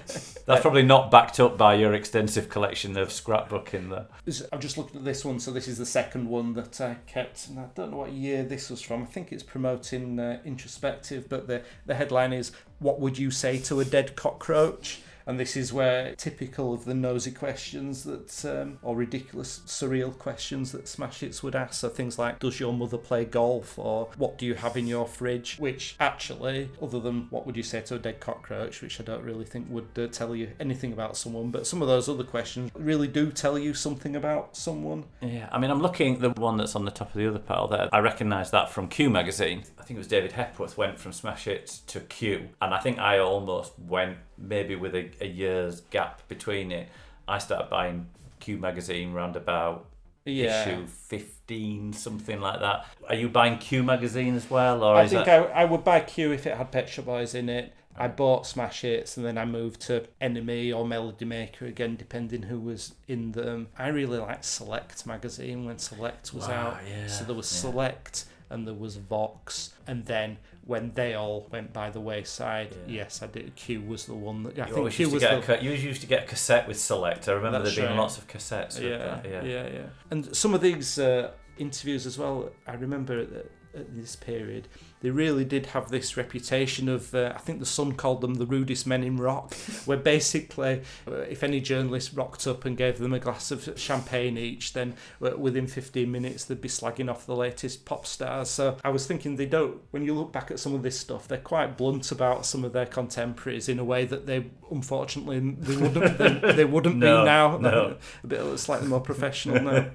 That's 0.46 0.62
probably 0.62 0.84
not 0.84 1.12
backed 1.12 1.40
up 1.40 1.58
by 1.58 1.76
your 1.76 1.94
extensive 1.94 2.50
collection 2.50 2.98
of 2.98 3.10
scrapbooking 3.10 3.90
there. 3.90 4.08
This- 4.26 4.44
I've 4.52 4.60
just 4.60 4.78
looked 4.78 4.96
at 4.96 5.06
this 5.06 5.24
one, 5.24 5.40
so 5.40 5.52
this 5.52 5.68
is 5.68 5.78
the 5.78 5.86
second 5.86 6.28
one 6.28 6.54
that 6.54 6.80
I 6.82 6.96
kept, 7.08 7.48
and 7.48 7.60
I 7.60 7.66
don't 7.76 7.92
know 7.92 7.98
what 7.98 8.12
year 8.12 8.44
this 8.44 8.70
was 8.70 8.82
from. 8.82 9.04
I 9.04 9.06
think 9.06 9.32
it's 9.32 9.44
promoting 9.44 10.20
uh, 10.20 10.40
introspective, 10.46 11.30
but 11.30 11.48
the 11.48 11.62
the 11.86 11.96
headline 11.96 12.34
is 12.34 12.52
"What 12.80 13.00
would 13.00 13.18
you 13.18 13.32
say 13.32 13.58
to 13.60 13.80
a 13.80 13.86
dead 13.86 14.16
cockroach?" 14.16 15.02
And 15.30 15.40
this 15.40 15.56
is 15.56 15.72
where 15.72 16.16
typical 16.16 16.74
of 16.74 16.86
the 16.86 16.96
nosy 16.96 17.30
questions 17.30 18.04
that, 18.06 18.44
um, 18.46 18.80
or 18.82 18.96
ridiculous, 18.96 19.62
surreal 19.68 20.18
questions 20.18 20.72
that 20.72 20.88
smash 20.88 21.20
hits 21.20 21.44
would 21.44 21.56
ask. 21.56 21.76
So 21.76 21.88
things 21.88 22.18
like, 22.18 22.40
"Does 22.40 22.60
your 22.60 22.74
mother 22.74 22.98
play 22.98 23.26
golf?" 23.26 23.78
or 23.78 24.10
"What 24.18 24.40
do 24.40 24.48
you 24.48 24.56
have 24.56 24.76
in 24.76 24.88
your 24.88 25.06
fridge?" 25.06 25.58
Which 25.60 25.96
actually, 26.00 26.72
other 26.82 27.00
than 27.00 27.28
"What 27.30 27.46
would 27.46 27.56
you 27.56 27.62
say 27.62 27.82
to 27.82 27.96
a 27.96 28.00
dead 28.00 28.20
cockroach?" 28.20 28.82
which 28.82 29.00
I 29.00 29.04
don't 29.04 29.24
really 29.24 29.46
think 29.46 29.68
would 29.70 29.90
uh, 30.00 30.08
tell 30.08 30.36
you 30.36 30.50
anything 30.60 30.94
about 30.94 31.16
someone, 31.16 31.52
but 31.52 31.68
some 31.68 31.84
of 31.84 31.88
those 31.88 32.10
other 32.10 32.24
questions 32.24 32.72
really 32.74 33.08
do 33.08 33.32
tell 33.32 33.60
you 33.60 33.76
something 33.76 34.16
about 34.16 34.58
someone. 34.58 35.04
Yeah, 35.22 35.48
I 35.52 35.60
mean, 35.60 35.70
I'm 35.70 35.80
looking 35.80 36.16
at 36.16 36.22
the 36.22 36.32
one 36.42 36.58
that's 36.58 36.76
on 36.76 36.86
the 36.86 36.92
top 36.92 37.10
of 37.10 37.14
the 37.14 37.28
other 37.28 37.38
pile 37.38 37.68
there. 37.68 37.88
I 37.94 38.00
recognise 38.00 38.50
that 38.50 38.72
from 38.72 38.88
Q 38.88 39.12
magazine. 39.12 39.64
I 39.78 39.84
think 39.84 39.98
it 39.98 40.00
was 40.00 40.08
David 40.08 40.32
Hepworth 40.32 40.76
went 40.76 40.98
from 40.98 41.14
Smash 41.14 41.44
Hits 41.44 41.82
to 41.82 42.00
Q, 42.00 42.50
and 42.60 42.74
I 42.74 42.80
think 42.80 42.98
I 42.98 43.20
almost 43.20 43.78
went 43.78 44.18
maybe 44.40 44.76
with 44.76 44.96
a, 44.96 45.10
a 45.22 45.28
year's 45.28 45.82
gap 45.82 46.28
between 46.28 46.72
it. 46.72 46.90
I 47.28 47.38
started 47.40 47.70
buying 47.70 48.08
Q 48.40 48.58
magazine 48.58 49.14
round 49.14 49.36
about 49.36 49.86
Yeah. 50.26 50.62
issue 50.62 50.88
15, 50.88 51.94
something 51.94 52.40
like 52.42 52.60
that. 52.60 52.86
Are 53.08 53.16
you 53.16 53.30
buying 53.30 53.58
Q 53.58 53.84
magazine 53.84 54.36
as 54.36 54.50
well, 54.50 54.84
or 54.84 54.96
I 54.96 55.08
think 55.08 55.26
that? 55.26 55.52
I, 55.52 55.62
I 55.62 55.66
would 55.66 55.84
buy 55.84 56.00
Q 56.02 56.32
if 56.32 56.46
it 56.48 56.56
had 56.58 56.72
Pet 56.72 56.90
Shop 56.90 57.06
Boys 57.06 57.36
in 57.36 57.50
it. 57.50 57.74
I 57.98 58.08
bought 58.08 58.48
Smash 58.48 58.82
Hits 58.82 59.18
and 59.18 59.26
then 59.26 59.38
I 59.38 59.44
moved 59.44 59.82
to 59.82 60.06
NME 60.22 60.74
or 60.74 60.88
Melody 60.88 61.26
Maker 61.26 61.66
again, 61.66 61.98
depending 61.98 62.44
who 62.44 62.58
was 62.58 62.94
in 63.10 63.34
them. 63.34 63.68
I 63.78 63.90
really 63.90 64.20
liked 64.20 64.46
Select 64.46 65.06
magazine 65.06 65.66
when 65.66 65.80
Select 65.80 66.34
was 66.34 66.48
Wow, 66.48 66.54
out. 66.72 66.78
yeah, 66.88 67.08
so 67.08 67.26
there 67.26 67.36
was 67.36 67.52
yeah. 67.52 67.60
Select 67.72 68.26
and 68.50 68.68
there 68.68 68.74
was 68.74 68.96
Vox, 68.98 69.74
and 69.88 70.06
then 70.06 70.38
when 70.66 70.92
they 70.94 71.14
all 71.16 71.48
went 71.52 71.74
by 71.74 71.90
the 71.90 72.00
wayside, 72.00 72.76
Yeah. 72.86 73.04
yes, 73.04 73.24
I 73.24 73.28
did. 73.28 73.56
Q 73.56 73.82
was 73.82 74.06
the 74.06 74.14
one 74.14 74.44
that 74.44 74.60
I 74.60 74.68
You 74.68 74.74
think 74.74 74.92
Q 74.92 75.10
was 75.10 75.22
the 75.24 75.60
a, 75.60 75.64
you 75.64 75.72
used 75.72 76.02
to 76.02 76.08
get 76.08 76.24
a 76.24 76.28
cassette 76.28 76.68
with 76.68 76.80
Select. 76.80 77.28
I 77.28 77.34
remember 77.34 77.64
there 77.64 77.76
being 77.76 77.88
right. 77.88 77.98
lots 77.98 78.18
of 78.18 78.28
cassettes. 78.28 78.76
With 78.76 78.92
yeah, 78.92 78.98
that, 78.98 79.26
yeah, 79.26 79.44
yeah, 79.44 79.68
yeah, 79.68 79.86
And 80.12 80.36
some 80.36 80.54
of 80.54 80.62
these 80.62 81.00
uh, 81.00 81.32
interviews 81.58 82.06
as 82.06 82.18
well, 82.18 82.52
I 82.68 82.74
remember 82.74 83.26
that 83.26 83.52
at 83.76 83.96
this 83.96 84.16
period, 84.16 84.68
they 85.02 85.10
really 85.10 85.46
did 85.46 85.68
have 85.68 85.90
this 85.90 86.18
reputation 86.18 86.90
of, 86.90 87.16
uh, 87.16 87.32
I 87.36 87.40
think 87.40 87.60
the 87.60 87.66
Sun 87.66 87.94
called 87.94 88.22
them 88.22 88.34
the 88.36 88.46
rudest 88.46 88.86
men 88.86 89.04
in 89.04 89.18
rock, 89.18 89.54
where 89.86 89.98
basically, 89.98 90.82
uh, 91.08 91.16
if 91.22 91.42
any 91.44 91.62
journalist 91.62 92.12
rocked 92.14 92.46
up 92.48 92.66
and 92.66 92.76
gave 92.76 92.98
them 93.00 93.14
a 93.14 93.20
glass 93.20 93.52
of 93.52 93.70
champagne 93.78 94.38
each, 94.38 94.74
then 94.74 94.96
uh, 95.22 95.38
within 95.38 95.68
15 95.68 96.12
minutes 96.12 96.44
they'd 96.46 96.60
be 96.62 96.68
slagging 96.68 97.10
off 97.10 97.26
the 97.26 97.36
latest 97.36 97.86
pop 97.86 98.06
stars. 98.06 98.50
So 98.50 98.76
I 98.84 98.90
was 98.90 99.08
thinking 99.08 99.36
they 99.38 99.46
don't, 99.46 99.80
when 99.92 100.04
you 100.04 100.14
look 100.14 100.32
back 100.34 100.52
at 100.52 100.60
some 100.60 100.74
of 100.76 100.84
this 100.84 101.00
stuff, 101.00 101.28
they're 101.28 101.38
quite 101.38 101.78
blunt 101.78 102.12
about 102.12 102.46
some 102.46 102.66
of 102.66 102.74
their 102.74 102.86
contemporaries 102.86 103.70
in 103.70 103.80
a 103.80 103.84
way 103.84 104.06
that 104.06 104.26
they, 104.26 104.48
unfortunately, 104.70 105.40
they 105.40 105.76
wouldn't, 105.78 106.18
they, 106.18 106.52
they 106.54 106.66
wouldn't 106.66 106.98
No, 106.98 107.22
be 107.22 107.26
now. 107.26 107.58
no. 107.58 107.98
A 108.24 108.28
bit 108.28 108.60
slightly 108.60 108.88
more 108.88 109.00
professional 109.02 109.62
now. 109.62 109.90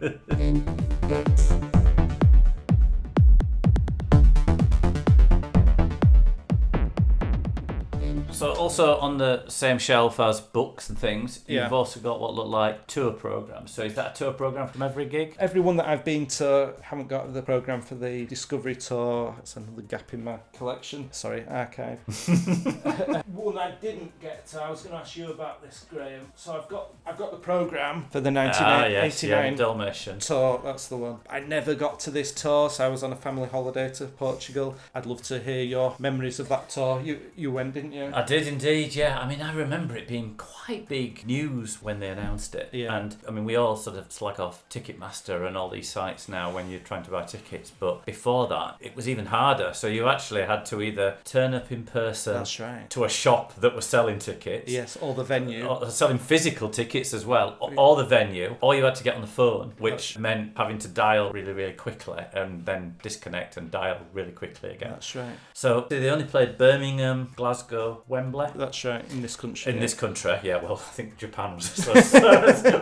So 8.34 8.52
also 8.52 8.98
on 8.98 9.18
the 9.18 9.48
same 9.48 9.78
shelf 9.78 10.18
as 10.18 10.40
books 10.40 10.88
and 10.88 10.98
things, 10.98 11.40
Yeah. 11.46 11.64
you've 11.64 11.72
also 11.72 12.00
got 12.00 12.20
what 12.20 12.34
look 12.34 12.48
like 12.48 12.86
tour 12.88 13.12
programs. 13.12 13.70
So 13.70 13.82
is 13.84 13.94
that 13.94 14.12
a 14.12 14.14
tour 14.18 14.32
program 14.32 14.68
from 14.68 14.82
every 14.82 15.06
gig? 15.06 15.36
Everyone 15.38 15.76
that 15.76 15.86
I've 15.86 16.04
been 16.04 16.26
to 16.38 16.74
haven't 16.82 17.08
got 17.08 17.32
the 17.32 17.42
program 17.42 17.80
for 17.80 17.94
the 17.94 18.24
Discovery 18.26 18.74
Tour. 18.74 19.34
That's 19.36 19.56
another 19.56 19.82
gap 19.82 20.12
in 20.12 20.24
my 20.24 20.38
collection. 20.52 21.08
Sorry, 21.12 21.44
archive. 21.48 22.00
One 23.32 23.56
I 23.58 23.72
didn't 23.80 24.18
get 24.20 24.46
to. 24.48 24.62
I 24.62 24.70
was 24.70 24.82
going 24.82 24.94
to 24.96 25.00
ask 25.00 25.16
you 25.16 25.30
about 25.30 25.62
this, 25.62 25.86
Graham. 25.90 26.26
So 26.34 26.56
I've 26.56 26.68
got 26.68 26.90
I've 27.06 27.16
got 27.18 27.30
the 27.30 27.36
program 27.38 28.06
for 28.10 28.20
the 28.20 28.30
Ah, 28.30 28.86
yes, 28.86 29.22
yeah, 29.22 29.40
1989 29.44 29.56
Dalmatian. 29.56 30.18
tour. 30.18 30.60
That's 30.64 30.88
the 30.88 30.96
one. 30.96 31.18
I 31.30 31.40
never 31.40 31.74
got 31.74 32.00
to 32.00 32.10
this 32.10 32.32
tour, 32.32 32.68
so 32.68 32.84
I 32.84 32.88
was 32.88 33.02
on 33.04 33.12
a 33.12 33.16
family 33.16 33.48
holiday 33.48 33.90
to 33.94 34.06
Portugal. 34.06 34.74
I'd 34.94 35.06
love 35.06 35.22
to 35.22 35.38
hear 35.38 35.62
your 35.62 35.94
memories 35.98 36.40
of 36.40 36.48
that 36.48 36.68
tour. 36.70 37.00
You 37.00 37.20
you 37.36 37.52
went, 37.52 37.74
didn't 37.74 37.92
you? 37.92 38.10
I 38.14 38.23
did 38.24 38.46
indeed, 38.46 38.94
yeah. 38.94 39.18
I 39.18 39.28
mean, 39.28 39.40
I 39.40 39.52
remember 39.54 39.96
it 39.96 40.08
being 40.08 40.34
quite 40.36 40.88
big 40.88 41.26
news 41.26 41.82
when 41.82 42.00
they 42.00 42.08
announced 42.08 42.54
it. 42.54 42.70
Yeah. 42.72 42.96
And 42.96 43.16
I 43.26 43.30
mean, 43.30 43.44
we 43.44 43.56
all 43.56 43.76
sort 43.76 43.96
of 43.96 44.10
slag 44.10 44.40
off 44.40 44.68
Ticketmaster 44.68 45.46
and 45.46 45.56
all 45.56 45.68
these 45.68 45.88
sites 45.88 46.28
now 46.28 46.52
when 46.52 46.70
you're 46.70 46.80
trying 46.80 47.02
to 47.04 47.10
buy 47.10 47.24
tickets. 47.24 47.70
But 47.70 48.04
before 48.06 48.48
that, 48.48 48.76
it 48.80 48.96
was 48.96 49.08
even 49.08 49.26
harder. 49.26 49.72
So 49.74 49.86
you 49.86 50.08
actually 50.08 50.42
had 50.42 50.64
to 50.66 50.80
either 50.80 51.16
turn 51.24 51.54
up 51.54 51.70
in 51.70 51.84
person 51.84 52.34
That's 52.34 52.58
right. 52.60 52.88
to 52.90 53.04
a 53.04 53.08
shop 53.08 53.54
that 53.56 53.74
was 53.74 53.84
selling 53.84 54.18
tickets. 54.18 54.70
Yes, 54.70 54.96
or 55.00 55.14
the 55.14 55.24
venue. 55.24 55.66
or 55.66 55.90
selling 55.90 56.18
physical 56.18 56.68
tickets 56.68 57.12
as 57.14 57.24
well, 57.26 57.56
or, 57.60 57.72
or 57.76 57.96
the 57.96 58.04
venue, 58.04 58.56
or 58.60 58.74
you 58.74 58.84
had 58.84 58.94
to 58.96 59.04
get 59.04 59.14
on 59.14 59.20
the 59.20 59.26
phone, 59.26 59.72
which 59.78 60.18
meant 60.18 60.52
having 60.56 60.78
to 60.78 60.88
dial 60.88 61.30
really, 61.32 61.52
really 61.52 61.72
quickly 61.72 62.22
and 62.32 62.64
then 62.66 62.96
disconnect 63.02 63.56
and 63.56 63.70
dial 63.70 63.98
really 64.12 64.32
quickly 64.32 64.70
again. 64.70 64.90
That's 64.92 65.14
right. 65.14 65.36
So 65.52 65.86
they 65.88 66.08
only 66.10 66.24
played 66.24 66.58
Birmingham, 66.58 67.32
Glasgow, 67.36 68.02
Wembley. 68.14 68.48
That's 68.54 68.84
right. 68.84 69.04
In 69.10 69.22
this 69.22 69.36
country. 69.36 69.70
In 69.70 69.76
yeah. 69.76 69.82
this 69.82 69.94
country, 69.94 70.38
yeah, 70.42 70.62
well, 70.62 70.74
I 70.74 70.90
think 70.96 71.18
Japan 71.18 71.56
was, 71.56 71.86
was, 71.94 72.12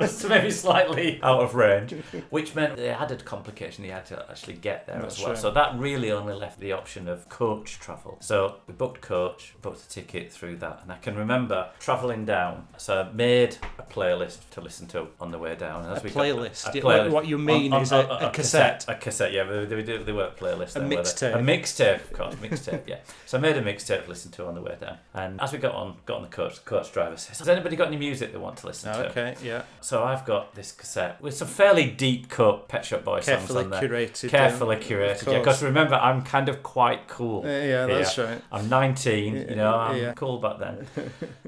was 0.01 0.25
maybe 0.29 0.51
slightly 0.51 1.21
out 1.23 1.41
of 1.41 1.55
range, 1.55 1.93
which 2.31 2.55
meant 2.55 2.77
they 2.77 2.89
added 2.91 3.25
complication. 3.25 3.85
You 3.85 3.93
had 3.93 4.07
to 4.07 4.25
actually 4.31 4.55
get 4.55 4.87
there 4.87 5.01
That's 5.01 5.17
as 5.17 5.21
well. 5.23 5.33
right. 5.33 5.39
So 5.41 5.51
that 5.53 5.79
really 5.79 6.13
only 6.13 6.35
left 6.35 6.61
the 6.61 6.73
option 6.73 7.09
of 7.09 7.29
coach 7.29 7.79
travel. 7.81 8.19
So 8.21 8.57
we 8.67 8.75
booked 8.75 9.01
coach, 9.01 9.55
booked 9.63 9.83
a 9.85 9.89
ticket 9.89 10.33
through 10.33 10.57
that, 10.59 10.81
and 10.83 10.93
I 10.93 10.99
can 10.99 11.17
remember 11.17 11.71
travelling 11.81 12.25
down. 12.25 12.69
So 12.77 13.01
I 13.03 13.13
made 13.13 13.57
a 13.79 13.83
playlist 13.83 14.51
to 14.51 14.61
listen 14.61 14.87
to 14.89 15.09
on 15.21 15.31
the 15.31 15.39
way 15.39 15.55
down. 15.57 15.85
And 15.85 15.93
A 15.93 15.97
as 15.97 16.03
we 16.03 16.11
got- 16.11 16.25
playlist. 16.25 16.67
a 16.69 16.73
playlist. 16.73 16.83
what- 17.05 17.11
what 17.23 17.27
you 17.27 17.39
mean 17.39 17.73
On- 17.73 17.77
on- 17.79 17.83
is 17.83 17.93
a- 17.93 18.09
on- 18.11 18.23
a 18.25 18.31
cassette. 18.31 18.85
A 18.89 18.95
cassette, 18.97 19.33
yeah. 19.33 19.45
They, 19.45 19.83
they, 19.83 19.97
they 19.99 20.13
were 20.13 20.31
playlists. 20.39 20.77
A 20.77 20.81
then, 20.81 20.89
were 20.91 20.97
they? 20.97 21.03
mixtape. 21.03 21.35
A 21.35 21.39
mixtape, 21.39 22.01
of 22.01 22.13
course, 22.13 22.35
mixtape. 22.37 22.83
Yeah. 22.87 22.97
So 23.27 23.39
I 23.39 23.41
made 23.41 23.57
a 23.57 23.63
mixtape 23.63 24.05
to 24.05 24.09
listen 24.09 24.31
to 24.33 24.47
on 24.47 24.55
the 24.55 24.61
way 24.61 24.77
down, 24.81 24.97
and 25.15 25.22
as 25.41 25.53
we 25.53 25.59
got 25.59 25.75
on, 25.75 25.97
got 26.07 26.17
on 26.17 26.23
the 26.23 26.29
coach, 26.29 26.57
the 26.57 26.61
coach 26.69 26.93
driver 26.93 27.17
says, 27.17 27.39
"Has 27.39 27.49
anybody 27.49 27.77
got 27.77 27.89
any 27.89 27.97
music 27.97 28.33
they 28.33 28.39
want 28.39 28.57
to 28.59 28.67
listen 28.67 28.93
to?" 28.93 29.09
Okay, 29.11 29.35
yeah. 29.43 29.63
So 29.81 30.03
I've 30.05 30.25
got 30.25 30.55
this 30.55 30.73
cassette 30.73 31.21
with 31.21 31.35
some 31.35 31.49
fairly 31.49 31.91
deep 31.91 32.29
cut 32.29 32.69
Pet 32.69 32.85
Shop 32.85 33.05
Boys 33.05 33.25
songs 33.27 33.51
on 33.51 33.71
there. 33.71 33.81
curated. 33.83 34.29
Carefully 34.29 34.77
um, 34.77 34.83
curated, 34.83 35.33
yeah. 35.33 35.39
Because 35.39 35.63
remember, 35.63 35.95
I'm 35.95 36.23
kind 36.23 36.49
of 36.49 36.63
quite 36.63 37.09
cool. 37.09 37.45
Uh, 37.45 37.49
yeah, 37.49 37.87
that's 37.87 38.17
right. 38.19 38.41
I'm 38.51 38.69
19, 38.69 39.35
you 39.37 39.57
know, 39.57 39.75
I'm 39.75 39.97
Yeah. 39.97 40.13
cool 40.15 40.39
back 40.39 40.59
then. 40.59 40.87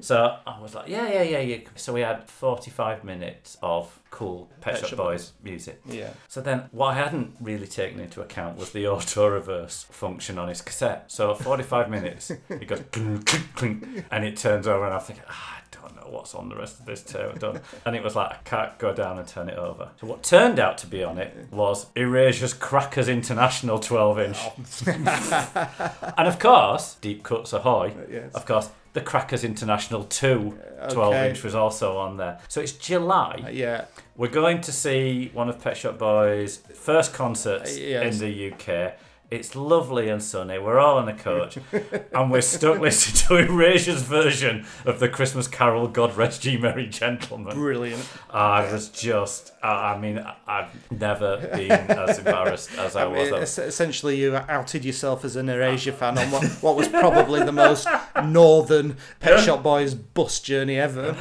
so 0.00 0.36
I 0.46 0.60
was 0.60 0.74
like, 0.74 0.88
yeah, 0.88 1.08
yeah, 1.10 1.22
yeah, 1.22 1.38
yeah. 1.40 1.58
So 1.76 1.92
we 1.92 2.00
had 2.02 2.28
45 2.28 3.04
minutes 3.04 3.56
of 3.62 4.00
cool 4.14 4.48
Pet, 4.60 4.74
Pet 4.80 4.86
Shop 4.88 4.96
Boys 4.96 5.32
music. 5.42 5.80
Yeah. 5.90 6.10
So 6.28 6.40
then, 6.40 6.64
what 6.70 6.88
I 6.88 6.94
hadn't 6.94 7.34
really 7.40 7.66
taken 7.66 7.98
into 7.98 8.20
account 8.22 8.56
was 8.56 8.70
the 8.70 8.86
auto 8.86 9.26
reverse 9.28 9.86
function 9.90 10.38
on 10.38 10.48
his 10.48 10.62
cassette. 10.62 11.10
So 11.10 11.34
45 11.34 11.90
minutes, 11.90 12.30
it 12.30 12.68
goes 12.68 12.82
clink, 12.92 13.26
clink, 13.26 13.54
clink, 13.56 14.04
and 14.12 14.24
it 14.24 14.36
turns 14.36 14.66
over, 14.68 14.84
and 14.84 14.94
I 14.94 14.98
think, 15.00 15.18
ah, 15.28 15.56
I 15.58 15.76
don't 15.76 15.96
know 15.96 16.08
what's 16.10 16.34
on 16.34 16.48
the 16.48 16.54
rest 16.56 16.78
of 16.80 16.86
this 16.86 17.02
tape. 17.02 17.38
Done. 17.40 17.60
And 17.84 17.96
it 17.96 18.02
was 18.04 18.14
like, 18.14 18.30
I 18.30 18.36
can't 18.44 18.78
go 18.78 18.94
down 18.94 19.18
and 19.18 19.26
turn 19.26 19.48
it 19.48 19.58
over. 19.58 19.90
So 20.00 20.06
what 20.06 20.22
turned 20.22 20.58
out 20.60 20.78
to 20.78 20.86
be 20.86 21.02
on 21.02 21.18
it 21.18 21.48
was 21.50 21.86
Erasure's 21.96 22.54
Crackers 22.54 23.08
International 23.08 23.78
12 23.80 24.18
inch. 24.20 24.38
and 24.86 26.28
of 26.28 26.38
course, 26.38 26.94
Deep 27.00 27.22
Cuts 27.24 27.52
Ahoy. 27.52 27.92
Yes. 28.10 28.32
Of 28.34 28.46
course, 28.46 28.70
the 28.92 29.00
Crackers 29.00 29.42
International 29.44 30.04
2 30.04 30.56
12 30.90 31.14
Okay. 31.14 31.28
inch 31.30 31.42
was 31.42 31.54
also 31.54 31.96
on 31.98 32.16
there. 32.16 32.38
So 32.48 32.60
it's 32.60 32.72
July. 32.72 33.42
Uh, 33.46 33.50
Yeah. 33.50 33.84
We're 34.16 34.28
going 34.28 34.60
to 34.62 34.72
see 34.72 35.30
one 35.34 35.48
of 35.48 35.60
Pet 35.60 35.76
Shop 35.76 35.98
Boys' 35.98 36.58
first 36.58 37.12
concerts 37.12 37.76
Uh, 37.76 37.80
yes. 37.80 38.20
in 38.20 38.20
the 38.20 38.52
UK. 38.52 38.94
It's 39.30 39.56
lovely 39.56 40.08
and 40.10 40.22
sunny. 40.22 40.58
We're 40.58 40.78
all 40.78 41.00
in 41.00 41.08
a 41.08 41.14
coach, 41.18 41.58
and 42.12 42.30
we're 42.30 42.40
stuck 42.42 42.78
listening 42.78 43.46
to 43.46 43.52
Erasure's 43.52 44.02
version 44.02 44.66
of 44.84 45.00
the 45.00 45.08
Christmas 45.08 45.48
Carol 45.48 45.88
"God 45.88 46.14
Rest 46.16 46.44
Ye 46.44 46.56
Merry 46.58 46.86
Gentlemen." 46.86 47.54
Brilliant. 47.56 48.06
I 48.30 48.70
was 48.70 48.88
just, 48.90 49.52
I 49.64 49.94
I 49.94 49.98
mean, 49.98 50.24
I've 50.46 50.90
never 50.90 51.36
been 51.54 51.70
as 51.72 52.18
embarrassed 52.18 52.70
as 52.78 52.94
I 52.96 53.02
I 53.02 53.06
was. 53.06 53.30
mean, 53.30 53.40
es- 53.42 53.58
essentially, 53.58 54.16
you 54.16 54.36
outed 54.36 54.84
yourself 54.84 55.24
as 55.24 55.36
an 55.36 55.48
Erasure 55.48 55.92
fan 55.92 56.18
on 56.18 56.30
what, 56.30 56.44
what 56.62 56.76
was 56.76 56.88
probably 56.88 57.42
the 57.42 57.52
most 57.52 57.86
northern 58.24 58.96
Pet 59.20 59.40
Shop 59.40 59.62
Boys 59.62 59.94
bus 59.94 60.40
journey 60.40 60.78
ever. 60.78 61.16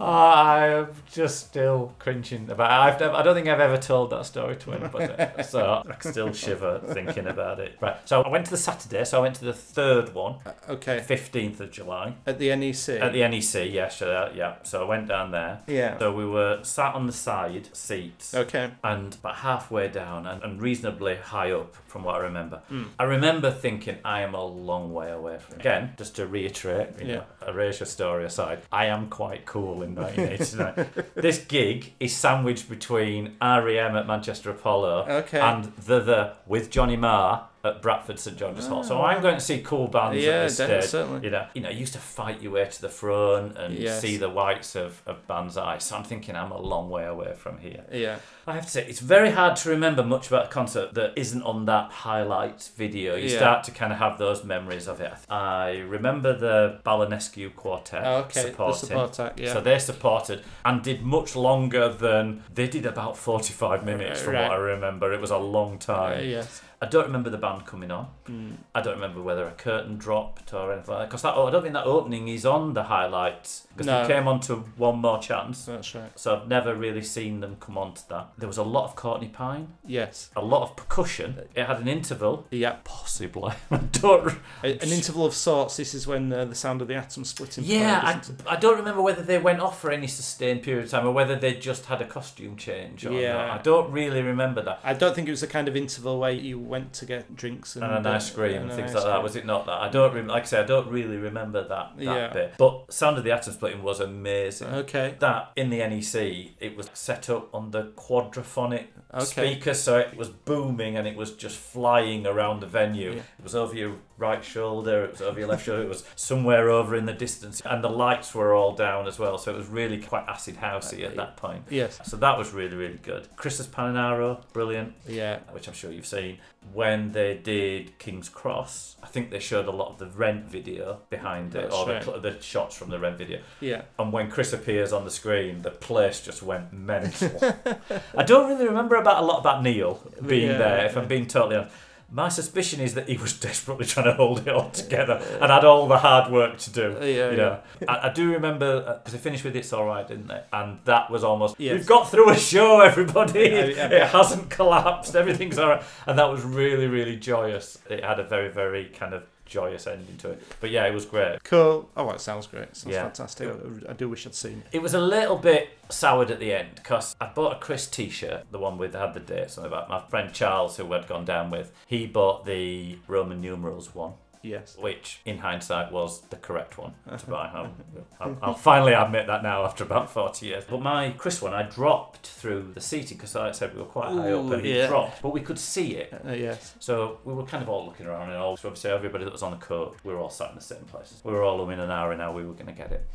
I 0.00 0.66
am 0.68 0.88
just 1.10 1.46
still 1.46 1.94
cringing 1.98 2.50
about. 2.50 2.70
It. 2.70 2.94
I've 2.94 3.00
never, 3.00 3.14
I 3.14 3.22
don't 3.22 3.34
think 3.34 3.48
I've 3.48 3.60
ever 3.60 3.78
told 3.78 4.10
that 4.10 4.26
story 4.26 4.56
to 4.56 4.72
anybody, 4.72 5.14
so 5.42 5.82
I 5.88 5.94
still 6.10 6.32
shiver 6.32 6.80
thinking 6.92 7.26
about 7.26 7.60
it. 7.60 7.76
Right. 7.80 7.96
So 8.04 8.22
I 8.22 8.28
went 8.28 8.44
to 8.46 8.50
the 8.50 8.56
Saturday. 8.56 9.04
So 9.04 9.18
I 9.18 9.22
went 9.22 9.36
to 9.36 9.44
the 9.44 9.52
third 9.52 10.14
one, 10.14 10.36
uh, 10.44 10.52
Okay. 10.70 11.00
fifteenth 11.00 11.60
of 11.60 11.70
July 11.70 12.14
At 12.26 12.38
the 12.38 12.54
NEC. 12.54 13.00
at 13.00 13.12
the 13.12 13.26
NEC. 13.28 13.70
Yeah, 13.72 13.88
sure. 13.88 14.30
Yeah. 14.34 14.56
So 14.64 14.82
I 14.84 14.88
went 14.88 15.08
down 15.08 15.30
there. 15.30 15.60
yeah. 15.66 15.98
So 15.98 16.12
we 16.12 16.26
were 16.26 16.60
sat 16.62 16.94
on 16.94 17.06
the 17.06 17.12
side 17.12 17.68
seats. 17.86 18.34
Okay. 18.34 18.70
And 18.82 19.14
about 19.14 19.36
halfway 19.36 19.88
down 19.88 20.26
and, 20.26 20.42
and 20.42 20.60
reasonably 20.60 21.16
high 21.16 21.52
up 21.52 21.74
from 21.86 22.04
what 22.04 22.16
I 22.16 22.18
remember. 22.18 22.58
Hmm. 22.68 22.84
I 22.98 23.04
remember 23.04 23.50
thinking 23.50 23.98
I 24.04 24.22
am 24.22 24.34
a 24.34 24.44
long 24.44 24.92
way 24.92 25.10
away 25.10 25.38
from 25.38 25.54
it. 25.56 25.60
Again, 25.60 25.92
just 25.96 26.16
to 26.16 26.26
reiterate, 26.26 27.00
you 27.00 27.06
know, 27.16 27.24
Erasure 27.46 27.84
story 27.84 28.24
aside, 28.24 28.60
I 28.72 28.86
am 28.86 29.08
quite 29.08 29.46
cool 29.46 29.82
in 29.82 29.94
1989. 29.94 31.04
this 31.14 31.38
gig 31.38 31.92
is 32.00 32.14
sandwiched 32.14 32.68
between 32.68 33.36
REM 33.40 33.96
at 33.96 34.06
Manchester 34.06 34.50
Apollo 34.50 35.06
Okay. 35.08 35.40
and 35.40 35.64
The 35.76 36.00
The 36.00 36.32
with 36.46 36.70
Johnny 36.70 36.96
Marr 36.96 37.48
at 37.64 37.82
Bradford 37.82 38.18
St 38.20 38.36
George's 38.36 38.66
Hall. 38.68 38.84
So 38.84 39.02
I'm 39.02 39.20
going 39.22 39.34
to 39.34 39.40
see 39.40 39.60
cool 39.60 39.88
bands 39.88 40.16
Ah. 40.18 40.20
Yeah, 40.26 40.30
at 40.32 40.42
this 40.44 40.54
stage. 40.54 40.84
certainly. 40.84 41.24
You 41.24 41.30
know, 41.30 41.46
you 41.54 41.60
know, 41.62 41.70
you 41.70 41.78
used 41.80 41.94
to 41.94 41.98
fight 41.98 42.40
your 42.40 42.52
way 42.52 42.64
to 42.68 42.80
the 42.80 42.88
front 42.88 43.56
and 43.58 43.74
Yes. 43.76 44.00
see 44.00 44.16
the 44.16 44.28
whites 44.30 44.76
of, 44.76 45.02
of 45.06 45.26
bands' 45.26 45.56
eyes. 45.56 45.82
So 45.84 45.96
I'm 45.96 46.04
thinking 46.04 46.36
I'm 46.36 46.52
a 46.52 46.60
long 46.60 46.90
way 46.90 47.04
away 47.06 47.32
from 47.34 47.58
here. 47.58 47.82
Yeah. 47.92 48.18
I 48.46 48.54
have 48.54 48.64
to 48.66 48.70
say, 48.70 48.86
it's 48.86 49.00
very 49.00 49.30
hard 49.30 49.56
to 49.56 49.70
remember 49.70 50.04
much 50.04 50.28
about 50.28 50.44
a 50.44 50.48
concert 50.48 50.94
that 50.94 51.12
isn't 51.16 51.42
on 51.42 51.64
that 51.64 51.90
highlights 51.90 52.68
video. 52.68 53.16
You 53.16 53.28
Yeah. 53.30 53.36
start 53.38 53.64
to 53.64 53.72
kind 53.72 53.92
of 53.92 53.98
have 53.98 54.18
those 54.18 54.44
memories 54.44 54.86
of 54.86 55.00
it. 55.00 55.12
I 55.28 55.78
remember 55.78 56.36
the 56.38 56.78
Balanescu 56.86 57.54
Quartet 57.56 58.02
Oh, 58.04 58.16
okay. 58.18 58.42
The 58.42 58.48
supporting. 58.50 58.78
support 58.88 59.18
act. 59.20 59.40
Yeah. 59.40 59.52
So 59.54 59.60
they 59.60 59.78
supported 59.80 60.42
and 60.64 60.82
did 60.82 61.02
much 61.02 61.34
longer 61.34 61.88
than 61.88 62.44
they 62.54 62.68
did 62.68 62.86
about 62.86 63.16
45 63.16 63.84
minutes 63.84 64.22
from 64.22 64.34
Right. 64.34 64.42
what 64.48 64.52
I 64.52 64.60
remember. 64.60 65.12
It 65.12 65.20
was 65.20 65.30
a 65.32 65.38
long 65.38 65.74
Uh, 65.74 65.78
time. 65.78 66.24
yes. 66.28 66.62
I 66.82 66.86
don't 66.86 67.06
remember 67.06 67.30
the 67.30 67.38
band 67.38 67.64
coming 67.64 67.90
on. 67.90 68.08
Mm. 68.28 68.56
I 68.74 68.82
don't 68.82 68.94
remember 68.96 69.22
whether 69.22 69.46
a 69.46 69.52
curtain 69.52 69.96
dropped 69.96 70.52
or 70.52 70.72
anything 70.74 70.90
like 70.92 71.02
that. 71.04 71.08
Because 71.08 71.24
I 71.24 71.34
don't 71.50 71.62
think 71.62 71.72
that 71.72 71.86
opening 71.86 72.28
is 72.28 72.44
on 72.44 72.74
the 72.74 72.82
highlights. 72.84 73.66
Because 73.72 73.86
No. 73.86 74.02
they 74.06 74.12
came 74.14 74.28
on 74.28 74.40
to 74.40 74.56
One 74.76 74.98
More 74.98 75.18
Chance. 75.18 75.64
That's 75.66 75.94
right. 75.94 76.10
So 76.16 76.36
I've 76.36 76.48
never 76.48 76.74
really 76.74 77.00
seen 77.02 77.40
them 77.40 77.56
come 77.60 77.78
on 77.78 77.94
to 77.94 78.08
that. 78.10 78.28
There 78.36 78.46
was 78.46 78.58
a 78.58 78.62
lot 78.62 78.84
of 78.84 78.94
Courtney 78.94 79.28
Pine, 79.28 79.68
Yes. 79.86 80.30
a 80.36 80.42
lot 80.42 80.62
of 80.62 80.76
percussion. 80.76 81.40
It 81.54 81.64
had 81.64 81.78
an 81.80 81.88
interval, 81.88 82.46
Yeah. 82.50 82.76
possibly. 82.84 83.52
I 83.70 83.76
don't. 83.78 84.34
An 84.62 84.78
interval 84.92 85.24
of 85.24 85.32
sorts. 85.34 85.76
This 85.78 85.94
is 85.94 86.06
when 86.06 86.30
uh, 86.32 86.44
the 86.44 86.54
sound 86.54 86.82
of 86.82 86.88
the 86.88 86.94
atom 86.94 87.24
splitting. 87.24 87.64
Yeah, 87.64 88.00
I. 88.48 88.54
I 88.54 88.56
don't 88.56 88.76
remember 88.76 89.00
whether 89.00 89.22
they 89.22 89.38
went 89.38 89.60
off 89.60 89.80
for 89.80 89.90
any 89.90 90.06
sustained 90.08 90.62
period 90.62 90.84
of 90.84 90.90
time 90.90 91.06
or 91.06 91.12
whether 91.12 91.36
they 91.36 91.54
just 91.54 91.86
had 91.86 92.02
a 92.02 92.06
costume 92.06 92.56
change. 92.56 93.06
Or 93.06 93.12
Yeah. 93.12 93.32
not. 93.32 93.60
I 93.60 93.62
don't 93.62 93.90
really 93.92 94.20
remember 94.22 94.60
that. 94.62 94.80
I 94.84 94.92
don't 94.92 95.14
think 95.14 95.26
it 95.28 95.30
was 95.30 95.40
the 95.40 95.46
kind 95.46 95.68
of 95.68 95.76
interval 95.76 96.18
where 96.18 96.30
you 96.32 96.65
went 96.66 96.92
to 96.94 97.06
get 97.06 97.34
drinks 97.36 97.76
and, 97.76 97.84
and 97.84 97.94
an 97.94 98.06
uh, 98.06 98.16
ice 98.16 98.30
cream 98.30 98.54
and 98.62 98.64
and 98.64 98.72
things 98.72 98.90
ice 98.90 98.96
like 98.96 99.04
that. 99.04 99.22
Was 99.22 99.36
it 99.36 99.46
not 99.46 99.66
that? 99.66 99.80
I 99.80 99.88
don't 99.88 100.14
rem- 100.14 100.26
like 100.26 100.42
I 100.42 100.46
say 100.46 100.60
I 100.60 100.64
don't 100.64 100.88
really 100.88 101.16
remember 101.16 101.62
that 101.66 101.96
that 101.96 102.02
Yeah. 102.02 102.32
bit. 102.32 102.54
But 102.58 102.92
Sound 102.92 103.18
of 103.18 103.24
the 103.24 103.30
Atom 103.32 103.52
Splitting 103.52 103.82
was 103.82 104.00
amazing. 104.00 104.68
Okay. 104.68 105.14
That 105.20 105.52
in 105.56 105.70
the 105.70 105.78
NEC, 105.78 106.52
it 106.60 106.76
was 106.76 106.90
set 106.94 107.30
up 107.30 107.54
on 107.54 107.70
the 107.70 107.84
quadraphonic 107.96 108.86
Okay. 109.14 109.24
speaker, 109.24 109.72
so 109.74 109.98
it 109.98 110.16
was 110.16 110.28
booming 110.28 110.96
and 110.96 111.06
it 111.06 111.16
was 111.16 111.32
just 111.32 111.56
flying 111.56 112.26
around 112.26 112.60
the 112.60 112.66
venue. 112.66 113.12
Yeah. 113.12 113.22
It 113.38 113.42
was 113.42 113.54
over 113.54 113.74
your 113.74 113.96
right 114.18 114.44
shoulder, 114.44 115.04
it 115.04 115.12
was 115.12 115.20
over 115.22 115.38
your 115.38 115.48
left 115.48 115.64
shoulder, 115.64 115.82
it 115.82 115.88
was 115.88 116.04
somewhere 116.16 116.70
over 116.70 116.96
in 116.96 117.06
the 117.06 117.12
distance, 117.12 117.60
and 117.64 117.82
the 117.84 117.90
lights 117.90 118.34
were 118.34 118.54
all 118.54 118.74
down 118.74 119.06
as 119.06 119.18
well. 119.18 119.36
So 119.38 119.52
it 119.54 119.56
was 119.56 119.66
really 119.68 120.00
quite 120.00 120.24
acid 120.28 120.56
housey 120.56 121.04
at 121.04 121.16
that 121.16 121.36
point. 121.36 121.64
Yes. 121.70 122.00
So 122.04 122.16
that 122.18 122.38
was 122.38 122.52
really 122.52 122.76
really 122.76 122.98
good. 123.02 123.28
Christus 123.36 123.66
Paninaro, 123.66 124.42
brilliant 124.52 124.94
Yeah. 125.06 125.40
which 125.52 125.68
I'm 125.68 125.74
sure 125.74 125.90
you've 125.90 126.06
seen, 126.06 126.38
when 126.72 127.12
they 127.12 127.34
did 127.36 127.96
King's 127.98 128.28
Cross, 128.28 128.96
I 129.02 129.06
think 129.06 129.30
they 129.30 129.38
showed 129.38 129.66
a 129.66 129.70
lot 129.70 129.88
of 129.92 129.98
the 129.98 130.06
Rent 130.06 130.46
video 130.50 131.00
behind 131.10 131.54
it, 131.54 131.62
That's 131.70 131.74
or 131.74 131.86
right. 131.88 132.02
the, 132.04 132.18
the 132.32 132.40
shots 132.40 132.76
from 132.76 132.90
the 132.90 132.98
Rent 132.98 133.18
video. 133.18 133.40
Yeah. 133.60 133.82
And 133.98 134.12
when 134.12 134.30
Chris 134.30 134.52
appears 134.52 134.92
on 134.92 135.04
the 135.04 135.10
screen, 135.10 135.62
the 135.62 135.70
place 135.70 136.20
just 136.20 136.42
went 136.42 136.72
mental. 136.72 137.30
I 138.16 138.24
don't 138.24 138.48
really 138.48 138.66
remember 138.66 138.96
about 138.96 139.22
a 139.22 139.26
lot 139.26 139.38
about 139.38 139.62
Neil 139.62 140.02
being 140.26 140.50
Yeah, 140.50 140.58
there, 140.58 140.86
if 140.86 140.94
yeah. 140.94 141.00
I'm 141.02 141.06
being 141.08 141.26
totally 141.26 141.56
honest. 141.56 141.74
My 142.08 142.28
suspicion 142.28 142.80
is 142.80 142.94
that 142.94 143.08
he 143.08 143.16
was 143.16 143.38
desperately 143.40 143.84
trying 143.84 144.06
to 144.06 144.12
hold 144.14 144.46
it 144.46 144.48
all 144.48 144.70
together 144.70 145.20
and 145.40 145.50
had 145.50 145.64
all 145.64 145.88
the 145.88 145.98
hard 145.98 146.30
work 146.32 146.56
to 146.58 146.70
do. 146.70 146.96
Yeah, 147.00 147.30
you 147.30 147.36
know, 147.36 147.60
I, 147.88 148.08
I 148.08 148.12
do 148.12 148.30
remember 148.32 148.84
uh, 148.86 148.94
because 148.98 149.12
they 149.12 149.18
finished 149.18 149.42
with 149.44 149.56
"It's 149.56 149.72
All 149.72 149.84
Right," 149.86 150.06
didn't 150.06 150.28
they? 150.28 150.40
And 150.52 150.78
that 150.84 151.10
was 151.10 151.24
almost 151.24 151.56
Yes. 151.58 151.74
we've 151.74 151.86
got 151.86 152.08
through 152.10 152.30
a 152.30 152.36
show, 152.36 152.80
everybody. 152.80 153.40
Yeah, 153.40 153.64
yeah. 153.64 153.86
It 154.04 154.06
hasn't 154.08 154.50
collapsed. 154.50 155.16
Everything's 155.16 155.58
all 155.58 155.68
right, 155.68 155.82
and 156.06 156.18
that 156.18 156.30
was 156.30 156.42
really, 156.42 156.86
really 156.86 157.16
joyous. 157.16 157.78
It 157.90 158.04
had 158.04 158.20
a 158.20 158.24
very, 158.24 158.50
very 158.50 158.86
kind 158.86 159.12
of 159.12 159.24
joyous 159.46 159.86
ending 159.86 160.16
to 160.18 160.30
it. 160.32 160.42
But 160.60 160.70
yeah, 160.70 160.84
it 160.86 160.92
was 160.92 161.06
great. 161.06 161.42
Cool. 161.44 161.88
Oh, 161.96 162.10
it 162.10 162.20
sounds 162.20 162.46
great. 162.46 162.76
Sounds 162.76 162.94
Yeah. 162.94 163.02
fantastic. 163.04 163.50
I 163.88 163.92
do 163.94 164.08
wish 164.08 164.26
I'd 164.26 164.34
seen 164.34 164.62
it. 164.66 164.76
It 164.76 164.82
was 164.82 164.92
a 164.94 165.00
little 165.00 165.36
bit 165.36 165.70
soured 165.88 166.30
at 166.30 166.40
the 166.40 166.52
end 166.52 166.70
because 166.74 167.14
I 167.20 167.26
bought 167.26 167.56
a 167.56 167.58
Chris 167.58 167.86
T-shirt, 167.86 168.44
the 168.50 168.58
one 168.58 168.76
with 168.76 168.94
had 168.94 169.14
the 169.14 169.20
dates 169.20 169.56
on 169.56 169.64
the 169.64 169.70
back. 169.70 169.88
My 169.88 170.00
friend 170.08 170.32
Charles, 170.32 170.76
who 170.76 170.92
I'd 170.92 171.06
gone 171.06 171.24
down 171.24 171.50
with, 171.50 171.72
he 171.86 172.06
bought 172.06 172.44
the 172.44 172.98
Roman 173.06 173.40
numerals 173.40 173.94
one. 173.94 174.14
Yes. 174.46 174.76
which 174.78 175.20
in 175.24 175.38
hindsight 175.38 175.92
was 175.92 176.20
the 176.28 176.36
correct 176.36 176.78
one 176.78 176.94
to 177.18 177.26
buy. 177.30 177.50
I'll, 177.52 177.74
I'll, 178.20 178.38
I'll 178.42 178.54
finally 178.54 178.92
admit 178.92 179.26
that 179.26 179.42
now 179.42 179.64
after 179.64 179.84
about 179.84 180.10
40 180.10 180.46
years. 180.46 180.64
But 180.68 180.80
my 180.80 181.10
Chris 181.10 181.42
one, 181.42 181.54
I 181.54 181.62
dropped 181.62 182.26
through 182.26 182.72
the 182.74 182.80
seating 182.80 183.16
because 183.16 183.34
like 183.34 183.48
I 183.48 183.52
said 183.52 183.74
we 183.74 183.80
were 183.80 183.86
quite 183.86 184.12
high 184.12 184.32
up 184.32 184.50
and 184.50 184.64
he 184.64 184.76
yeah. 184.76 184.86
dropped, 184.86 185.22
but 185.22 185.32
we 185.32 185.40
could 185.40 185.58
see 185.58 185.96
it. 185.96 186.12
Uh, 186.26 186.32
yes. 186.32 186.74
So 186.78 187.18
we 187.24 187.34
were 187.34 187.44
kind 187.44 187.62
of 187.62 187.68
all 187.68 187.86
looking 187.86 188.06
around 188.06 188.30
and 188.30 188.38
all, 188.38 188.56
so 188.56 188.68
obviously 188.68 188.90
everybody 188.90 189.24
that 189.24 189.32
was 189.32 189.42
on 189.42 189.50
the 189.50 189.58
coach, 189.58 189.94
we 190.04 190.12
were 190.12 190.20
all 190.20 190.30
sat 190.30 190.50
in 190.50 190.56
the 190.56 190.62
same 190.62 190.84
places. 190.84 191.20
We 191.24 191.32
were 191.32 191.42
all 191.42 191.68
in 191.70 191.80
an 191.80 191.90
hour 191.90 192.12
and 192.12 192.20
now 192.20 192.32
we 192.32 192.44
were 192.44 192.54
going 192.54 192.66
to 192.66 192.72
get 192.72 192.92
it. 192.92 193.06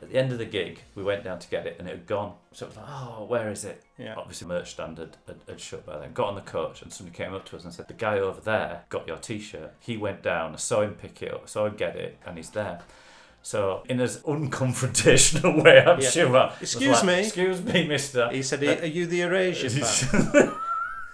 At 0.00 0.10
the 0.10 0.16
end 0.18 0.30
of 0.32 0.38
the 0.38 0.44
gig, 0.44 0.80
we 0.94 1.02
went 1.02 1.24
down 1.24 1.38
to 1.40 1.48
get 1.48 1.66
it 1.66 1.76
and 1.78 1.88
it 1.88 1.90
had 1.90 2.06
gone. 2.06 2.34
So 2.52 2.66
it 2.66 2.68
was 2.68 2.76
like, 2.76 2.86
oh, 2.88 3.24
where 3.24 3.50
is 3.50 3.64
it? 3.64 3.82
Yeah. 3.98 4.14
Obviously, 4.16 4.46
merch 4.46 4.70
stand 4.70 4.98
had, 4.98 5.16
had, 5.26 5.36
had 5.48 5.60
shut 5.60 5.84
by 5.84 5.98
then. 5.98 6.12
Got 6.12 6.28
on 6.28 6.34
the 6.36 6.40
coach 6.40 6.82
and 6.82 6.92
somebody 6.92 7.16
came 7.16 7.34
up 7.34 7.44
to 7.46 7.56
us 7.56 7.64
and 7.64 7.72
said, 7.74 7.88
the 7.88 7.94
guy 7.94 8.18
over 8.20 8.40
there 8.40 8.84
got 8.90 9.08
your 9.08 9.16
T-shirt. 9.16 9.74
He 9.80 9.96
went 9.96 10.22
down, 10.22 10.52
I 10.52 10.56
saw 10.56 10.82
him 10.82 10.94
pick 10.94 11.20
it 11.22 11.34
up, 11.34 11.48
saw 11.48 11.66
him 11.66 11.74
get 11.76 11.96
it, 11.96 12.16
and 12.24 12.36
he's 12.36 12.50
there. 12.50 12.80
So 13.42 13.82
in 13.88 14.00
as 14.00 14.18
unconfrontational 14.22 15.62
way, 15.64 15.80
I'm 15.84 16.00
Yeah. 16.00 16.10
sure. 16.10 16.52
Excuse 16.60 16.96
like, 16.98 17.04
me. 17.04 17.20
Excuse 17.20 17.62
me, 17.62 17.86
Mister. 17.86 18.28
He 18.30 18.42
said, 18.42 18.62
"Are 18.82 18.86
you 18.86 19.06
the 19.06 19.22
Erasure 19.22 19.70
fan?" 19.70 20.52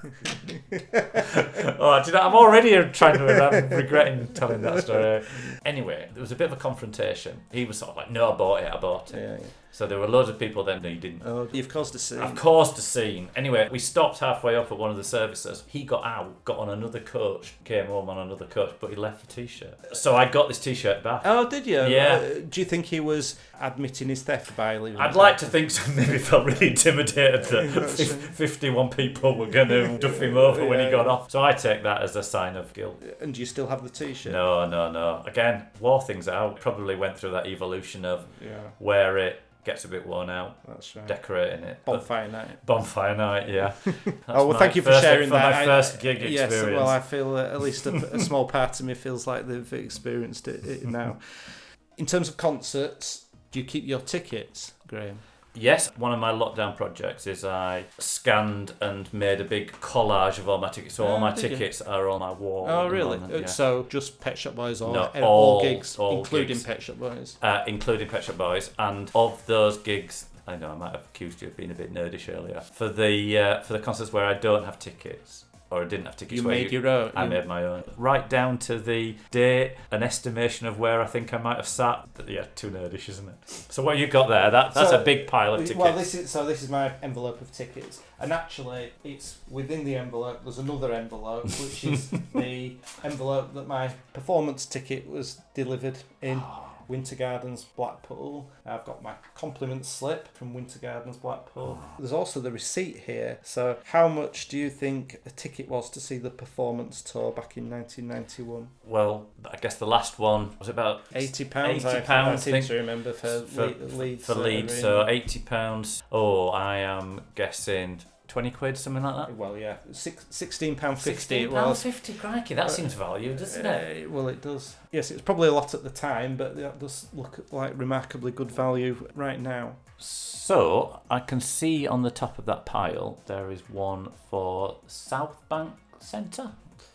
oh, 1.79 2.03
I'm 2.15 2.35
already 2.35 2.71
trying 2.91 3.19
to. 3.19 3.49
I'm 3.51 3.71
regretting 3.71 4.29
telling 4.29 4.63
that 4.63 4.83
story. 4.83 5.25
Anyway, 5.65 6.09
there 6.13 6.21
was 6.21 6.33
a 6.33 6.37
bit 6.37 6.47
of 6.47 6.53
a 6.53 6.61
confrontation. 6.61 7.41
He 7.53 7.65
was 7.65 7.79
sort 7.79 7.91
of 7.91 7.97
like, 7.97 8.11
"No, 8.11 8.33
I 8.33 8.37
bought 8.37 8.63
it. 8.63 8.73
I 8.73 8.77
bought 8.77 9.15
it." 9.15 9.21
Yeah. 9.21 9.37
yeah. 9.41 9.47
So 9.75 9.89
there 9.89 9.99
were 9.99 10.07
loads 10.07 10.29
of 10.29 10.39
people 10.39 10.63
then. 10.63 10.83
No, 10.83 10.89
you 10.89 11.01
didn't. 11.01 11.23
Oh, 11.27 11.49
you've 11.51 11.69
caused 11.69 11.97
a 11.97 11.99
scene. 11.99 12.21
Of 12.21 12.37
course, 12.37 12.71
the 12.75 12.81
scene. 12.81 13.29
Anyway, 13.35 13.69
we 13.73 13.81
stopped 13.81 14.21
halfway 14.21 14.55
up 14.55 14.71
at 14.71 14.79
one 14.79 14.89
of 14.93 14.97
the 14.97 15.03
services. 15.03 15.65
He 15.67 15.83
got 15.83 16.05
out, 16.05 16.45
got 16.45 16.59
on 16.59 16.71
another 16.71 17.01
coach, 17.01 17.55
came 17.65 17.87
home 17.87 18.09
on 18.09 18.17
another 18.19 18.45
coach, 18.47 18.73
but 18.79 18.91
he 18.91 18.95
left 18.97 19.27
the 19.27 19.43
t-shirt. 19.43 19.97
So 19.97 20.15
I 20.15 20.27
got 20.27 20.47
this 20.47 20.61
t-shirt 20.61 21.03
back. 21.03 21.23
Oh, 21.25 21.49
did 21.49 21.67
you? 21.67 21.83
Yeah. 21.87 22.21
Uh, 22.23 22.41
do 22.49 22.61
you 22.61 22.65
think 22.65 22.87
he 22.87 23.01
was 23.01 23.35
admitting 23.61 24.09
his 24.11 24.23
theft 24.23 24.57
by 24.57 24.79
leaving? 24.79 25.01
I'd 25.01 25.17
like 25.17 25.39
there? 25.39 25.49
to 25.49 25.53
think 25.53 25.73
so. 25.73 25.91
Maybe 25.97 26.19
felt 26.19 26.47
really 26.47 26.69
intimidated 26.69 27.43
that 27.47 27.75
That's 27.75 28.01
51 28.13 28.91
people 28.91 29.37
were 29.37 29.49
going 29.49 29.69
to 29.71 29.99
duff 29.99 30.23
him 30.23 30.37
over 30.37 30.65
when 30.67 30.79
he 30.79 30.85
Yeah, 30.85 30.91
got 30.93 31.09
off. 31.09 31.33
So 31.33 31.43
I 31.43 31.53
take 31.53 31.83
that 31.83 32.01
as 32.01 32.15
a 32.15 32.23
sign 32.23 32.55
of 32.55 32.73
guilt. 32.75 33.03
And 33.21 33.35
do 33.35 33.41
you 33.41 33.47
still 33.47 33.67
have 33.67 33.83
the 33.83 33.89
T-shirt? 33.91 34.33
No, 34.33 34.69
no, 34.69 34.93
no. 34.93 35.25
Again, 35.27 35.65
wore 35.81 36.01
things 36.01 36.29
out. 36.29 36.61
Probably 36.61 36.95
went 36.95 37.19
through 37.19 37.33
that 37.33 37.49
evolution 37.49 38.05
of 38.05 38.25
Yeah, 38.41 38.61
wear 38.79 39.19
it, 39.19 39.41
gets 39.65 39.85
a 39.85 39.89
bit 39.89 40.07
worn 40.07 40.31
out, 40.31 40.59
that's 40.67 40.95
right. 40.95 41.07
decorating 41.07 41.65
it. 41.65 41.79
But 41.85 41.93
Bonfire 41.99 42.29
night. 42.29 42.67
bonfire 42.67 43.17
night, 43.17 43.49
yeah. 43.49 43.73
Oh 44.29 44.49
well, 44.49 44.59
thank 44.59 44.77
you 44.77 44.83
for 44.83 44.91
first- 44.91 45.03
sharing 45.03 45.29
for 45.29 45.35
that. 45.35 45.53
my 45.53 45.63
I- 45.63 45.65
first 45.65 46.01
gig 46.01 46.21
Yes, 46.23 46.53
experience. 46.53 46.79
well, 46.81 46.89
I 46.89 47.01
feel 47.01 47.37
at 47.39 47.61
least 47.61 47.87
a, 47.87 47.95
a 48.15 48.19
small 48.21 48.47
part 48.47 48.79
of 48.81 48.87
me 48.87 48.95
feels 48.95 49.27
like 49.27 49.47
they've 49.49 49.73
experienced 49.73 50.49
it, 50.49 50.65
it 50.67 50.85
now. 50.87 51.19
In 51.97 52.07
terms 52.07 52.29
of 52.29 52.37
concerts, 52.37 53.27
do 53.53 53.61
you 53.61 53.65
keep 53.65 53.87
your 53.87 54.01
tickets, 54.01 54.73
Graham? 54.89 55.19
Yes, 55.57 55.91
one 55.97 56.13
of 56.13 56.19
my 56.19 56.33
lockdown 56.33 56.77
projects 56.77 57.27
is 57.29 57.45
I 57.45 57.85
scanned 57.99 58.73
and 58.81 59.13
made 59.15 59.41
a 59.41 59.45
big 59.45 59.71
collage 59.81 60.39
of 60.39 60.49
all 60.49 60.59
my 60.59 60.69
tickets. 60.69 60.95
So 60.97 61.07
all 61.07 61.17
Oh, 61.17 61.21
my 61.21 61.33
did 61.33 61.43
you? 61.45 61.49
tickets 61.57 61.81
are 61.81 62.09
on 62.09 62.21
my 62.21 62.33
wall. 62.33 62.67
Oh, 62.69 62.89
really? 62.89 63.19
moment, 63.19 63.33
Uh, 63.35 63.39
yeah. 63.39 63.47
So 63.47 63.87
just 63.89 64.21
Pet 64.21 64.37
Shop 64.37 64.57
Boys 64.57 64.81
or 64.81 64.93
No, 64.93 65.05
all- 65.17 65.23
all 65.23 65.63
gigs, 65.63 65.97
all 65.99 66.19
including 66.19 66.49
gigs. 66.49 66.65
Pet 66.65 66.83
Shop 66.83 66.97
Boys? 66.99 67.39
uh, 67.41 67.63
including 67.69 68.09
Pet 68.09 68.25
Shop 68.25 68.37
Boys. 68.37 68.71
And 68.79 69.11
of 69.15 69.47
those 69.47 69.79
gigs, 69.79 70.27
I 70.47 70.57
know 70.57 70.71
I 70.71 70.75
might 70.75 70.93
have 70.93 71.05
accused 71.05 71.41
you 71.41 71.49
of 71.49 71.57
being 71.57 71.71
a 71.71 71.75
bit 71.75 71.95
nerdish 71.95 72.29
earlier. 72.35 72.61
For 72.61 72.89
the 72.89 73.39
uh, 73.39 73.61
for 73.63 73.73
the 73.75 73.79
concerts 73.79 74.13
where 74.13 74.25
I 74.27 74.35
don't 74.35 74.65
have 74.65 74.79
tickets 74.79 75.44
or 75.75 75.83
I 75.83 75.87
didn't 75.87 76.07
have 76.07 76.17
tickets, 76.17 76.41
You 76.41 76.47
made 76.47 76.71
your 76.73 76.87
own. 76.87 77.13
I 77.15 77.25
you- 77.25 77.31
made 77.31 77.47
my 77.47 77.65
own. 77.65 77.85
Right 77.97 78.29
down 78.29 78.59
to 78.59 78.79
the 78.79 79.17
date, 79.31 79.75
an 79.91 80.03
estimation 80.03 80.67
of 80.67 80.79
where 80.79 81.01
I 81.03 81.07
think 81.07 81.35
I 81.35 81.39
might 81.39 81.57
have 81.57 81.67
sat. 81.69 82.09
Yeah, 82.27 82.47
too 82.55 82.71
nerdish, 82.71 83.09
isn't 83.09 83.29
it? 83.29 83.35
So 83.47 83.83
what 83.83 83.99
you 83.99 84.07
got 84.07 84.29
there? 84.29 84.51
That 84.51 84.75
that's 84.75 84.91
So, 84.91 85.01
a 85.01 85.05
big 85.05 85.27
pile 85.27 85.55
of 85.55 85.61
tickets. 85.61 85.79
Well, 85.79 85.97
this 85.97 86.15
is 86.15 86.31
so. 86.31 86.45
This 86.47 86.63
is 86.63 86.69
my 86.71 86.93
envelope 87.03 87.41
of 87.41 87.53
tickets, 87.53 88.01
and 88.21 88.33
actually, 88.33 88.93
it's 89.03 89.39
within 89.51 89.85
the 89.85 89.97
envelope. 89.97 90.43
There's 90.45 90.59
another 90.59 90.93
envelope, 90.93 91.45
which 91.45 91.85
is 91.85 92.11
the 92.35 92.77
envelope 93.03 93.55
that 93.55 93.67
my 93.67 93.91
performance 94.13 94.65
ticket 94.67 95.09
was 95.09 95.41
delivered 95.55 95.99
in. 96.23 96.39
Ah. 96.43 96.64
Winter 96.89 97.15
Gardens 97.17 97.65
Blackpool. 97.65 98.51
I've 98.67 98.85
got 98.85 99.03
my 99.03 99.15
compliment 99.35 99.85
slip 99.87 100.29
from 100.37 100.55
Winter 100.55 100.79
Gardens 100.79 101.17
Blackpool. 101.17 101.79
Ah. 101.81 101.95
There's 101.99 102.13
also 102.13 102.41
the 102.41 102.51
receipt 102.51 102.99
here. 103.07 103.39
So, 103.43 103.77
how 103.85 104.09
much 104.09 104.49
do 104.49 104.59
you 104.59 104.71
think 104.71 105.21
a 105.27 105.31
ticket 105.31 105.69
was 105.69 105.91
to 105.91 106.01
see 106.01 106.19
the 106.19 106.31
performance 106.31 107.03
tour 107.03 107.33
back 107.33 107.57
in 107.57 107.71
1991? 107.71 108.69
Well, 108.85 109.27
I 109.51 109.57
guess 109.57 109.77
the 109.77 109.87
last 109.87 110.19
one 110.19 110.57
was 110.59 110.69
about 110.69 111.03
Eighty 111.15 111.45
pounds. 111.45 111.85
80 111.85 112.01
pounds, 112.07 112.41
I 112.43 112.45
seem 112.45 112.53
think, 112.53 112.67
to 112.67 112.75
remember 112.75 113.13
for, 113.13 113.41
for, 113.43 113.67
Le- 113.67 113.85
Leeds. 113.97 114.25
for 114.27 114.33
uh, 114.33 114.37
Leeds. 114.37 114.81
So 114.81 115.07
eighty 115.09 115.39
pounds. 115.41 116.03
Oh, 116.13 116.49
I 116.49 116.79
am 116.79 117.21
guessing 117.35 118.01
twenty 118.35 118.51
quid, 118.51 118.77
something 118.77 119.05
like 119.05 119.29
that. 119.29 119.37
Well, 119.37 119.57
yeah, 119.57 119.77
Six, 119.93 120.27
sixteen 120.29 120.75
pound 120.75 120.99
fifty. 120.99 121.11
Sixteen 121.13 121.45
It 121.45 121.51
pound 121.53 121.71
was. 121.71 121.83
fifty, 121.85 122.15
crikey, 122.15 122.55
that 122.55 122.67
Uh, 122.67 122.69
seems 122.69 122.93
value, 122.95 123.33
doesn't 123.37 123.65
it? 123.65 124.07
Uh, 124.07 124.11
well, 124.11 124.27
it 124.27 124.43
does. 124.43 124.75
Yes, 124.91 125.13
it's 125.13 125.23
probably 125.23 125.47
a 125.49 125.53
lot 125.53 125.73
at 125.73 125.85
the 125.85 125.91
time, 125.91 126.37
but 126.37 126.57
that 126.57 126.81
does 126.81 127.07
look 127.15 127.47
like 127.53 127.73
remarkably 127.77 128.33
good 128.33 128.51
value 128.51 129.09
right 129.15 129.41
now. 129.41 129.77
So 129.99 131.01
I 131.09 131.21
can 131.21 131.41
see 131.41 131.87
on 131.87 132.03
the 132.03 132.11
top 132.11 132.39
of 132.41 132.45
that 132.47 132.67
pile 132.67 133.21
there 133.27 133.53
is 133.53 133.61
one 133.71 134.09
for 134.29 134.79
South 134.89 135.37
Bank 135.49 135.71
Centre. 136.01 136.51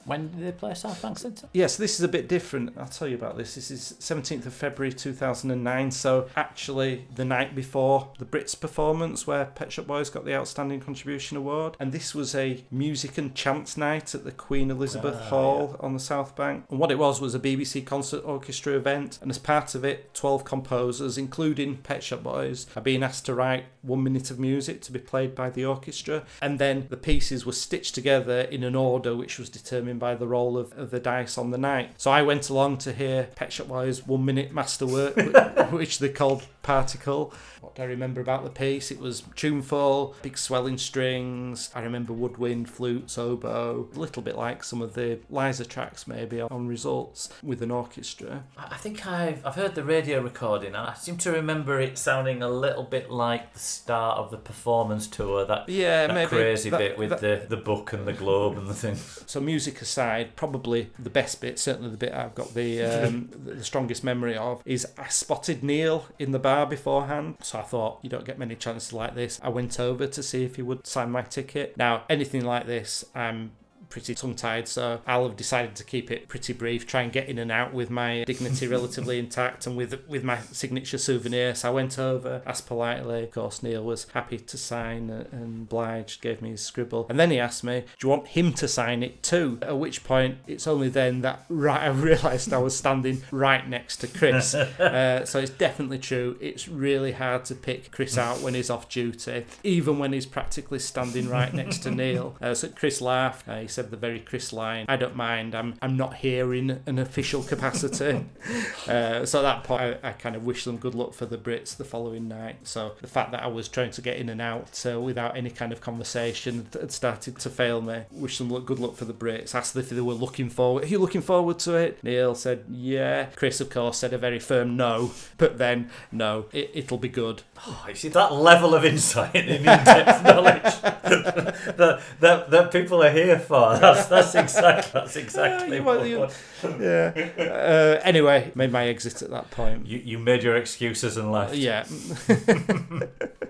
When 0.10 0.32
did 0.32 0.44
they 0.44 0.52
play 0.52 0.74
South 0.74 1.00
Bank 1.04 1.20
Centre? 1.20 1.48
Yes, 1.54 1.78
this 1.78 2.00
is 2.00 2.02
a 2.02 2.08
bit 2.08 2.28
different. 2.28 2.76
I'll 2.80 2.88
tell 2.88 3.08
you 3.08 3.14
about 3.14 3.38
this. 3.38 3.54
This 3.54 3.70
is 3.70 3.94
17th 4.00 4.48
of 4.48 4.54
February 4.56 4.92
2009, 4.92 5.92
so 5.92 6.28
actually 6.36 7.06
the 7.14 7.24
night 7.24 7.54
before 7.54 8.12
the 8.18 8.26
Brits 8.26 8.60
performance 8.60 9.28
where 9.28 9.46
Pet 9.46 9.72
Shop 9.72 9.86
Boys 9.86 10.10
got 10.10 10.26
the 10.26 10.34
Outstanding 10.34 10.80
Contribution 10.80 11.38
Award. 11.38 11.78
And 11.80 11.92
this 11.92 12.16
was 12.16 12.34
a 12.34 12.64
music 12.72 13.20
and 13.20 13.36
chants 13.36 13.78
night 13.78 14.16
at 14.16 14.24
the 14.24 14.32
Queen 14.32 14.72
Elizabeth 14.72 15.16
Ah, 15.16 15.30
Hall 15.30 15.76
on 15.80 15.94
the 15.94 16.00
South 16.00 16.36
Bank. 16.36 16.66
And 16.72 16.80
what 16.80 16.90
it 16.90 16.98
was 16.98 17.22
was 17.22 17.36
a 17.36 17.40
BBC 17.40 17.86
concert 17.86 18.24
orchestra 18.26 18.74
event, 18.74 19.20
and 19.22 19.30
as 19.30 19.38
part 19.38 19.76
of 19.76 19.86
it, 19.86 20.12
12 20.16 20.44
composers, 20.44 21.20
including 21.20 21.78
Pet 21.78 22.02
Shop 22.02 22.24
Boys, 22.24 22.66
are 22.76 22.82
being 22.82 23.04
asked 23.04 23.28
to 23.28 23.36
write 23.36 23.66
one 23.84 24.02
minute 24.02 24.32
of 24.32 24.40
music 24.40 24.82
to 24.82 24.92
be 24.92 24.98
played 24.98 25.36
by 25.36 25.52
the 25.52 25.66
orchestra. 25.66 26.24
And 26.42 26.58
then 26.58 26.88
the 26.90 26.98
pieces 26.98 27.46
were 27.46 27.52
stitched 27.52 27.94
together 27.94 28.40
in 28.42 28.64
an 28.64 28.74
order 28.74 29.16
which 29.16 29.38
was 29.38 29.50
determined 29.50 29.99
by 30.00 30.16
the 30.16 30.28
roll 30.28 30.58
of, 30.58 30.76
of 30.78 30.90
the 30.92 31.00
dice 31.00 31.38
on 31.38 31.52
the 31.52 31.58
night. 31.58 31.92
So 31.98 32.10
I 32.12 32.22
went 32.24 32.50
along 32.50 32.78
to 32.80 32.94
hear 32.94 33.30
Pet 33.36 33.54
Shop 33.54 33.68
Boys' 33.68 34.06
one 34.08 34.26
minute 34.26 34.52
masterwork, 34.54 35.16
wh- 35.20 35.74
which 35.74 36.00
they 36.00 36.10
called 36.10 36.46
Particle. 36.64 37.34
What 37.62 37.76
do 37.76 37.82
I 37.82 37.86
remember 37.86 38.22
about 38.22 38.44
the 38.46 38.50
piece? 38.50 38.90
It 38.90 39.00
was 39.00 39.24
tuneful, 39.36 40.16
big 40.22 40.38
swelling 40.38 40.78
strings. 40.78 41.70
I 41.76 41.82
remember 41.82 42.14
woodwind, 42.14 42.70
flutes, 42.70 43.18
oboe, 43.18 43.90
a 43.94 44.00
little 44.00 44.22
bit 44.22 44.36
like 44.38 44.64
some 44.64 44.82
of 44.82 44.94
the 44.94 45.20
Liza 45.30 45.66
tracks 45.66 46.08
maybe 46.08 46.40
on 46.42 46.68
results 46.68 47.30
with 47.44 47.62
an 47.62 47.72
orchestra. 47.72 48.44
I 48.58 48.68
I 48.80 48.82
think 48.82 49.06
I've, 49.06 49.46
I've 49.46 49.56
heard 49.56 49.76
the 49.76 49.84
radio 49.84 50.22
recording 50.22 50.70
and 50.70 50.78
I 50.78 50.94
seem 50.94 51.18
to 51.18 51.32
remember 51.34 51.82
it 51.82 51.98
sounding 51.98 52.42
a 52.42 52.48
little 52.50 52.84
bit 52.84 53.12
like 53.12 53.52
the 53.54 53.60
start 53.60 54.18
of 54.18 54.32
the 54.32 54.38
performance 54.38 55.06
tour, 55.08 55.44
that, 55.46 55.68
Yeah, 55.68 56.08
that 56.08 56.14
maybe 56.14 56.30
crazy 56.30 56.70
that- 56.70 56.78
bit 56.78 56.98
with 56.98 57.10
that- 57.10 57.20
the, 57.20 57.46
the 57.56 57.62
book 57.62 57.92
and 57.92 58.08
the 58.08 58.14
globe 58.14 58.58
and 58.58 58.68
the 58.68 58.74
thing. 58.74 58.96
So 59.26 59.42
music 59.42 59.79
aside, 59.82 60.36
probably 60.36 60.90
the 60.98 61.10
best 61.10 61.42
bit, 61.42 61.60
certainly 61.60 61.90
the 61.90 61.98
bit 61.98 62.14
I've 62.14 62.36
got 62.36 62.54
the 62.54 62.84
um, 62.84 63.30
the 63.46 63.64
strongest 63.64 64.04
memory 64.04 64.38
of, 64.38 64.62
is 64.66 64.88
I 64.98 65.08
spotted 65.08 65.64
Neil 65.64 66.06
in 66.18 66.32
the 66.32 66.40
bar 66.40 66.66
beforehand. 66.66 67.38
So 67.42 67.60
I 67.60 67.64
thought 67.64 68.00
you 68.02 68.10
don't 68.10 68.26
get 68.26 68.40
many 68.40 68.56
chances 68.56 68.94
like 68.94 69.16
this. 69.16 69.40
I 69.44 69.50
went 69.50 69.80
over 69.80 70.08
to 70.08 70.24
see 70.24 70.44
if 70.44 70.56
he 70.56 70.62
would 70.62 70.86
sign 70.86 71.12
my 71.12 71.22
ticket. 71.22 71.78
Now 71.78 72.04
anything 72.10 72.46
like 72.46 72.66
this, 72.66 73.06
I'm 73.14 73.52
pretty 73.90 74.16
tongue 74.16 74.36
tied, 74.36 74.68
so 74.68 75.02
I'll 75.08 75.28
have 75.28 75.38
decided 75.38 75.76
to 75.76 75.84
keep 75.84 76.12
it 76.12 76.28
pretty 76.28 76.54
brief, 76.54 76.86
try 76.86 77.02
and 77.02 77.12
get 77.12 77.28
in 77.28 77.38
and 77.38 77.52
out 77.52 77.74
with 77.74 77.90
my 77.90 78.24
dignity 78.26 78.68
relatively 78.68 79.20
intact 79.20 79.68
and 79.68 79.76
with 79.76 80.08
with 80.08 80.24
my 80.24 80.40
signature 80.52 80.98
souvenir. 80.98 81.56
So 81.56 81.70
I 81.70 81.72
went 81.72 81.98
over, 82.00 82.42
asked 82.46 82.68
politely. 82.68 83.24
Of 83.24 83.32
course, 83.32 83.64
Neil 83.64 83.84
was 83.84 84.08
happy 84.14 84.38
to 84.38 84.58
sign 84.58 85.10
and 85.10 85.64
obliged, 85.64 86.22
gave 86.22 86.42
me 86.42 86.52
his 86.52 86.62
scribble. 86.62 87.08
And 87.10 87.20
then 87.20 87.32
he 87.32 87.40
asked 87.40 87.64
me, 87.64 87.82
Do 88.00 88.08
you 88.08 88.10
want 88.10 88.28
him 88.28 88.54
to 88.54 88.68
sign 88.68 89.04
it 89.04 89.24
too? 89.24 89.60
At 89.62 89.78
which 89.78 90.04
point, 90.04 90.38
it's 90.48 90.68
only 90.68 90.90
then 90.90 91.22
that 91.22 91.46
right 91.50 91.82
I 91.82 91.88
realised 91.88 92.54
I 92.54 92.58
was 92.58 92.78
standing 92.78 93.24
right 93.32 93.68
next 93.68 93.98
to 93.98 94.08
Chris. 94.08 94.54
uh, 94.56 95.26
so 95.26 95.40
it's 95.40 95.52
definitely 95.52 96.00
true. 96.00 96.38
It's 96.40 96.68
really 96.68 97.14
hard 97.14 97.46
to 97.46 97.56
pick 97.56 97.92
Chris 97.92 98.18
out 98.18 98.42
when 98.42 98.54
he's 98.54 98.70
off 98.70 98.90
duty, 98.90 99.46
even 99.64 100.00
when 100.00 100.14
he's 100.14 100.26
practically 100.26 100.80
standing 100.80 101.30
right 101.30 101.54
next 101.54 101.80
to 101.80 101.92
Neil. 101.92 102.36
Uh, 102.42 102.54
so 102.54 102.70
Chris 102.70 103.02
laughed. 103.02 103.48
Uh, 103.48 103.62
he 103.62 103.68
said 103.68 103.79
the 103.84 103.98
very 103.98 104.20
Chris 104.20 104.54
line, 104.54 104.86
I 104.88 104.96
don't 104.96 105.16
mind, 105.16 105.56
I'm, 105.56 105.76
I'm 105.82 105.98
not 105.98 106.16
here 106.16 106.54
in 106.54 106.82
an 106.86 107.00
official 107.00 107.44
capacity. 107.44 108.26
uh, 108.88 109.26
so 109.26 109.40
at 109.40 109.42
that 109.44 109.64
point, 109.64 109.98
I, 110.04 110.10
I 110.10 110.12
kind 110.14 110.36
of 110.36 110.46
wish 110.46 110.66
them 110.66 110.78
good 110.78 110.96
luck 110.96 111.14
for 111.14 111.26
the 111.26 111.38
Brits 111.38 111.76
the 111.76 111.84
following 111.84 112.28
night. 112.28 112.58
So 112.64 112.94
the 113.02 113.08
fact 113.08 113.32
that 113.32 113.44
I 113.44 113.48
was 113.48 113.68
trying 113.68 113.92
to 113.92 114.02
get 114.02 114.18
in 114.18 114.30
and 114.30 114.42
out 114.42 114.86
uh, 114.86 115.00
without 115.00 115.36
any 115.38 115.50
kind 115.50 115.72
of 115.72 115.82
conversation 115.82 116.68
had 116.74 116.92
started 116.92 117.40
to 117.40 117.50
fail 117.50 117.82
me. 117.82 118.04
Wish 118.12 118.38
them 118.38 118.50
luck, 118.50 118.66
good 118.66 118.80
luck 118.80 118.96
for 118.96 119.06
the 119.06 119.14
Brits. 119.14 119.56
Asked 119.56 119.76
if 119.76 119.90
they 119.90 120.02
were 120.02 120.14
looking 120.14 120.50
forward. 120.50 120.84
Are 120.84 120.88
you 120.88 121.00
looking 121.00 121.22
forward 121.22 121.60
to 121.60 121.76
it? 121.76 122.04
Neil 122.04 122.36
said, 122.36 122.66
yeah. 122.70 123.26
Chris, 123.36 123.62
of 123.62 123.70
course, 123.70 123.98
said 123.98 124.14
a 124.14 124.18
very 124.18 124.40
firm 124.40 124.76
no. 124.76 125.12
But 125.38 125.58
then, 125.58 125.90
no, 126.12 126.46
it, 126.52 126.72
it'll 126.74 126.98
be 126.98 127.10
good. 127.10 127.44
Oh, 127.66 127.86
you 127.88 127.96
see 127.96 128.10
that 128.10 128.34
level 128.34 128.74
of 128.74 128.86
insight 128.86 129.36
and 129.36 129.50
in-depth 129.50 130.24
knowledge 130.24 130.64
that, 131.78 132.02
that 132.20 132.50
that 132.50 132.72
people 132.72 133.04
are 133.04 133.12
here 133.12 133.40
for. 133.40 133.69
That's 133.80 134.06
that's 134.08 134.36
exactly 134.36 134.92
that's 134.94 135.16
exactly 135.24 135.78
you 135.78 135.84
what, 135.84 135.98
want- 136.00 136.10
you- 136.10 136.28
Yeah. 136.80 137.14
Uh, 137.38 138.02
anyway, 138.04 138.52
made 138.56 138.72
my 138.72 138.88
exit 138.88 139.22
at 139.22 139.30
that 139.32 139.50
point. 139.52 139.88
you 139.88 140.00
you 140.00 140.18
made 140.20 140.44
your 140.44 140.56
excuses 140.58 141.16
and 141.18 141.32
left. 141.32 141.56
Yeah. 141.56 141.86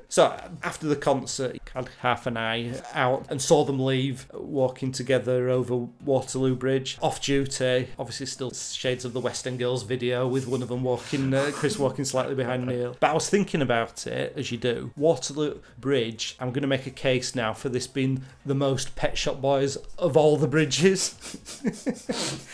so 0.10 0.36
after 0.64 0.88
the 0.88 0.96
concert, 0.96 1.58
I 1.76 1.80
had 1.80 1.90
half 2.00 2.26
an 2.28 2.38
eye 2.38 2.74
out 2.94 3.28
and 3.30 3.42
saw 3.42 3.64
them 3.66 3.80
leave, 3.84 4.28
walking 4.34 4.92
together 4.92 5.50
over 5.50 5.88
Waterloo 6.04 6.56
Bridge, 6.56 6.98
off 7.02 7.22
duty. 7.22 7.90
Obviously, 7.98 8.26
still 8.26 8.52
shades 8.52 9.06
of 9.06 9.14
the 9.14 9.20
West 9.20 9.46
End 9.48 9.60
Girls 9.60 9.84
video 9.84 10.28
with 10.28 10.48
one 10.48 10.62
of 10.62 10.70
them 10.70 10.84
walking, 10.84 11.34
uh, 11.34 11.52
Chris 11.54 11.78
walking 11.78 12.06
slightly 12.06 12.36
behind 12.36 12.66
Neil. 12.66 12.96
But 13.00 13.12
I 13.12 13.14
was 13.14 13.30
thinking 13.30 13.62
about 13.62 14.06
it, 14.08 14.34
as 14.36 14.52
you 14.52 14.58
do. 14.58 14.92
Waterloo 14.96 15.60
Bridge, 15.80 16.36
I'm 16.40 16.52
going 16.52 16.62
to 16.64 16.68
make 16.68 16.88
a 16.88 16.92
case 16.92 17.36
now 17.36 17.54
for 17.54 17.70
this 17.70 17.88
being 17.88 18.24
the 18.46 18.56
most 18.56 18.96
Pet 18.96 19.18
Shop 19.18 19.40
Boys 19.42 19.78
of 19.98 20.09
all 20.18 20.38
the 20.38 20.48
bridges. 20.48 21.16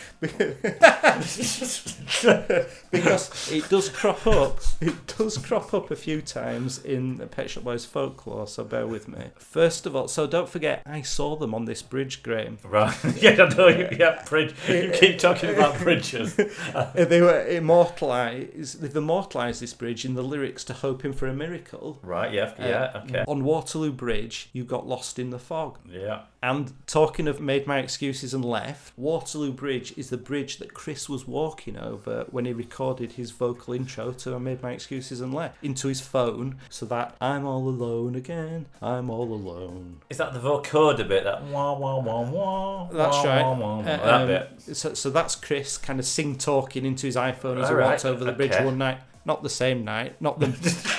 because 2.90 3.52
it 3.52 3.68
does 3.68 3.88
crop 3.88 4.26
up. 4.26 4.60
It 4.80 4.94
does 5.18 5.38
crop 5.38 5.74
up 5.74 5.90
a 5.90 5.96
few 5.96 6.22
times 6.22 6.82
in 6.84 7.16
the 7.16 7.26
Pet 7.26 7.50
Shop 7.50 7.64
Boys 7.64 7.84
folklore, 7.84 8.46
so 8.46 8.64
bear 8.64 8.86
with 8.86 9.08
me. 9.08 9.26
First 9.36 9.86
of 9.86 9.94
all, 9.94 10.08
so 10.08 10.26
don't 10.26 10.48
forget, 10.48 10.82
I 10.86 11.02
saw 11.02 11.36
them 11.36 11.54
on 11.54 11.66
this 11.66 11.82
bridge, 11.82 12.22
Graham. 12.22 12.58
Right. 12.64 12.96
yeah, 13.20 13.32
I 13.32 13.54
know. 13.54 13.68
You, 13.68 13.88
yeah, 13.92 14.22
bridge. 14.28 14.54
You 14.68 14.90
keep 14.94 15.18
talking 15.18 15.50
about 15.50 15.78
bridges. 15.78 16.38
Uh, 16.74 16.92
they 17.04 17.20
were 17.20 17.46
immortalised. 17.46 18.80
They've 18.80 18.96
immortalised 18.96 19.60
this 19.60 19.74
bridge 19.74 20.04
in 20.04 20.14
the 20.14 20.22
lyrics 20.22 20.64
to 20.64 20.72
"Hoping 20.72 21.12
for 21.12 21.26
a 21.26 21.34
Miracle." 21.34 21.98
Right. 22.02 22.32
Yeah. 22.32 22.54
Yeah. 22.58 23.02
Okay. 23.04 23.24
On 23.28 23.44
Waterloo 23.44 23.92
Bridge, 23.92 24.48
you 24.52 24.64
got 24.64 24.86
lost 24.86 25.18
in 25.18 25.30
the 25.30 25.38
fog. 25.38 25.78
Yeah. 25.88 26.22
And 26.46 26.72
talking 26.86 27.26
of 27.26 27.40
made 27.40 27.66
my 27.66 27.80
excuses 27.80 28.32
and 28.32 28.44
left, 28.44 28.92
Waterloo 28.96 29.50
Bridge 29.50 29.92
is 29.96 30.10
the 30.10 30.16
bridge 30.16 30.58
that 30.58 30.74
Chris 30.74 31.08
was 31.08 31.26
walking 31.26 31.76
over 31.76 32.24
when 32.30 32.44
he 32.44 32.52
recorded 32.52 33.12
his 33.12 33.32
vocal 33.32 33.74
intro 33.74 34.12
to 34.12 34.32
I 34.32 34.38
Made 34.38 34.62
My 34.62 34.70
Excuses 34.70 35.20
and 35.20 35.34
Left 35.34 35.56
into 35.64 35.88
his 35.88 36.00
phone 36.00 36.58
so 36.70 36.86
that 36.86 37.16
I'm 37.20 37.44
all 37.44 37.68
alone 37.68 38.14
again, 38.14 38.66
I'm 38.80 39.10
all 39.10 39.32
alone. 39.32 40.02
Is 40.08 40.18
that 40.18 40.34
the 40.34 40.38
vocoder 40.38 41.08
bit? 41.08 41.24
That 41.24 41.42
wah 41.46 41.76
wah 41.76 41.98
wah 41.98 42.22
wah. 42.22 42.88
That's 42.92 43.16
wah, 43.16 43.24
right. 43.24 43.42
Wah, 43.42 43.58
wah, 43.58 43.76
wah, 43.78 43.80
Uh, 43.80 43.84
that 43.84 44.08
um, 44.08 44.26
bit. 44.28 44.76
So, 44.76 44.94
so 44.94 45.10
that's 45.10 45.34
Chris 45.34 45.76
kind 45.76 45.98
of 45.98 46.06
sing 46.06 46.38
talking 46.38 46.86
into 46.86 47.06
his 47.06 47.16
iPhone 47.16 47.60
as 47.60 47.68
he 47.68 47.74
Alright, 47.74 47.88
walked 47.88 48.04
over 48.04 48.24
the 48.24 48.30
bridge 48.30 48.52
okay. 48.52 48.64
one 48.64 48.78
night. 48.78 49.00
Not 49.26 49.42
the 49.42 49.50
same 49.50 49.84
night, 49.84 50.22
not 50.22 50.38
the 50.38 50.46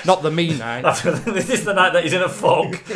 not 0.06 0.22
the 0.22 0.30
me 0.30 0.56
night. 0.56 0.82
this 1.24 1.48
is 1.48 1.64
the 1.64 1.72
night 1.72 1.94
that 1.94 2.04
he's 2.04 2.12
in 2.12 2.22
a 2.22 2.28
fog. 2.28 2.76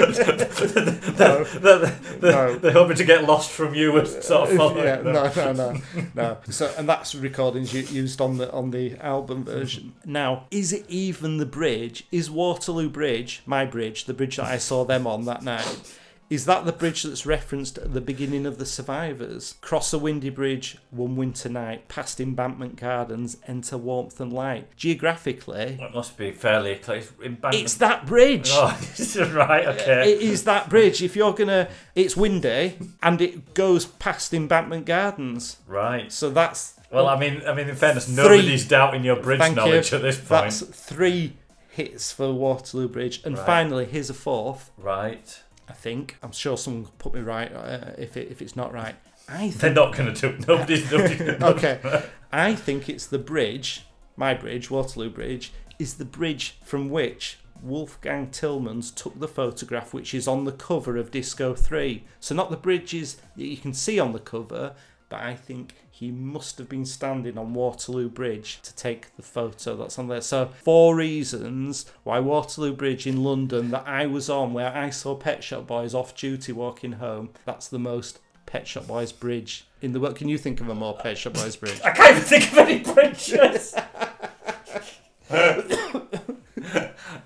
No. 1.19 1.45
they're, 1.45 1.99
No. 2.21 2.57
they're 2.57 2.73
hoping 2.73 2.97
to 2.97 3.05
get 3.05 3.25
lost 3.25 3.51
from 3.51 3.75
you 3.75 3.97
and 3.97 4.07
sort 4.07 4.51
of 4.51 4.57
following 4.57 4.85
yeah, 4.85 4.97
them. 4.97 5.13
no, 5.15 5.33
no, 5.35 5.53
no, 5.53 5.81
no. 6.15 6.37
So, 6.51 6.73
and 6.77 6.89
that's 6.89 7.15
recordings 7.15 7.73
used 7.73 8.21
on 8.21 8.37
the 8.39 8.51
on 8.53 8.71
the 8.73 8.97
album 8.99 9.45
version. 9.45 9.95
Now, 10.05 10.45
is 10.51 10.73
it 10.73 10.85
even 10.89 11.39
the 11.39 11.47
bridge? 11.47 12.07
Is 12.13 12.31
Waterloo 12.31 12.89
Bridge 12.91 13.43
my 13.47 13.65
bridge, 13.65 14.05
the 14.05 14.15
bridge 14.15 14.37
that 14.37 14.47
I 14.47 14.59
saw 14.59 14.85
them 14.85 15.07
on 15.07 15.25
that 15.25 15.43
night? 15.43 15.99
Is 16.33 16.47
that 16.47 16.65
the 16.65 16.73
bridge 16.73 17.03
that's 17.03 17.27
referenced 17.27 17.77
at 17.77 17.93
the 17.93 18.01
beginning 18.01 18.47
of 18.47 18.57
The 18.57 18.65
Survivors? 18.65 19.57
Cross 19.61 19.93
a 19.93 19.99
windy 19.99 20.31
bridge 20.31 20.79
one 20.91 21.15
winter 21.15 21.51
night, 21.51 21.89
past 21.89 22.23
embankment 22.23 22.77
gardens, 22.77 23.37
enter 23.47 23.77
warmth 23.77 24.19
and 24.19 24.33
light. 24.33 24.75
Geographically, 24.75 25.79
It 25.79 25.95
must 25.95 26.17
be 26.17 26.31
fairly 26.33 26.77
close. 26.77 27.13
Embankment. 27.23 27.55
it's 27.63 27.75
that 27.75 28.07
bridge. 28.07 28.49
Oh, 28.55 28.79
right, 29.35 29.67
okay. 29.67 30.11
It 30.13 30.23
is 30.23 30.45
that 30.45 30.71
bridge. 30.71 31.03
If 31.03 31.17
you're 31.17 31.35
gonna, 31.35 31.69
it's 31.95 32.17
windy 32.17 32.79
and 33.03 33.21
it 33.21 33.53
goes 33.53 33.85
past 33.85 34.33
embankment 34.33 34.87
gardens. 34.87 35.59
right. 35.67 36.11
So 36.11 36.31
that's 36.31 36.81
Well, 36.91 37.09
I 37.09 37.19
mean, 37.19 37.43
I 37.47 37.53
mean, 37.53 37.69
in 37.69 37.77
fairness, 37.77 38.07
Three. 38.07 38.15
nobody's 38.17 38.67
doubting 38.67 39.05
your 39.05 39.17
bridge 39.17 39.55
knowledge 39.55 39.91
you. 39.93 39.99
at 39.99 40.03
this 40.03 40.17
point. 40.17 40.29
That's 40.29 40.61
three 40.63 41.35
hits 41.69 42.11
for 42.11 42.33
Waterloo 42.33 42.89
Bridge. 42.89 43.21
And 43.25 43.37
Right. 43.37 43.45
finally, 43.47 43.85
here's 43.85 44.09
a 44.09 44.15
fourth, 44.15 44.71
Right. 44.79 45.41
I 45.69 45.73
think. 45.73 46.17
I'm 46.23 46.33
sure 46.33 46.57
someone 46.57 46.85
will 46.85 46.91
put 46.99 47.15
me 47.15 47.21
right 47.21 47.53
uh, 47.53 47.93
if, 47.99 48.17
it, 48.17 48.31
if 48.31 48.43
it's 48.43 48.57
not 48.57 48.73
right. 48.73 48.95
I 49.29 49.51
They're 49.51 49.73
not 49.73 49.97
going 49.97 50.13
to 50.13 50.33
do. 50.33 50.45
Nobody's. 50.47 50.91
nobody's 50.91 51.21
okay. 51.43 52.05
I 52.33 52.55
think 52.55 52.89
it's 52.89 53.07
the 53.07 53.19
bridge, 53.19 53.87
my 54.17 54.35
bridge, 54.35 54.71
Waterloo 54.71 55.11
Bridge, 55.11 55.53
is 55.79 55.95
the 55.95 56.05
bridge 56.05 56.57
from 56.65 56.91
which 56.91 57.39
Wolfgang 57.63 58.29
Tillmans 58.29 58.95
took 58.95 59.19
the 59.19 59.29
photograph, 59.29 59.95
which 59.95 60.15
is 60.15 60.27
on 60.27 60.45
the 60.45 60.53
cover 60.53 60.97
of 60.97 61.11
Disco 61.11 61.55
3. 61.55 62.05
So, 62.21 62.35
not 62.35 62.51
the 62.51 62.57
bridges 62.57 63.19
that 63.37 63.45
you 63.45 63.57
can 63.57 63.73
see 63.73 64.01
on 64.01 64.13
the 64.13 64.19
cover, 64.19 64.75
but 65.09 65.21
I 65.21 65.35
think 65.35 65.75
he 66.03 66.11
must 66.11 66.59
have 66.59 66.69
been 66.69 66.85
standing 66.85 67.39
on 67.39 67.55
Waterloo 67.55 68.09
Bridge 68.09 68.59
to 68.63 68.75
take 68.75 69.15
the 69.15 69.23
photo 69.23 69.77
that's 69.77 70.01
on 70.01 70.09
there. 70.09 70.21
So, 70.21 70.47
four 70.47 70.97
reasons 70.97 71.87
why 72.03 72.19
Waterloo 72.19 72.73
Bridge 72.73 73.07
in 73.07 73.23
London 73.23 73.71
that 73.71 73.87
I 73.87 74.07
was 74.07 74.29
on, 74.29 74.53
where 74.53 74.77
I 74.77 74.91
saw 74.91 75.15
Pet 75.15 75.45
Shop 75.45 75.69
Boys 75.69 75.95
off 75.95 76.17
duty 76.17 76.51
walking 76.51 76.95
home, 76.95 77.31
that's 77.45 77.69
the 77.69 77.79
most 77.79 78.19
Pet 78.47 78.67
Shop 78.67 78.89
Boys 78.89 79.13
bridge 79.13 79.65
in 79.81 79.93
the 79.93 80.01
world. 80.01 80.17
Can 80.17 80.27
you 80.29 80.39
think 80.39 80.61
of 80.61 80.69
a 80.69 80.75
more 80.75 80.99
Pet 80.99 81.17
Shop 81.17 81.35
Boys 81.35 81.55
bridge? 81.55 81.81
I 81.85 81.93
can't 81.93 82.17
even 82.17 82.25
think 82.25 82.51
of 82.51 82.59
any 82.59 82.81
bridges. 82.81 83.75
I, 85.31 85.73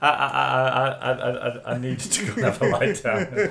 I, 0.02 0.10
I, 0.10 0.88
I, 1.00 1.12
I, 1.12 1.30
I, 1.30 1.74
I 1.74 1.78
need 1.78 1.98
to 1.98 2.26
go 2.26 2.34
and 2.34 2.44
have 2.44 2.60
a 2.60 2.68
lie 2.68 2.92
down. 2.92 3.22
I 3.22 3.46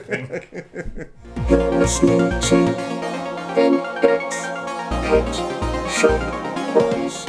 think. 2.77 3.04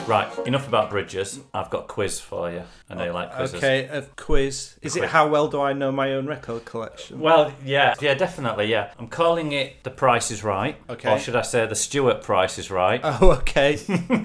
Right, 0.06 0.32
enough 0.46 0.68
about 0.68 0.88
bridges. 0.88 1.40
I've 1.52 1.68
got 1.68 1.84
a 1.84 1.86
quiz 1.88 2.20
for 2.20 2.50
you. 2.50 2.62
I 2.88 2.94
know 2.94 3.04
you 3.04 3.12
like 3.12 3.34
quizzes. 3.34 3.56
Okay, 3.56 3.84
a 3.84 4.02
quiz. 4.02 4.76
Is 4.80 4.96
it 4.96 5.04
how 5.04 5.28
well 5.28 5.48
do 5.48 5.60
I 5.60 5.72
know 5.72 5.90
my 5.90 6.14
own 6.14 6.26
record 6.26 6.64
collection? 6.64 7.18
Well, 7.18 7.52
yeah, 7.64 7.94
yeah, 8.00 8.14
definitely, 8.14 8.66
yeah. 8.66 8.92
I'm 8.98 9.08
calling 9.08 9.50
it 9.52 9.82
The 9.82 9.90
Price 9.90 10.30
is 10.30 10.44
Right. 10.44 10.76
Okay. 10.88 11.12
Or 11.12 11.18
should 11.18 11.34
I 11.34 11.42
say 11.42 11.66
The 11.66 11.74
Stuart 11.74 12.22
Price 12.22 12.58
is 12.58 12.70
Right? 12.70 13.00
Oh, 13.02 13.32
okay. 13.32 13.80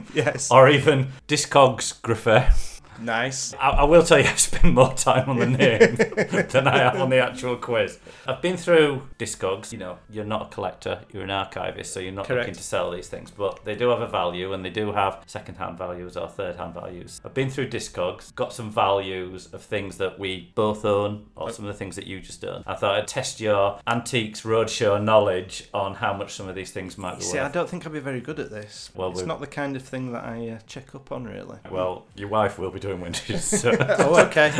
yes. 0.13 0.51
or 0.51 0.69
even 0.69 1.09
Discography. 1.27 2.70
Nice. 3.01 3.53
I, 3.55 3.69
I 3.69 3.83
will 3.83 4.03
tell 4.03 4.19
you, 4.19 4.25
I've 4.29 4.39
spent 4.39 4.73
more 4.73 4.93
time 4.93 5.29
on 5.29 5.39
the 5.39 5.47
name 5.47 5.95
than 6.49 6.67
I 6.67 6.77
have 6.77 6.95
on 7.01 7.09
the 7.09 7.17
actual 7.19 7.55
quiz. 7.57 7.99
I've 8.27 8.41
been 8.41 8.57
through 8.57 9.03
Discogs. 9.17 9.71
You 9.71 9.77
know, 9.79 9.97
you're 10.09 10.25
not 10.25 10.43
a 10.43 10.53
collector, 10.53 11.01
you're 11.11 11.23
an 11.23 11.31
archivist, 11.31 11.93
so 11.93 11.99
you're 11.99 12.11
not 12.11 12.25
Correct. 12.27 12.41
looking 12.47 12.55
to 12.55 12.63
sell 12.63 12.91
these 12.91 13.07
things, 13.07 13.31
but 13.31 13.63
they 13.65 13.75
do 13.75 13.89
have 13.89 14.01
a 14.01 14.07
value 14.07 14.53
and 14.53 14.63
they 14.63 14.69
do 14.69 14.91
have 14.91 15.23
second 15.25 15.55
hand 15.55 15.77
values 15.77 16.15
or 16.17 16.27
third 16.27 16.55
hand 16.57 16.73
values. 16.73 17.19
I've 17.25 17.33
been 17.33 17.49
through 17.49 17.69
Discogs, 17.69 18.33
got 18.35 18.53
some 18.53 18.69
values 18.71 19.47
of 19.53 19.61
things 19.61 19.97
that 19.97 20.19
we 20.19 20.51
both 20.55 20.85
own 20.85 21.25
or 21.35 21.51
some 21.51 21.65
of 21.65 21.73
the 21.73 21.77
things 21.77 21.95
that 21.95 22.07
you 22.07 22.19
just 22.19 22.43
own. 22.45 22.63
I 22.67 22.75
thought 22.75 22.95
I'd 22.99 23.07
test 23.07 23.39
your 23.39 23.79
Antiques 23.87 24.41
Roadshow 24.41 25.01
knowledge 25.01 25.69
on 25.73 25.95
how 25.95 26.13
much 26.13 26.33
some 26.33 26.47
of 26.47 26.55
these 26.55 26.71
things 26.71 26.97
might 26.97 27.17
be 27.17 27.23
See, 27.23 27.37
I 27.39 27.43
worth. 27.43 27.53
don't 27.53 27.69
think 27.69 27.85
I'll 27.85 27.91
be 27.93 27.99
very 27.99 28.21
good 28.21 28.39
at 28.39 28.49
this. 28.51 28.91
Well, 28.95 29.09
it's 29.11 29.21
we- 29.21 29.27
not 29.27 29.39
the 29.39 29.47
kind 29.47 29.75
of 29.75 29.81
thing 29.83 30.11
that 30.13 30.23
I 30.23 30.49
uh, 30.49 30.59
check 30.67 30.93
up 30.95 31.11
on, 31.11 31.25
really. 31.25 31.57
Well, 31.69 32.05
your 32.15 32.27
wife 32.29 32.59
will 32.59 32.71
be 32.71 32.79
doing 32.79 32.90
when 32.99 33.13
she's. 33.13 33.43
So. 33.61 33.71
Uh, 33.81 33.95
oh, 33.99 34.19
okay. 34.25 34.51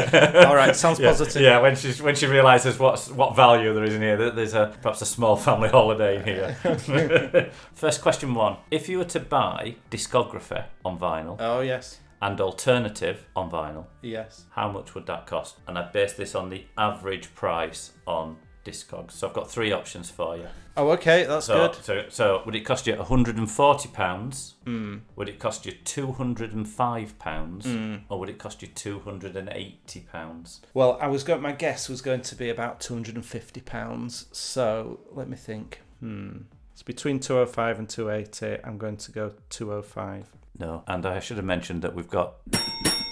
All 0.48 0.56
right. 0.56 0.76
Sounds 0.76 1.00
yeah, 1.00 1.10
positive. 1.10 1.42
Yeah, 1.42 1.60
when 1.60 1.76
she's 1.76 2.02
when 2.02 2.16
she 2.16 2.28
realizes 2.28 2.80
what's 2.80 3.10
what 3.10 3.36
value 3.36 3.74
there 3.74 3.84
is 3.84 3.94
in 3.96 4.02
here, 4.02 4.16
that 4.18 4.36
there's 4.36 4.54
a 4.54 4.74
perhaps 4.82 5.02
a 5.02 5.06
small 5.06 5.36
family 5.36 5.70
holiday 5.78 6.18
in 6.18 6.24
here. 6.24 7.52
First 7.74 8.02
question 8.02 8.34
one: 8.34 8.58
If 8.70 8.88
you 8.88 8.98
were 9.00 9.06
to 9.06 9.20
buy 9.20 9.76
discography 9.90 10.64
on 10.86 10.98
vinyl 11.00 11.38
Oh, 11.40 11.62
yes. 11.62 12.00
and 12.22 12.40
alternative 12.40 13.26
on 13.36 13.50
vinyl, 13.52 13.86
Yes. 14.02 14.46
how 14.52 14.72
much 14.72 14.94
would 14.96 15.08
that 15.08 15.26
cost? 15.28 15.58
And 15.68 15.78
I 15.78 15.90
base 15.92 16.14
this 16.14 16.36
on 16.36 16.50
the 16.50 16.66
average 16.78 17.34
price 17.36 17.92
on 18.06 18.38
Discogs. 18.64 19.12
So 19.12 19.28
I've 19.28 19.34
got 19.34 19.50
three 19.50 19.72
options 19.72 20.10
for 20.10 20.38
you. 20.38 20.48
Oh, 20.78 20.90
okay. 20.92 21.24
That's 21.26 21.48
So, 21.48 21.68
good. 21.68 21.84
so, 21.84 22.06
so 22.10 22.42
would 22.46 22.56
it 22.56 22.62
cost 22.62 22.88
you 22.88 22.96
140 22.96 23.90
pounds? 23.90 24.54
Mm. 24.66 25.02
Would 25.16 25.28
it 25.30 25.40
cost 25.40 25.66
you 25.66 25.74
205 25.74 27.20
pounds? 27.20 27.66
Mm. 27.66 28.02
Or 28.10 28.20
would 28.20 28.30
it 28.30 28.38
cost 28.40 28.62
you 28.62 28.68
280 28.70 30.00
pounds? 30.12 30.62
Well, 30.74 30.98
I 31.02 31.08
was 31.08 31.24
going. 31.24 31.42
My 31.42 31.52
guess 31.52 31.90
was 31.90 32.02
going 32.02 32.22
to 32.22 32.36
be 32.36 32.50
about 32.50 32.80
two 32.80 32.94
hundred 32.94 33.16
and 33.16 33.26
fifty 33.26 33.62
pounds. 33.62 34.28
So 34.32 35.00
let 35.12 35.28
me 35.28 35.36
think. 35.38 35.82
Hmm. 36.00 36.38
It's 36.74 36.84
between 36.84 37.20
two 37.20 37.34
hundred 37.36 37.48
five 37.48 37.80
and 37.80 37.90
two 37.90 38.10
eighty. 38.10 38.58
I'm 38.64 38.78
going 38.78 38.98
to 38.98 39.12
go 39.12 39.34
two 39.50 39.70
hundred 39.70 39.84
five. 39.86 40.26
No, 40.58 40.84
and 40.88 41.06
I 41.06 41.20
should 41.20 41.38
have 41.38 41.46
mentioned 41.46 41.82
that 41.82 41.96
we've 41.96 42.10
got 42.10 42.36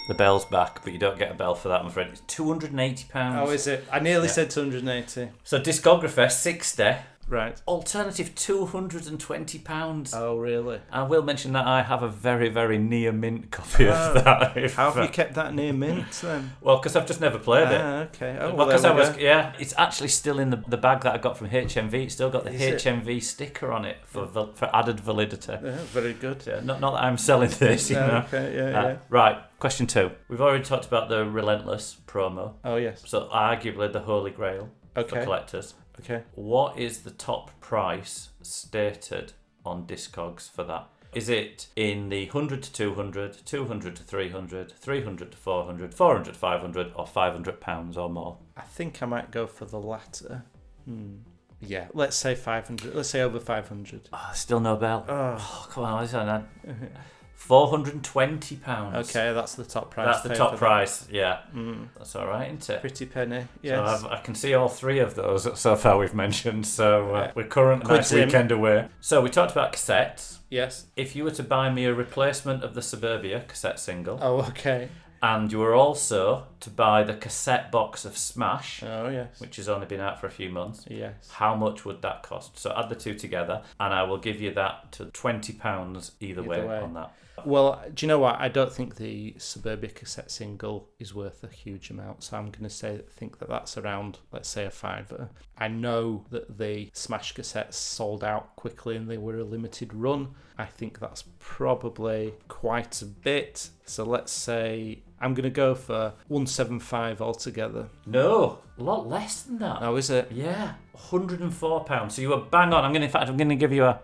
the 0.10 0.16
bells 0.16 0.44
back, 0.44 0.84
but 0.84 0.92
you 0.92 1.00
don't 1.00 1.18
get 1.18 1.32
a 1.32 1.36
bell 1.36 1.56
for 1.56 1.70
that, 1.70 1.80
I'm 1.82 1.88
afraid. 1.88 2.08
It's 2.08 2.22
two 2.22 2.48
hundred 2.50 2.72
and 2.72 2.82
eighty 2.82 3.06
pounds. 3.08 3.48
Oh, 3.48 3.54
is 3.54 3.68
it? 3.68 3.86
I 3.92 4.00
nearly 4.00 4.26
Yeah. 4.28 4.34
said 4.34 4.50
two 4.50 4.60
hundred 4.62 4.80
and 4.82 4.90
eighty. 4.90 5.30
so 5.46 5.60
discography 5.62 6.30
sixty, 6.32 6.96
Right. 7.30 7.62
alternative 7.68 8.34
two 8.36 8.66
hundred 8.66 9.08
and 9.08 9.20
twenty 9.20 9.60
pounds. 9.60 10.14
Oh, 10.14 10.38
really? 10.38 10.80
I 10.92 11.04
will 11.04 11.22
mention 11.22 11.54
that 11.54 11.68
I 11.68 11.84
have 11.84 12.02
a 12.04 12.08
very, 12.10 12.50
very 12.50 12.78
near 12.78 13.12
mint 13.12 13.52
copy 13.52 13.88
Oh. 13.88 13.92
of 14.16 14.24
that. 14.24 14.58
if, 14.58 14.76
How 14.76 14.90
have 14.90 14.98
uh, 14.98 15.02
you 15.04 15.10
kept 15.10 15.36
that 15.36 15.54
near 15.54 15.72
mint 15.72 16.12
then? 16.24 16.52
Well, 16.62 16.78
because 16.78 16.96
I've 16.96 17.06
just 17.06 17.22
never 17.22 17.38
played 17.38 17.68
it. 17.70 17.80
Ah, 17.82 18.00
okay. 18.04 18.38
Oh, 18.40 18.48
Well, 18.50 18.58
well, 18.58 18.70
'cause 18.72 18.82
there 18.82 18.92
I 18.94 18.96
was, 18.96 19.10
go. 19.10 19.20
yeah, 19.20 19.54
it's 19.60 19.74
actually 19.78 20.10
still 20.10 20.40
in 20.40 20.50
the, 20.50 20.64
the 20.68 20.78
bag 20.78 21.02
that 21.02 21.14
I 21.14 21.18
got 21.20 21.38
from 21.38 21.50
HMV. 21.50 21.94
It's 22.06 22.14
still 22.16 22.30
got 22.32 22.44
the 22.46 22.52
Is 22.52 22.62
it? 22.62 22.76
HMV 22.84 23.22
sticker 23.22 23.72
on 23.72 23.86
it 23.86 23.98
for 24.06 24.26
for 24.28 24.76
added 24.76 25.00
validity. 25.00 25.54
Yeah, 25.64 25.78
very 25.94 26.14
good. 26.14 26.44
Yeah, 26.48 26.62
not, 26.64 26.80
not 26.82 26.92
that 26.94 27.04
I'm 27.04 27.18
selling 27.18 27.50
this, 27.52 27.90
you 27.90 27.96
No, 28.00 28.08
know. 28.08 28.18
okay. 28.28 28.56
Yeah. 28.56 28.80
Uh, 28.80 28.88
yeah. 28.88 28.98
right, 29.10 29.38
question 29.60 29.86
two. 29.88 30.12
We've 30.30 30.42
already 30.42 30.64
talked 30.64 30.86
about 30.86 31.10
the 31.10 31.26
Relentless 31.26 31.98
promo, 32.08 32.54
Oh, 32.64 32.78
yes. 32.78 33.04
so 33.06 33.30
arguably 33.32 33.92
the 33.94 34.00
holy 34.02 34.32
grail 34.32 34.70
for 34.96 35.04
collectors. 35.04 35.76
Okay. 36.00 36.24
What 36.36 36.78
is 36.78 37.00
the 37.00 37.12
top 37.12 37.60
price 37.60 38.30
stated 38.42 39.34
on 39.66 39.86
Discogs 39.86 40.50
for 40.50 40.64
that? 40.64 40.88
Is 41.14 41.28
it 41.28 41.68
in 41.76 42.10
the 42.10 42.26
100 42.26 42.62
to 42.62 42.72
200, 42.72 43.38
200 43.46 43.96
to 43.96 44.04
300, 44.04 44.72
300 44.72 45.32
to 45.32 45.38
400, 45.38 45.94
400 45.94 46.26
to 46.26 46.40
500, 46.40 46.92
or 46.96 47.08
500 47.08 47.60
pounds 47.60 47.98
or 47.98 48.10
more? 48.10 48.38
I 48.56 48.62
think 48.62 49.02
I 49.02 49.08
might 49.08 49.32
go 49.32 49.48
for 49.48 49.66
the 49.66 49.80
latter. 49.80 50.44
Hmm. 50.86 51.16
Yeah. 51.62 51.88
Let's 51.94 52.16
say 52.16 52.36
five 52.36 52.68
hundred. 52.68 52.96
Let's 52.96 53.10
say 53.10 53.22
over 53.22 53.40
five 53.40 53.68
hundred. 53.68 54.08
Oh, 54.14 54.32
still 54.34 54.60
no 54.60 54.76
bell. 54.78 55.06
Oh. 55.10 55.36
Oh, 55.38 55.68
come 55.70 55.84
on, 55.84 56.04
listen. 57.40 57.56
I- 57.56 57.58
420 57.60 58.56
pounds. 58.58 59.10
Okay, 59.10 59.34
that's 59.34 59.56
the 59.56 59.64
top 59.66 59.92
price. 59.92 60.06
That's 60.08 60.22
the 60.28 60.36
top 60.36 60.52
for 60.52 60.56
that. 60.56 60.60
price, 60.60 61.08
yeah. 61.12 61.40
Mm. 61.56 61.88
That's 61.98 62.16
all 62.16 62.28
right, 62.28 62.48
isn't 62.48 62.70
it? 62.70 62.82
Pretty 62.82 63.06
penny. 63.06 63.46
So 63.66 63.84
I've, 63.84 64.06
I 64.06 64.18
can 64.20 64.36
see 64.36 64.54
all 64.54 64.70
three 64.70 65.00
of 65.00 65.16
those 65.16 65.60
so 65.60 65.76
far 65.76 65.98
we've 65.98 66.14
mentioned. 66.14 66.68
So 66.68 67.16
uh, 67.16 67.20
Yeah. 67.20 67.32
we're 67.36 67.48
current 67.48 67.88
nice 67.88 68.12
weekend 68.14 68.52
away. 68.52 68.88
So 69.02 69.22
we 69.22 69.30
talked 69.30 69.52
about 69.52 69.74
cassettes. 69.74 70.38
yes. 70.50 70.86
If 70.96 71.16
you 71.16 71.24
were 71.24 71.32
to 71.32 71.44
buy 71.44 71.70
me 71.72 71.86
a 71.86 71.94
replacement 71.94 72.64
of 72.64 72.74
the 72.76 72.82
Suburbia 72.82 73.44
cassette 73.48 73.80
single, 73.80 74.20
Oh, 74.22 74.42
okay. 74.50 74.90
and 75.22 75.52
you 75.52 75.60
were 75.60 75.74
also 75.76 76.46
to 76.62 76.70
buy 76.70 77.04
the 77.04 77.14
cassette 77.14 77.72
box 77.72 78.06
of 78.06 78.18
Smash, 78.18 78.84
Oh, 78.84 79.10
yes. 79.10 79.40
which 79.40 79.56
has 79.58 79.68
only 79.68 79.86
been 79.88 80.00
out 80.02 80.20
for 80.20 80.28
a 80.28 80.32
few 80.32 80.50
months, 80.50 80.86
Yes. 80.88 81.30
how 81.32 81.56
much 81.56 81.84
would 81.86 82.02
that 82.04 82.24
cost? 82.24 82.58
So 82.60 82.74
add 82.78 82.90
the 82.90 82.96
two 82.96 83.14
together, 83.16 83.64
and 83.80 83.94
I 83.94 84.04
will 84.04 84.18
give 84.18 84.40
you 84.42 84.54
that 84.54 84.92
to 84.94 85.06
twenty 85.06 85.54
pounds 85.54 86.12
either, 86.20 86.42
Either 86.42 86.50
way, 86.50 86.64
way. 86.64 86.80
on 86.80 86.94
that. 86.94 87.12
Well, 87.46 87.84
do 87.94 88.06
you 88.06 88.08
know 88.08 88.20
what? 88.20 88.40
I 88.40 88.48
don't 88.48 88.72
think 88.72 88.96
the 88.96 89.36
Suburbia 89.38 89.90
cassette 89.90 90.32
single 90.32 90.90
is 91.00 91.14
worth 91.14 91.44
a 91.44 91.48
huge 91.48 91.90
amount, 91.90 92.24
so 92.24 92.38
I'm 92.38 92.52
going 92.52 92.64
to 92.64 92.70
say 92.70 93.02
think 93.10 93.40
that 93.40 93.50
that's 93.50 93.78
around, 93.78 94.20
let's 94.32 94.50
say, 94.50 94.66
a 94.66 94.72
fiver. 94.72 95.30
I 95.58 95.68
know 95.68 96.26
that 96.30 96.58
the 96.58 96.90
Smash 96.94 97.34
cassettes 97.34 97.74
sold 97.74 98.24
out 98.24 98.56
quickly 98.56 98.96
and 98.96 99.10
they 99.10 99.18
were 99.18 99.38
a 99.38 99.44
limited 99.44 99.94
run. 99.94 100.30
I 100.58 100.66
think 100.66 101.00
that's 101.00 101.24
probably 101.40 102.34
quite 102.48 103.02
a 103.02 103.06
bit. 103.06 103.70
So 103.86 104.04
let's 104.04 104.32
say 104.32 105.04
I'm 105.20 105.34
going 105.34 105.44
to 105.44 105.50
go 105.50 105.76
for 105.76 106.14
175 106.28 107.22
altogether. 107.22 107.90
No, 108.06 108.60
a 108.78 108.84
lot 108.84 109.08
less 109.08 109.42
than 109.42 109.60
that. 109.60 109.80
Oh, 109.82 109.96
is 109.96 110.10
it? 110.10 110.32
Yeah, 110.32 110.74
hundred 110.96 111.42
and 111.42 111.54
four 111.54 111.84
pounds. 111.84 112.16
So 112.16 112.22
you 112.22 112.30
were 112.30 112.38
bang 112.38 112.74
on. 112.74 112.86
I'm 112.86 112.92
going 112.92 113.02
to, 113.02 113.08
in 113.08 113.12
fact, 113.12 113.30
I'm 113.30 113.38
going 113.38 113.50
to 113.50 113.56
give 113.56 113.74
you 113.74 113.86
a 113.86 114.00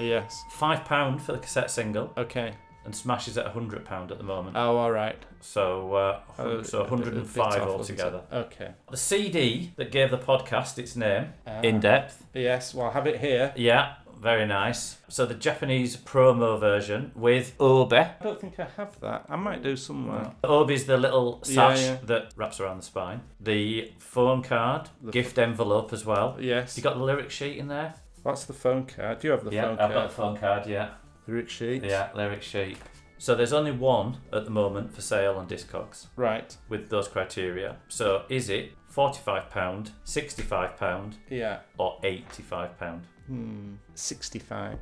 Yes. 0.00 0.42
five 0.50 0.84
pound 0.84 1.22
for 1.22 1.32
the 1.32 1.38
cassette 1.38 1.70
single, 1.70 2.12
Okay. 2.16 2.54
and 2.84 2.94
Smash 2.94 3.28
is 3.28 3.36
at 3.38 3.46
a 3.46 3.50
hundred 3.50 3.84
pound 3.84 4.10
at 4.10 4.18
the 4.18 4.24
moment. 4.24 4.56
Oh, 4.56 4.76
all 4.76 4.90
right. 4.92 5.16
So, 5.40 5.94
uh, 5.94 6.20
Oh, 6.38 6.62
so 6.62 6.82
a 6.82 6.84
bit- 6.84 6.92
a 6.92 7.10
bit 7.10 7.14
105 7.26 7.62
off, 7.62 7.78
wasn't 7.78 7.98
it? 8.00 8.02
altogether. 8.04 8.22
Okay. 8.32 8.70
The 8.90 8.96
CD 8.96 9.72
that 9.76 9.90
gave 9.90 10.10
the 10.10 10.18
podcast 10.18 10.78
its 10.78 10.96
name, 10.96 11.32
Ah. 11.46 11.60
In 11.62 11.80
Depth. 11.80 12.24
Yes, 12.34 12.74
well, 12.74 12.88
I 12.88 12.92
have 12.92 13.06
it 13.06 13.20
here. 13.20 13.52
Yeah, 13.56 13.94
very 14.18 14.44
nice. 14.46 14.98
So 15.08 15.24
the 15.24 15.34
Japanese 15.34 15.96
promo 15.96 16.60
version 16.60 17.10
with 17.14 17.54
Obi. 17.58 17.96
I 17.96 18.14
don't 18.22 18.38
think 18.38 18.60
I 18.60 18.66
have 18.76 19.00
that. 19.00 19.24
I 19.30 19.36
might 19.36 19.62
do 19.62 19.76
somewhere. 19.76 20.32
Obi's 20.44 20.84
the 20.84 20.98
little 20.98 21.40
Yeah, 21.46 21.54
sash 21.54 21.82
yeah. 21.82 21.96
that 22.04 22.32
wraps 22.36 22.60
around 22.60 22.76
the 22.78 22.82
spine. 22.84 23.22
The 23.40 23.92
phone 23.98 24.42
card, 24.42 24.90
The 25.02 25.10
gift 25.12 25.38
envelope 25.38 25.92
as 25.94 26.04
well. 26.04 26.36
Yes. 26.38 26.76
You 26.76 26.82
got 26.82 26.98
the 26.98 27.04
lyric 27.04 27.30
sheet 27.30 27.56
in 27.56 27.68
there? 27.68 27.94
That's 28.24 28.44
the 28.44 28.52
phone 28.52 28.86
card. 28.86 29.20
Do 29.20 29.28
you 29.28 29.32
have 29.32 29.44
the 29.44 29.50
yeah, 29.50 29.62
phone 29.62 29.72
I've 29.72 29.78
card? 29.78 29.92
got 29.94 30.08
the 30.08 30.14
phone 30.14 30.36
card. 30.36 30.66
Yeah, 30.66 30.90
Lyric 31.26 31.48
sheet. 31.48 31.84
yeah, 31.84 32.10
lyric 32.14 32.42
sheet. 32.42 32.76
So 33.18 33.34
there's 33.34 33.52
only 33.52 33.72
one 33.72 34.16
at 34.32 34.44
the 34.44 34.50
moment 34.50 34.94
for 34.94 35.02
sale 35.02 35.34
on 35.34 35.46
Discogs 35.46 36.06
Right. 36.16 36.56
with 36.70 36.88
those 36.88 37.06
criteria. 37.08 37.76
So 37.88 38.24
is 38.28 38.48
it 38.48 38.72
forty-five 38.88 39.50
pound, 39.50 39.90
sixty-five 40.04 40.76
pound, 40.78 41.16
Yeah. 41.28 41.58
or 41.78 41.98
eighty-five 42.02 42.78
pound? 42.78 43.02
Hmm. 43.26 43.74
Sixty-five. 43.94 44.78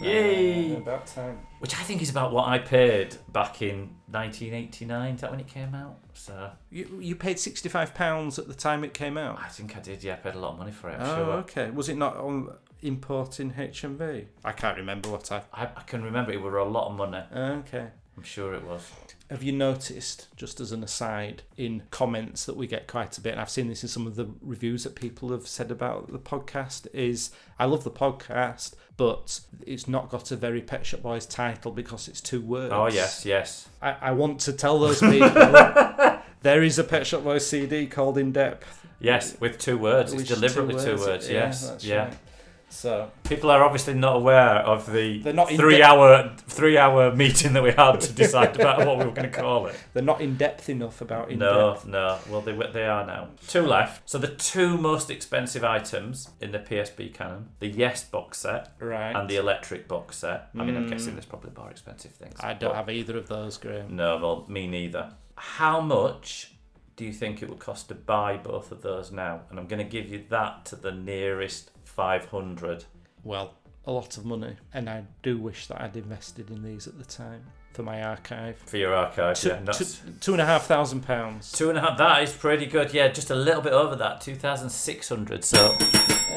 Yay! 0.00 0.76
About 0.76 1.06
time. 1.06 1.38
Which 1.60 1.74
I 1.74 1.82
think 1.82 2.02
is 2.02 2.10
about 2.10 2.32
what 2.32 2.48
I 2.48 2.58
paid 2.58 3.16
back 3.32 3.62
in 3.62 3.90
1989. 4.14 5.14
Is 5.16 5.20
that 5.20 5.30
when 5.30 5.40
it 5.40 5.46
came 5.48 5.74
out? 5.74 5.96
So 6.14 6.50
You 6.70 6.98
you 7.00 7.16
paid 7.16 7.38
sixty-five 7.38 7.94
pounds 7.94 8.38
at 8.38 8.46
the 8.48 8.54
time 8.54 8.84
it 8.84 8.94
came 8.94 9.18
out. 9.18 9.38
I 9.40 9.48
think 9.48 9.76
I 9.76 9.80
did. 9.80 10.02
Yeah, 10.02 10.14
I 10.14 10.16
paid 10.16 10.34
a 10.34 10.38
lot 10.38 10.52
of 10.52 10.58
money 10.58 10.72
for 10.72 10.88
it. 10.90 10.94
I'm 11.00 11.06
Oh, 11.06 11.16
sure. 11.16 11.32
okay. 11.44 11.70
Was 11.70 11.88
it 11.88 11.96
not 11.96 12.16
on 12.16 12.50
importing 12.82 13.52
HMV? 13.52 14.26
I 14.44 14.52
can't 14.52 14.76
remember 14.78 15.08
what 15.10 15.30
I. 15.32 15.42
I, 15.52 15.64
I 15.64 15.82
can 15.86 16.02
remember 16.04 16.32
it 16.32 16.40
were 16.40 16.58
a 16.58 16.64
lot 16.64 16.88
of 16.90 16.96
money. 16.96 17.22
Okay. 17.34 17.88
I'm 18.16 18.22
sure 18.22 18.54
it 18.54 18.64
was. 18.64 18.90
Have 19.30 19.42
you 19.42 19.52
noticed, 19.52 20.28
just 20.36 20.60
as 20.60 20.70
an 20.70 20.84
aside, 20.84 21.42
in 21.56 21.82
comments 21.90 22.44
that 22.44 22.56
we 22.56 22.66
get 22.66 22.86
quite 22.86 23.16
a 23.18 23.20
bit, 23.20 23.32
and 23.32 23.40
I've 23.40 23.50
seen 23.50 23.68
this 23.68 23.82
in 23.82 23.88
some 23.88 24.06
of 24.06 24.16
the 24.16 24.28
reviews 24.42 24.84
that 24.84 24.94
people 24.94 25.30
have 25.30 25.46
said 25.46 25.70
about 25.70 26.12
the 26.12 26.18
podcast, 26.18 26.86
is 26.92 27.30
I 27.58 27.64
love 27.64 27.84
the 27.84 27.90
podcast, 27.90 28.74
but 28.96 29.40
it's 29.66 29.88
not 29.88 30.10
got 30.10 30.30
a 30.30 30.36
very 30.36 30.60
Pet 30.60 30.86
Shop 30.86 31.02
Boys 31.02 31.26
title 31.26 31.72
because 31.72 32.06
it's 32.06 32.20
two 32.20 32.40
words. 32.40 32.72
Oh 32.72 32.86
yes, 32.86 33.24
yes. 33.24 33.68
I, 33.82 33.96
I 34.00 34.10
want 34.12 34.40
to 34.40 34.52
tell 34.52 34.78
those 34.78 35.00
people 35.00 35.28
there 36.42 36.62
is 36.62 36.78
a 36.78 36.84
Pet 36.84 37.06
Shop 37.06 37.24
Boys 37.24 37.46
CD 37.46 37.86
called 37.86 38.18
In 38.18 38.30
Depth. 38.30 38.86
Yes, 39.00 39.38
with 39.40 39.58
two 39.58 39.78
words. 39.78 40.12
It's 40.12 40.28
deliberately 40.28 40.82
two 40.82 40.96
words. 40.98 41.28
Yeah, 41.28 41.46
yes. 41.46 41.68
that's 41.68 41.84
yeah. 41.84 42.04
right. 42.04 42.16
So 42.74 43.10
People 43.22 43.50
are 43.50 43.62
obviously 43.62 43.94
not 43.94 44.16
aware 44.16 44.56
of 44.58 44.90
the 44.92 45.18
They're 45.22 45.32
not 45.32 45.48
three 45.48 45.78
depth- 45.78 45.88
hour 45.90 46.36
three 46.48 46.76
hour 46.76 47.14
meeting 47.14 47.52
that 47.52 47.62
we 47.62 47.70
had 47.70 48.00
to 48.00 48.12
decide 48.12 48.58
about 48.60 48.84
what 48.86 48.98
we 48.98 49.04
were 49.04 49.12
going 49.12 49.30
to 49.30 49.40
call 49.40 49.66
it. 49.68 49.76
they're 49.94 50.02
not 50.02 50.20
in 50.20 50.36
depth 50.36 50.68
enough 50.68 51.00
about 51.00 51.30
in 51.30 51.38
No, 51.38 51.74
depth. 51.74 51.86
no. 51.86 52.18
Well, 52.28 52.40
they 52.40 52.52
they 52.72 52.84
are 52.84 53.06
now. 53.06 53.28
Two 53.46 53.62
left. 53.62 54.08
So 54.10 54.18
the 54.18 54.28
two 54.28 54.76
most 54.76 55.08
expensive 55.10 55.62
items 55.64 56.30
in 56.40 56.50
the 56.52 56.58
PSB 56.58 57.14
canon: 57.14 57.50
the 57.60 57.68
Yes 57.68 58.04
box 58.04 58.38
set 58.38 58.72
Right. 58.80 59.14
and 59.14 59.30
the 59.30 59.36
Electric 59.36 59.86
box 59.88 60.18
set. 60.18 60.48
I 60.58 60.64
mean, 60.64 60.76
I'm 60.76 60.86
Mm. 60.86 60.90
guessing 60.90 61.14
there's 61.14 61.26
probably 61.26 61.52
more 61.56 61.70
expensive 61.70 62.10
things. 62.12 62.36
I 62.40 62.54
don't 62.54 62.74
have 62.74 62.90
either 62.90 63.16
of 63.16 63.28
those, 63.28 63.56
Graham. 63.56 63.94
No, 63.96 64.18
well, 64.18 64.44
me 64.48 64.66
neither. 64.66 65.12
How 65.36 65.80
much 65.80 66.50
do 66.96 67.04
you 67.04 67.12
think 67.12 67.42
it 67.42 67.48
would 67.48 67.58
cost 67.58 67.88
to 67.88 67.94
buy 67.94 68.36
both 68.36 68.70
of 68.72 68.82
those 68.82 69.10
now? 69.10 69.42
And 69.50 69.58
I'm 69.58 69.66
going 69.66 69.84
to 69.84 69.90
give 69.90 70.08
you 70.08 70.24
that 70.30 70.64
to 70.66 70.76
the 70.76 70.92
nearest 70.92 71.70
500. 71.94 72.84
Well, 73.22 73.54
a 73.86 73.92
lot 73.92 74.16
of 74.16 74.24
money, 74.24 74.56
and 74.72 74.88
I 74.88 75.04
do 75.22 75.38
wish 75.38 75.66
that 75.66 75.80
I'd 75.80 75.96
invested 75.96 76.50
in 76.50 76.62
these 76.62 76.86
at 76.86 76.98
the 76.98 77.04
time 77.04 77.42
for 77.72 77.82
my 77.82 78.02
archive. 78.02 78.56
For 78.66 78.76
your 78.76 78.94
archive, 78.94 79.38
Two, 79.38 79.48
yeah. 79.48 79.60
That's 79.64 79.98
two, 80.00 80.12
two 80.20 80.32
and 80.32 80.40
a 80.40 80.46
half 80.46 80.66
thousand 80.66 81.02
pounds. 81.02 81.52
two 81.52 81.68
and 81.70 81.78
a 81.78 81.80
half. 81.82 81.98
That 81.98 82.22
is 82.22 82.32
pretty 82.32 82.66
good. 82.66 82.92
Yeah, 82.94 83.08
just 83.08 83.30
a 83.30 83.34
little 83.34 83.60
bit 83.62 83.72
over 83.72 83.96
that, 83.96 84.20
2,600. 84.20 85.44
So, 85.44 85.76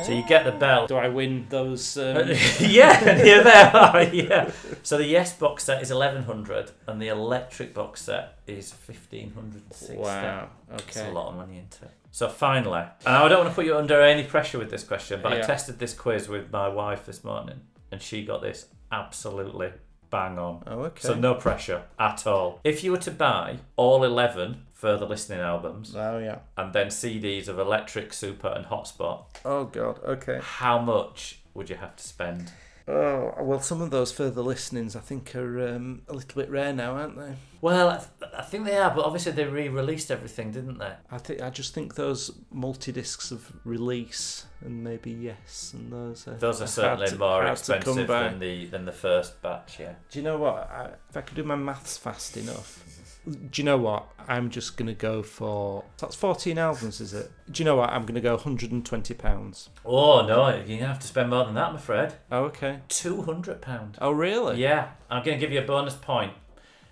so 0.04 0.12
you 0.12 0.24
get 0.28 0.46
the 0.46 0.52
bell. 0.52 0.88
Do 0.88 0.96
I 0.98 1.08
win 1.10 1.46
those? 1.50 1.98
Um, 1.98 2.28
yeah, 2.60 3.24
yeah, 3.24 3.42
there 3.44 3.76
are. 3.76 4.04
Yeah. 4.04 4.52
So 4.84 4.98
the 4.98 5.06
Yes 5.06 5.34
box 5.34 5.64
set 5.64 5.82
is 5.82 5.92
1,100, 5.92 6.72
and 6.88 7.02
the 7.02 7.08
Electric 7.10 7.74
box 7.74 8.02
set 8.02 8.40
is 8.48 8.72
1,560. 8.72 9.96
wow. 9.98 10.50
It's 10.74 10.98
a 10.98 11.12
lot 11.12 11.30
of 11.30 11.36
money 11.36 11.60
into 11.60 11.86
it. 11.86 11.92
So 12.18 12.28
finally, 12.28 12.80
and 13.06 13.16
I 13.16 13.28
don't 13.28 13.38
want 13.42 13.50
to 13.52 13.56
put 13.56 13.68
you 13.68 13.78
under 13.78 14.02
any 14.02 14.24
pressure 14.24 14.58
with 14.58 14.72
this 14.72 14.84
question, 14.84 15.20
but 15.22 15.34
I 15.34 15.36
Yeah. 15.36 15.42
tested 15.44 15.78
this 15.78 15.94
quiz 15.94 16.28
with 16.28 16.52
my 16.52 16.68
wife 16.68 17.06
this 17.06 17.24
morning, 17.24 17.62
and 17.92 18.02
she 18.02 18.26
got 18.26 18.42
this 18.42 18.66
absolutely 18.92 19.74
bang 20.10 20.40
on. 20.40 20.64
Oh, 20.66 20.80
okay. 20.86 21.08
So 21.08 21.14
no 21.14 21.36
pressure 21.36 21.84
at 22.00 22.26
all. 22.26 22.60
If 22.64 22.84
you 22.84 22.90
were 22.92 22.98
to 23.10 23.12
buy 23.12 23.60
all 23.76 24.04
11 24.04 24.66
further 24.74 25.06
listening 25.06 25.42
albums 25.42 25.96
Oh 25.96 26.18
yeah. 26.18 26.40
and 26.58 26.74
then 26.74 26.88
CDs 26.88 27.48
of 27.48 27.60
Electric, 27.60 28.12
Super, 28.14 28.48
and 28.48 28.66
Hotspot, 28.66 29.26
Oh 29.46 29.66
god. 29.66 30.00
Okay. 30.04 30.40
how 30.42 30.80
much 30.80 31.42
would 31.54 31.70
you 31.70 31.76
have 31.76 31.96
to 31.98 32.04
spend? 32.04 32.52
Oh 32.90 33.34
well, 33.42 33.60
some 33.60 33.82
of 33.82 33.92
those 33.92 34.14
further 34.14 34.42
listenings 34.42 34.96
I 34.96 35.02
think 35.02 35.36
are 35.36 35.76
um, 35.76 36.04
a 36.08 36.14
little 36.14 36.40
bit 36.42 36.50
rare 36.50 36.72
now, 36.72 36.94
aren't 36.94 37.18
they? 37.18 37.34
Well, 37.60 37.90
I, 37.90 37.98
th- 37.98 38.32
I 38.38 38.44
think 38.44 38.64
they 38.66 38.78
are, 38.78 38.92
but 38.96 39.04
obviously 39.04 39.32
they 39.34 39.44
re-released 39.44 40.10
everything, 40.12 40.52
didn't 40.52 40.78
they? 40.78 40.94
I 41.12 41.18
think 41.18 41.42
I 41.42 41.50
just 41.50 41.74
think 41.74 41.96
those 41.96 42.32
multi 42.50 42.94
discs 42.94 43.32
of 43.32 43.52
release 43.66 44.46
and 44.62 44.84
maybe 44.86 45.12
yes, 45.12 45.74
and 45.76 45.92
those 45.92 46.28
are 46.30 46.36
Those 46.36 46.62
are 46.62 46.68
certainly 46.68 47.08
to- 47.08 47.18
more 47.18 47.46
expensive 47.46 48.08
than 48.08 48.40
the 48.40 48.68
than 48.68 48.86
the 48.86 48.92
first 48.94 49.42
batch. 49.42 49.80
Yeah. 49.82 49.96
Do 50.10 50.20
you 50.20 50.24
know 50.24 50.38
what? 50.38 50.56
I, 50.72 50.92
if 51.10 51.18
I 51.18 51.22
could 51.22 51.36
do 51.36 51.44
my 51.44 51.56
maths 51.56 51.98
fast 51.98 52.38
enough, 52.38 52.84
do 53.28 53.62
you 53.62 53.64
know 53.64 53.78
what? 53.78 54.08
I'm 54.28 54.50
just 54.50 54.76
gonna 54.76 54.94
go 54.94 55.24
for 55.24 55.86
that's 55.98 56.16
14 56.16 56.58
albums, 56.58 57.00
is 57.00 57.14
it? 57.14 57.32
Do 57.50 57.62
you 57.62 57.66
know 57.66 57.78
what? 57.78 57.90
I'm 57.90 58.06
gonna 58.06 58.22
go 58.22 58.36
120 58.36 59.14
pounds. 59.14 59.70
Oh 59.86 60.26
no, 60.26 60.50
you're 60.50 60.80
gonna 60.80 60.88
have 60.88 61.00
to 61.00 61.08
spend 61.08 61.30
more 61.30 61.46
than 61.46 61.54
that, 61.56 61.70
I'm 61.70 61.76
afraid. 61.76 62.14
Oh 62.32 62.44
okay. 62.46 62.80
Two 62.90 63.22
hundred 63.22 63.62
pound. 63.62 63.98
Oh 64.02 64.12
really? 64.12 64.62
Yeah, 64.62 64.90
I'm 65.10 65.24
going 65.24 65.38
to 65.38 65.42
give 65.42 65.52
you 65.54 65.60
a 65.60 65.66
bonus 65.66 65.94
point 65.94 66.34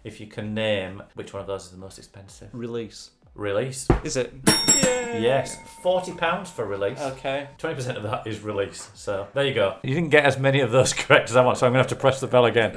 if 0.04 0.20
you 0.20 0.28
can 0.28 0.54
name 0.54 1.04
which 1.16 1.34
one 1.34 1.42
of 1.42 1.48
those 1.48 1.66
is 1.66 1.72
the 1.72 1.78
most 1.78 1.98
expensive. 1.98 2.50
Release. 2.54 3.12
Release. 3.34 3.88
Is 4.04 4.16
it? 4.16 4.34
Yes, 4.48 5.58
forty 5.82 6.14
pounds 6.14 6.50
for 6.50 6.66
release. 6.66 7.00
Okay. 7.00 7.50
Twenty 7.58 7.76
percent 7.76 7.98
of 7.98 8.04
that 8.04 8.26
is 8.28 8.42
release. 8.42 8.90
So 8.94 9.28
there 9.34 9.46
you 9.46 9.54
go. 9.54 9.78
You 9.84 9.94
didn't 9.94 10.10
get 10.10 10.26
as 10.26 10.38
many 10.38 10.62
of 10.62 10.72
those 10.72 10.94
correct 10.94 11.30
as 11.30 11.36
I 11.36 11.44
want, 11.44 11.58
so 11.58 11.66
I'm 11.66 11.74
going 11.74 11.84
to 11.84 11.90
have 11.90 11.98
to 11.98 12.02
press 12.02 12.20
the 12.20 12.28
bell 12.28 12.46
again. 12.46 12.74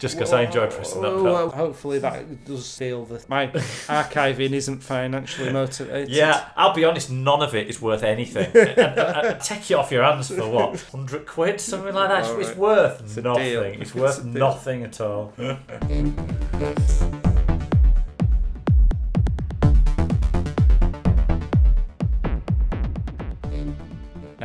Just 0.00 0.16
because 0.16 0.32
I 0.32 0.42
enjoy 0.44 0.66
pressing 0.66 1.02
that 1.02 1.12
Well, 1.14 1.22
well, 1.24 1.50
hopefully 1.50 1.98
that 1.98 2.44
does 2.46 2.74
feel 2.76 3.04
that 3.04 3.28
my 3.28 3.48
archiving 3.48 4.52
isn't 4.52 4.82
financially 4.82 5.52
motivated. 5.62 6.08
Yeah, 6.08 6.48
I'll 6.56 6.72
be 6.74 6.84
honest, 6.86 7.10
none 7.10 7.42
of 7.42 7.54
it 7.54 7.68
is 7.68 7.80
worth 7.82 8.02
anything. 8.02 8.50
and, 8.54 8.78
and- 8.78 8.98
and 9.26 9.40
take 9.42 9.70
it 9.70 9.74
off 9.74 9.92
your 9.92 10.02
hands 10.02 10.28
for 10.28 10.48
what? 10.48 10.70
100 10.92 11.26
quid? 11.26 11.60
Something 11.60 11.94
like 11.94 12.08
that? 12.08 12.38
It's, 12.40 12.48
it's 12.48 12.56
worth 12.58 13.00
It's 13.02 13.16
nothing. 13.18 13.44
It's 13.44 13.90
It's 13.90 13.94
worth 13.94 14.24
nothing 14.24 14.84
at 14.84 15.00
all. 15.02 15.34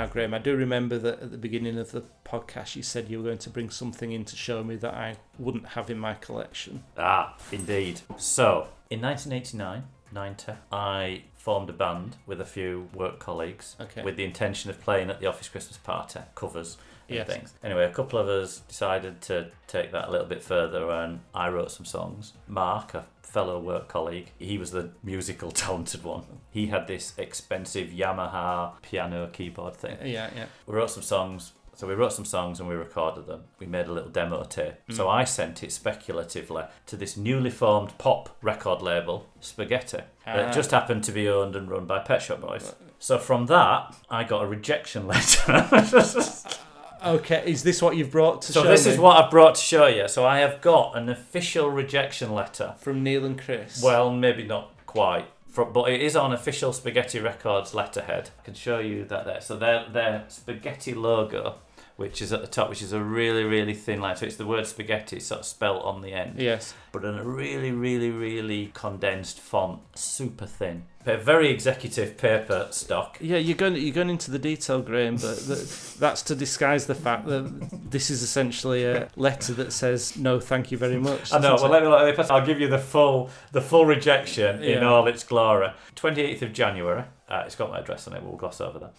Now, 0.05 0.11
Graham, 0.11 0.35
I 0.35 0.37
do 0.37 0.55
remember 0.55 0.99
that 0.99 1.19
at 1.19 1.31
the 1.31 1.37
beginning 1.37 1.79
of 1.79 1.91
the 1.91 2.03
podcast 2.23 2.75
you 2.75 2.83
said 2.83 3.09
you 3.09 3.17
were 3.17 3.23
going 3.23 3.39
to 3.39 3.49
bring 3.49 3.71
something 3.71 4.11
in 4.11 4.23
to 4.25 4.35
show 4.35 4.63
me 4.63 4.75
that 4.75 4.93
I 4.93 5.15
wouldn't 5.39 5.69
have 5.69 5.89
in 5.89 5.97
my 5.97 6.13
collection. 6.13 6.83
Ah, 6.95 7.35
indeed. 7.51 8.01
So, 8.15 8.67
in 8.91 9.01
1989, 9.01 9.83
90, 10.11 10.51
I 10.71 11.23
formed 11.35 11.71
a 11.71 11.73
band 11.73 12.17
with 12.27 12.39
a 12.39 12.45
few 12.45 12.87
work 12.93 13.17
colleagues 13.17 13.75
Okay. 13.81 14.03
with 14.03 14.15
the 14.15 14.25
intention 14.25 14.69
of 14.69 14.79
playing 14.79 15.09
at 15.09 15.19
the 15.21 15.25
office 15.25 15.47
Christmas 15.49 15.77
party, 15.77 16.19
covers 16.35 16.77
and 17.09 17.17
Yes. 17.17 17.27
things. 17.27 17.53
Anyway, 17.63 17.83
a 17.85 17.91
couple 17.91 18.19
of 18.19 18.27
us 18.27 18.59
decided 18.59 19.21
to 19.21 19.49
take 19.65 19.91
that 19.91 20.07
a 20.07 20.11
little 20.11 20.27
bit 20.27 20.43
further 20.43 20.87
and 20.91 21.21
I 21.33 21.49
wrote 21.49 21.71
some 21.71 21.85
songs. 21.85 22.33
Mark, 22.47 22.93
a 22.93 23.05
fellow 23.35 23.59
work 23.59 23.89
colleague, 23.89 24.31
he 24.39 24.57
was 24.57 24.71
the 24.71 24.91
musical 25.03 25.51
talented 25.63 26.03
one. 26.05 26.23
He 26.51 26.67
had 26.67 26.87
this 26.87 27.13
expensive 27.17 27.89
Yamaha 27.89 28.81
piano 28.81 29.27
keyboard 29.27 29.75
thing. 29.75 29.97
Yeah, 30.03 30.29
yeah. 30.33 30.45
We 30.65 30.73
wrote 30.75 30.89
some 30.91 31.03
songs. 31.03 31.51
So 31.73 31.85
we 31.85 31.93
wrote 31.93 32.13
some 32.13 32.23
songs 32.23 32.61
and 32.61 32.69
we 32.69 32.75
recorded 32.75 33.27
them. 33.27 33.41
We 33.59 33.65
made 33.65 33.87
a 33.87 33.91
little 33.91 34.09
demo 34.09 34.45
tape. 34.45 34.75
Mm. 34.89 34.95
So 34.95 35.09
I 35.09 35.25
sent 35.25 35.61
it 35.61 35.73
speculatively 35.73 36.63
to 36.85 36.95
this 36.95 37.17
newly 37.17 37.49
formed 37.49 37.97
pop 37.97 38.29
record 38.41 38.81
label, 38.81 39.27
Spaghetti, 39.41 39.99
Ah. 40.25 40.37
that 40.37 40.53
just 40.53 40.71
happened 40.71 41.03
to 41.03 41.11
be 41.11 41.27
owned 41.27 41.57
and 41.57 41.69
run 41.69 41.85
by 41.85 41.99
Pet 41.99 42.21
Shop 42.21 42.39
Boys. 42.39 42.73
So 42.99 43.17
from 43.19 43.47
that, 43.47 43.93
I 44.09 44.23
got 44.23 44.43
a 44.43 44.47
rejection 44.47 45.05
letter. 45.07 45.51
Okay, 47.05 47.43
is 47.45 47.61
this 47.61 47.81
what 47.83 47.95
you've 47.95 48.11
brought 48.11 48.41
to 48.43 48.53
show? 48.53 48.61
so 48.61 48.63
show 48.63 48.69
this 48.71 48.85
me? 48.87 48.93
is 48.93 48.99
what 48.99 49.23
I've 49.23 49.29
brought 49.29 49.55
to 49.55 49.61
show 49.61 49.85
you. 49.85 50.07
So 50.07 50.25
I 50.25 50.39
have 50.39 50.59
got 50.61 50.97
an 50.97 51.07
official 51.07 51.69
rejection 51.69 52.33
letter. 52.33 52.73
from 52.79 53.03
Neil 53.03 53.23
and 53.25 53.39
Chris. 53.39 53.81
Well, 53.81 54.11
maybe 54.11 54.43
not 54.43 54.71
quite. 54.87 55.27
For, 55.47 55.65
but 55.65 55.91
it 55.91 56.01
is 56.01 56.15
on 56.15 56.33
official 56.33 56.73
Spaghetti 56.73 57.19
Records 57.19 57.73
letterhead. 57.75 58.31
I 58.39 58.41
can 58.43 58.55
show 58.55 58.79
you 58.79 59.05
that 59.05 59.25
there. 59.25 59.39
So 59.39 59.55
their 59.55 59.87
their 59.87 60.25
spaghetti 60.29 60.93
logo, 60.93 61.55
which 61.95 62.21
is 62.21 62.33
at 62.33 62.41
the 62.41 62.47
top, 62.47 62.69
which 62.69 62.81
is 62.81 62.91
a 62.91 63.01
really 63.01 63.43
really 63.43 63.73
thin 63.73 64.01
line. 64.01 64.15
So 64.15 64.25
it's 64.25 64.35
the 64.35 64.45
word 64.45 64.67
spaghetti 64.67 65.19
sort 65.19 65.41
of 65.41 65.45
spelt 65.45 65.83
on 65.83 66.01
the 66.01 66.11
end, 66.11 66.39
yes. 66.39 66.73
but 66.91 67.05
in 67.05 67.17
a 67.17 67.23
really 67.23 67.71
really 67.71 68.11
really 68.11 68.71
condensed 68.73 69.39
font, 69.39 69.79
super 69.95 70.45
thin. 70.45 70.83
A 71.07 71.17
very 71.17 71.49
executive 71.49 72.17
paper 72.17 72.67
stock. 72.71 73.17
Yeah, 73.21 73.37
you're 73.37 73.55
going 73.55 73.75
you're 73.75 73.93
going 73.93 74.09
into 74.09 74.31
the 74.31 74.39
detail, 74.39 74.81
Graham, 74.81 75.17
but 75.17 75.37
that, 75.37 75.95
that's 75.99 76.23
to 76.23 76.35
disguise 76.35 76.87
the 76.87 76.95
fact 76.95 77.27
that 77.27 77.69
this 77.91 78.09
is 78.09 78.23
essentially 78.23 78.85
a 78.85 79.07
letter 79.15 79.53
that 79.53 79.71
says 79.71 80.17
no, 80.17 80.39
thank 80.39 80.71
you 80.71 80.77
very 80.77 80.97
much. 80.97 81.31
I 81.31 81.39
know. 81.39 81.55
Well, 81.55 81.69
let 81.69 81.83
me. 81.83 81.89
let 81.89 82.17
me- 82.17 82.23
I'll 82.29 82.45
give 82.45 82.59
you 82.59 82.67
the 82.67 82.79
full 82.79 83.29
the 83.51 83.61
full 83.61 83.85
rejection 83.85 84.63
in 84.63 84.83
all 84.83 85.07
its 85.07 85.23
glory. 85.23 85.69
Twenty 85.93 86.21
eighth 86.21 86.41
of 86.41 86.53
January. 86.53 87.03
Uh, 87.29 87.43
it's 87.45 87.55
got 87.55 87.69
my 87.69 87.79
address 87.79 88.07
on 88.07 88.15
it. 88.15 88.23
We'll 88.23 88.35
gloss 88.35 88.59
over 88.59 88.79
that. 88.79 88.93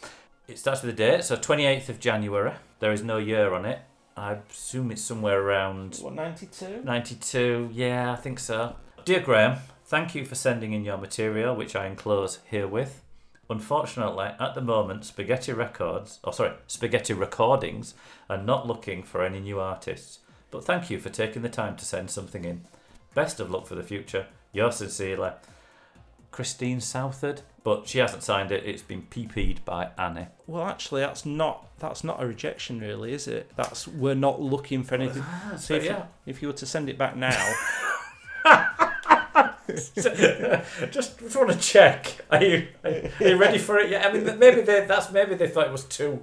It 0.49 0.59
starts 0.59 0.82
with 0.82 0.94
a 0.94 0.97
date. 0.97 1.24
So 1.24 1.36
twenty 1.36 1.66
eighth 1.66 1.88
of 1.88 1.99
January. 1.99 2.53
There 2.79 2.93
is 2.93 3.03
no 3.03 3.18
year 3.18 3.53
on 3.55 3.64
it. 3.64 3.81
I 4.16 4.39
assume 4.51 4.91
it's 4.91 5.03
somewhere 5.03 5.41
around 5.41 5.97
what 5.97 6.14
ninety 6.14 6.47
two? 6.47 6.81
ninety 6.85 7.14
two. 7.14 7.70
Yeah, 7.72 8.12
I 8.12 8.16
think 8.16 8.39
so. 8.39 8.77
Dear 9.05 9.20
Graham, 9.20 9.59
thank 9.85 10.14
you 10.14 10.24
for 10.24 10.35
sending 10.35 10.72
in 10.72 10.85
your 10.85 10.97
material, 10.97 11.55
which 11.55 11.77
I 11.77 11.87
enclose 11.87 12.39
herewith. 12.47 13.03
Unfortunately, 13.49 14.31
at 14.41 14.55
the 14.55 14.61
moment, 14.61 15.05
Spaghetti 15.05 15.53
Records, 15.53 16.18
or 16.24 16.33
sorry, 16.33 16.53
Spaghetti 16.66 17.14
Recordings, 17.14 17.95
are 18.29 18.43
not 18.43 18.66
looking 18.66 19.03
for 19.03 19.22
any 19.22 19.39
new 19.39 19.61
artists. 19.61 20.18
But 20.51 20.64
thank 20.64 20.91
you 20.91 20.99
for 20.99 21.11
taking 21.11 21.43
the 21.43 21.49
time 21.49 21.77
to 21.77 21.85
send 21.85 22.11
something 22.11 22.45
in. 22.45 22.62
Best 23.14 23.39
of 23.39 23.51
luck 23.51 23.66
for 23.66 23.74
the 23.74 23.83
future. 23.83 24.27
Yours 24.53 24.77
sincerely, 24.77 25.31
Christine 26.37 26.82
Southard. 26.82 27.41
But 27.64 27.89
she 27.89 27.97
hasn't 27.99 28.22
signed 28.22 28.53
it. 28.53 28.62
It's 28.66 28.82
been 28.82 29.03
PP'd 29.03 29.64
by 29.64 29.89
Annie. 29.97 30.26
Well, 30.47 30.64
actually, 30.64 31.01
that's 31.01 31.24
not 31.24 31.66
that's 31.78 32.05
not 32.05 32.22
a 32.22 32.26
rejection, 32.26 32.78
really, 32.78 33.14
is 33.14 33.26
it? 33.26 33.51
That's 33.57 33.89
we're 33.89 34.14
not 34.14 34.39
looking 34.43 34.82
for 34.82 34.97
anything. 34.97 35.22
Ah, 35.26 35.53
so 35.53 35.57
So 35.57 35.74
if, 35.76 35.84
yeah, 35.87 35.97
you, 35.97 36.05
if 36.26 36.43
you 36.43 36.49
were 36.49 36.55
to 36.55 36.66
send 36.66 36.91
it 36.91 36.99
back 36.99 37.16
now, 37.16 37.30
just, 39.66 39.95
just 41.18 41.37
want 41.37 41.51
to 41.53 41.59
check. 41.59 42.18
Are 42.30 42.45
you 42.45 42.68
are 42.84 43.11
you 43.20 43.37
ready 43.39 43.57
for 43.59 43.78
it 43.78 43.89
yet? 43.91 44.05
I 44.05 44.12
mean, 44.12 44.39
maybe 44.39 44.61
they, 44.61 44.84
that's 44.84 45.11
maybe 45.11 45.34
they 45.37 45.49
thought 45.49 45.66
it 45.66 45.72
was 45.72 45.84
too 45.84 46.20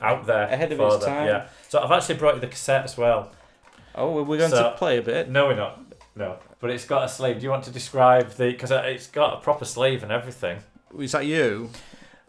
out 0.00 0.26
there 0.26 0.48
Ahead 0.48 0.72
of 0.72 0.80
its 0.80 0.96
them, 1.04 1.14
time. 1.14 1.26
Yeah. 1.28 1.46
So 1.68 1.78
I've 1.80 1.92
actually 1.92 2.16
brought 2.16 2.34
you 2.34 2.40
the 2.40 2.48
cassette 2.48 2.82
as 2.84 2.98
well. 2.98 3.30
oh, 3.94 4.22
we're 4.24 4.38
going 4.38 4.50
So- 4.50 4.70
to 4.72 4.76
play 4.76 4.98
a 4.98 5.02
bit. 5.02 5.30
No, 5.30 5.46
we're 5.46 5.54
not. 5.54 5.80
No, 6.14 6.38
but 6.60 6.70
it's 6.70 6.84
got 6.84 7.04
a 7.04 7.08
sleeve. 7.08 7.36
Do 7.36 7.44
you 7.44 7.50
want 7.50 7.64
to 7.64 7.70
describe 7.70 8.30
the? 8.32 8.52
Because 8.52 8.70
it's 8.70 9.06
got 9.06 9.38
a 9.38 9.40
proper 9.40 9.64
sleeve 9.64 10.02
and 10.02 10.12
everything. 10.12 10.58
Is 10.98 11.12
that 11.12 11.26
you? 11.26 11.70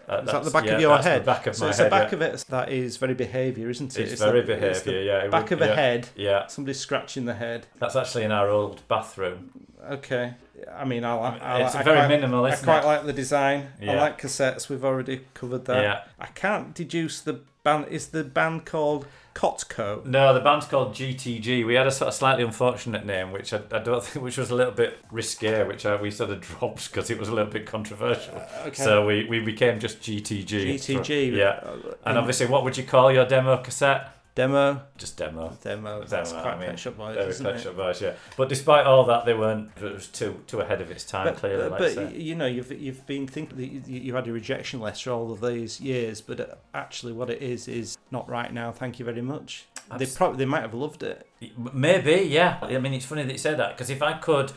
Uh, 0.07 0.21
Is 0.25 0.31
that 0.31 0.43
the 0.43 0.51
back 0.51 0.65
yeah, 0.65 0.73
of 0.73 0.81
your 0.81 0.95
that's 0.95 1.05
head? 1.05 1.21
The 1.21 1.25
back 1.25 1.47
of 1.47 1.55
so 1.55 1.63
my 1.63 1.69
it's 1.69 1.77
head. 1.77 1.85
the 1.85 1.89
back 1.89 2.11
yeah. 2.11 2.15
of 2.15 2.21
it. 2.21 2.45
That 2.49 2.71
is 2.71 2.97
very 2.97 3.13
behaviour, 3.13 3.69
isn't 3.69 3.97
it? 3.97 4.11
It's, 4.11 4.21
very 4.21 4.41
behaviour. 4.41 4.69
it's 4.69 4.85
yeah, 4.85 5.27
back 5.27 5.49
would- 5.49 5.53
of 5.53 5.61
a 5.61 5.67
yeah, 5.67 5.75
head. 5.75 6.09
Yeah, 6.15 6.47
Somebody 6.47 6.73
scratching 6.73 7.23
the 7.25 7.33
head. 7.33 7.67
that's 7.79 7.95
actually 7.95 8.23
in 8.23 8.31
our 8.31 8.49
old 8.49 8.85
bathroom. 8.89 9.51
Okay. 9.89 10.33
I 10.73 10.85
mean, 10.85 11.03
I 11.03 11.13
like. 11.13 11.41
I, 11.41 11.63
it's 11.63 11.75
I 11.75 11.83
very 11.83 11.97
quite, 11.97 12.07
minimal, 12.07 12.45
I 12.45 12.51
isn't 12.51 12.63
quite 12.65 12.83
it? 12.83 12.85
like 12.85 13.05
the 13.05 13.13
design. 13.13 13.67
I 13.81 13.93
like 13.95 14.21
cassettes. 14.21 14.69
We've 14.69 14.83
already 14.83 15.21
covered 15.33 15.65
that. 15.65 15.81
Yeah. 15.81 16.03
I 16.19 16.27
can't 16.27 16.73
deduce 16.73 17.19
the 17.21 17.41
band. 17.63 17.87
Is 17.87 18.07
the 18.07 18.23
band 18.23 18.65
called 18.65 19.05
Cotco? 19.33 20.05
No, 20.05 20.33
the 20.33 20.39
band's 20.39 20.65
called 20.65 20.93
GTG. 20.93 21.65
We 21.65 21.73
had 21.75 21.87
a 21.87 21.91
sort 21.91 22.09
of 22.09 22.13
slightly 22.13 22.43
unfortunate 22.43 23.05
name, 23.05 23.31
which 23.31 23.53
I, 23.53 23.61
I 23.71 23.79
don't 23.79 24.03
think, 24.03 24.23
which 24.23 24.37
was 24.37 24.51
a 24.51 24.55
little 24.55 24.73
bit 24.73 24.97
risque, 25.11 25.63
which 25.67 25.85
I, 25.85 25.95
we 26.01 26.11
sort 26.11 26.29
of 26.29 26.41
dropped 26.59 26.91
because 26.91 27.09
it 27.09 27.19
was 27.19 27.29
a 27.29 27.33
little 27.33 27.51
bit 27.51 27.65
controversial. 27.65 28.41
okay. 28.65 28.73
So 28.83 29.05
we, 29.05 29.25
we 29.25 29.39
became 29.39 29.79
just 29.79 30.01
GTG. 30.01 30.45
GTG. 30.75 31.35
Yeah. 31.35 31.59
uh, 31.63 31.75
And 32.05 32.17
um, 32.17 32.23
obviously, 32.23 32.45
what 32.47 32.63
would 32.63 32.77
you 32.77 32.83
call 32.83 33.11
your 33.11 33.25
demo 33.25 33.57
cassette? 33.57 34.11
Demo. 34.35 34.81
Just 34.97 35.17
demo. 35.17 35.57
Demo. 35.61 36.03
That's 36.03 36.31
Demo, 36.31 36.41
quite 36.41 36.53
I 36.53 36.59
mean, 36.59 36.69
Pet 36.69 36.79
Shop 36.79 36.97
Boys, 36.97 37.15
Very 37.15 37.53
Pet? 37.53 37.61
Shop 37.61 37.75
Boys, 37.75 38.01
yeah. 38.01 38.13
But 38.37 38.49
despite 38.49 38.85
all 38.85 39.05
that, 39.05 39.25
they 39.25 39.33
weren't. 39.33 39.71
It 39.77 39.93
was 39.93 40.07
too 40.07 40.41
too 40.47 40.61
ahead 40.61 40.81
of 40.81 40.91
its 40.91 41.03
time. 41.03 41.25
But, 41.25 41.37
clearly, 41.37 41.69
but, 41.69 41.81
like 41.81 41.95
but 41.95 42.15
you 42.15 42.35
know, 42.35 42.45
you've 42.45 42.71
you've 42.71 43.05
been 43.05 43.27
thinking 43.27 43.57
that 43.57 43.89
you, 43.89 43.99
you 43.99 44.15
had 44.15 44.27
a 44.27 44.31
rejection 44.31 44.79
letter 44.79 45.11
all 45.11 45.31
of 45.31 45.41
these 45.41 45.79
years, 45.79 46.21
but 46.21 46.39
uh, 46.39 46.55
actually, 46.73 47.13
what 47.13 47.29
it 47.29 47.41
is 47.41 47.67
is 47.67 47.97
not 48.11 48.29
right 48.29 48.53
now. 48.53 48.71
Thank 48.71 48.99
you 48.99 49.05
very 49.05 49.21
much. 49.21 49.65
They 49.97 50.05
probably 50.05 50.37
they 50.37 50.45
might 50.45 50.61
have 50.61 50.73
loved 50.73 51.03
it. 51.03 51.27
Maybe, 51.73 52.23
yeah. 52.23 52.57
I 52.61 52.77
mean, 52.79 52.93
it's 52.93 53.05
funny 53.05 53.23
that 53.23 53.31
you 53.31 53.37
say 53.37 53.53
that 53.53 53.75
because 53.75 53.89
if 53.89 54.01
I 54.01 54.13
could, 54.13 54.51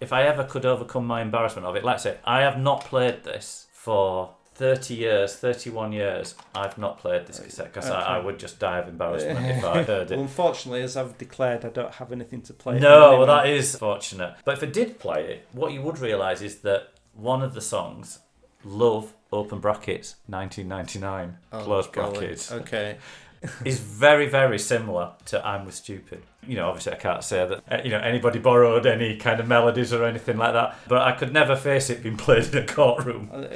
if 0.00 0.12
I 0.12 0.24
ever 0.24 0.44
could 0.44 0.66
overcome 0.66 1.06
my 1.06 1.22
embarrassment 1.22 1.66
of 1.66 1.76
it, 1.76 1.84
let's 1.84 2.02
say 2.02 2.18
I 2.24 2.40
have 2.40 2.58
not 2.58 2.84
played 2.84 3.24
this 3.24 3.68
for 3.72 4.34
30 4.54 4.94
years, 4.94 5.34
31 5.36 5.92
years. 5.92 6.34
I've 6.54 6.76
not 6.78 6.98
played 6.98 7.26
this 7.26 7.40
uh, 7.40 7.44
cassette 7.44 7.72
because 7.72 7.90
I, 7.90 8.16
I 8.16 8.18
would 8.18 8.38
just 8.38 8.58
die 8.58 8.78
of 8.78 8.88
embarrassment 8.88 9.38
if 9.46 9.64
I 9.64 9.82
heard 9.84 10.10
it. 10.10 10.14
Well, 10.14 10.22
unfortunately, 10.22 10.82
as 10.82 10.96
I've 10.96 11.16
declared, 11.18 11.64
I 11.64 11.70
don't 11.70 11.94
have 11.94 12.12
anything 12.12 12.42
to 12.42 12.52
play. 12.52 12.78
No, 12.78 13.18
well, 13.18 13.26
that 13.26 13.46
is 13.48 13.76
fortunate. 13.76 14.34
But 14.44 14.58
if 14.58 14.62
I 14.62 14.66
did 14.66 14.98
play 14.98 15.24
it, 15.24 15.46
what 15.52 15.72
you 15.72 15.80
would 15.82 15.98
realise 15.98 16.42
is 16.42 16.58
that 16.60 16.88
one 17.14 17.42
of 17.42 17.54
the 17.54 17.60
songs, 17.60 18.18
Love, 18.64 19.12
open 19.32 19.58
brackets, 19.58 20.16
1999, 20.26 21.38
Oh, 21.52 21.64
close 21.64 21.86
golly. 21.88 22.18
brackets, 22.18 22.52
Okay. 22.52 22.98
is 23.64 23.80
very, 23.80 24.28
very 24.28 24.58
similar 24.58 25.12
to 25.26 25.44
I'm 25.44 25.64
with 25.66 25.74
Stupid. 25.74 26.22
You 26.46 26.56
know, 26.56 26.68
obviously 26.68 26.92
I 26.92 26.96
can't 26.96 27.22
say 27.22 27.46
that, 27.46 27.62
uh, 27.70 27.82
you 27.84 27.90
know, 27.90 27.98
anybody 27.98 28.40
borrowed 28.40 28.84
any 28.84 29.16
kind 29.16 29.38
of 29.38 29.46
melodies 29.46 29.92
or 29.92 30.04
anything 30.04 30.38
like 30.38 30.52
that, 30.54 30.76
but 30.88 31.02
I 31.02 31.12
could 31.12 31.32
never 31.32 31.54
face 31.54 31.88
it 31.88 32.02
being 32.02 32.16
played 32.16 32.46
in 32.46 32.58
a 32.58 32.66
courtroom. 32.66 33.30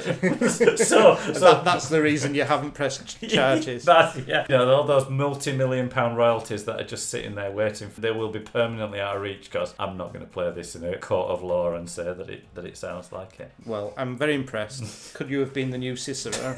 so, 0.49 1.17
so 1.17 1.17
that, 1.17 1.63
that's 1.65 1.89
the 1.89 2.01
reason 2.01 2.35
you 2.35 2.45
haven't 2.45 2.73
pressed 2.73 3.21
charges. 3.29 3.85
That's, 3.85 4.17
yeah. 4.27 4.47
You 4.49 4.57
know, 4.57 4.73
all 4.73 4.85
those 4.85 5.11
multi-million 5.11 5.89
pound 5.89 6.17
royalties 6.17 6.65
that 6.67 6.81
are 6.81 6.85
just 6.85 7.11
sitting 7.11 7.35
there 7.35 7.51
waiting, 7.51 7.91
for, 7.91 8.01
they 8.01 8.13
will 8.13 8.31
be 8.31 8.39
permanently 8.39 9.01
out 9.01 9.17
of 9.17 9.23
reach 9.23 9.51
because 9.51 9.75
I'm 9.81 9.97
not 9.97 10.13
going 10.13 10.25
to 10.25 10.31
play 10.31 10.51
this 10.53 10.77
in 10.77 10.85
a 10.85 10.97
court 10.97 11.31
of 11.31 11.43
law 11.43 11.75
and 11.75 11.91
say 11.91 12.05
that 12.05 12.31
it 12.31 12.45
that 12.55 12.65
it 12.65 12.77
sounds 12.77 13.11
like 13.11 13.41
it. 13.41 13.51
Well, 13.65 13.95
I'm 13.97 14.17
very 14.17 14.35
impressed. 14.35 15.15
Could 15.15 15.29
you 15.29 15.41
have 15.41 15.53
been 15.53 15.71
the 15.71 15.79
new 15.79 15.97
Cicero? 15.97 16.55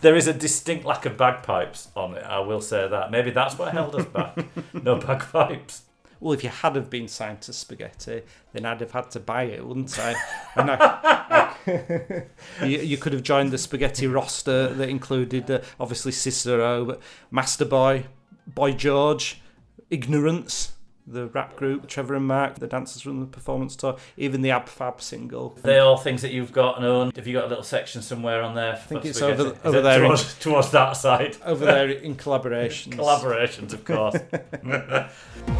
there 0.00 0.16
is 0.16 0.26
a 0.26 0.32
distinct 0.32 0.84
lack 0.84 1.04
of 1.04 1.16
bagpipes 1.16 1.88
on 1.94 2.14
it. 2.14 2.22
I 2.22 2.40
will 2.40 2.60
say 2.60 2.88
that. 2.88 3.10
Maybe 3.10 3.30
that's 3.30 3.58
what 3.58 3.72
held 3.72 3.94
us 3.94 4.06
back. 4.06 4.38
no 4.72 4.96
bagpipes. 5.32 5.82
Well, 6.20 6.34
if 6.34 6.44
you 6.44 6.50
had 6.50 6.76
have 6.76 6.90
been 6.90 7.08
signed 7.08 7.40
to 7.42 7.52
Spaghetti, 7.52 8.22
then 8.52 8.66
I'd 8.66 8.80
have 8.80 8.90
had 8.90 9.10
to 9.12 9.20
buy 9.20 9.44
it, 9.44 9.64
wouldn't 9.64 9.98
I? 9.98 10.14
And 10.54 10.70
I, 10.70 11.54
you, 12.66 12.78
you 12.78 12.98
could 12.98 13.14
have 13.14 13.22
joined 13.22 13.52
the 13.52 13.58
Spaghetti 13.58 14.06
roster 14.06 14.68
that 14.68 14.88
included, 14.88 15.50
uh, 15.50 15.60
obviously, 15.78 16.12
Cicero, 16.12 16.84
but 16.84 17.00
Master 17.30 17.64
Boy, 17.64 18.06
Boy 18.46 18.72
George, 18.72 19.40
Ignorance, 19.88 20.72
the 21.12 21.26
rap 21.28 21.56
group, 21.56 21.86
Trevor 21.88 22.14
and 22.14 22.26
Mark, 22.26 22.58
the 22.58 22.66
dancers 22.66 23.02
from 23.02 23.20
the 23.20 23.26
performance 23.26 23.76
tour, 23.76 23.96
even 24.16 24.42
the 24.42 24.50
Ab 24.50 24.68
Fab 24.68 25.00
single. 25.02 25.58
They're 25.62 25.82
all 25.82 25.96
things 25.96 26.22
that 26.22 26.32
you've 26.32 26.52
got 26.52 26.76
and 26.76 26.86
owned. 26.86 27.16
Have 27.16 27.26
you 27.26 27.34
got 27.34 27.44
a 27.44 27.48
little 27.48 27.64
section 27.64 28.02
somewhere 28.02 28.42
on 28.42 28.54
there? 28.54 28.74
I 28.74 28.76
think 28.76 29.04
it's 29.04 29.20
over- 29.20 29.56
over 29.64 29.80
there 29.80 30.00
in- 30.02 30.08
towards, 30.08 30.34
towards 30.38 30.70
that 30.70 30.92
side. 30.92 31.36
Over 31.44 31.64
there 31.64 31.88
in 31.90 32.14
collaborations. 32.16 32.94
Collaborations, 33.00 33.72
of 33.72 33.84
course. 33.84 34.16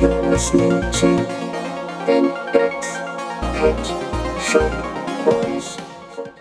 You're 0.01 0.23
listening 0.31 0.71
to 0.81 1.07
NX 2.07 2.83
Pet 3.57 3.87
Shop 4.43 5.25
Boys. 5.25 5.77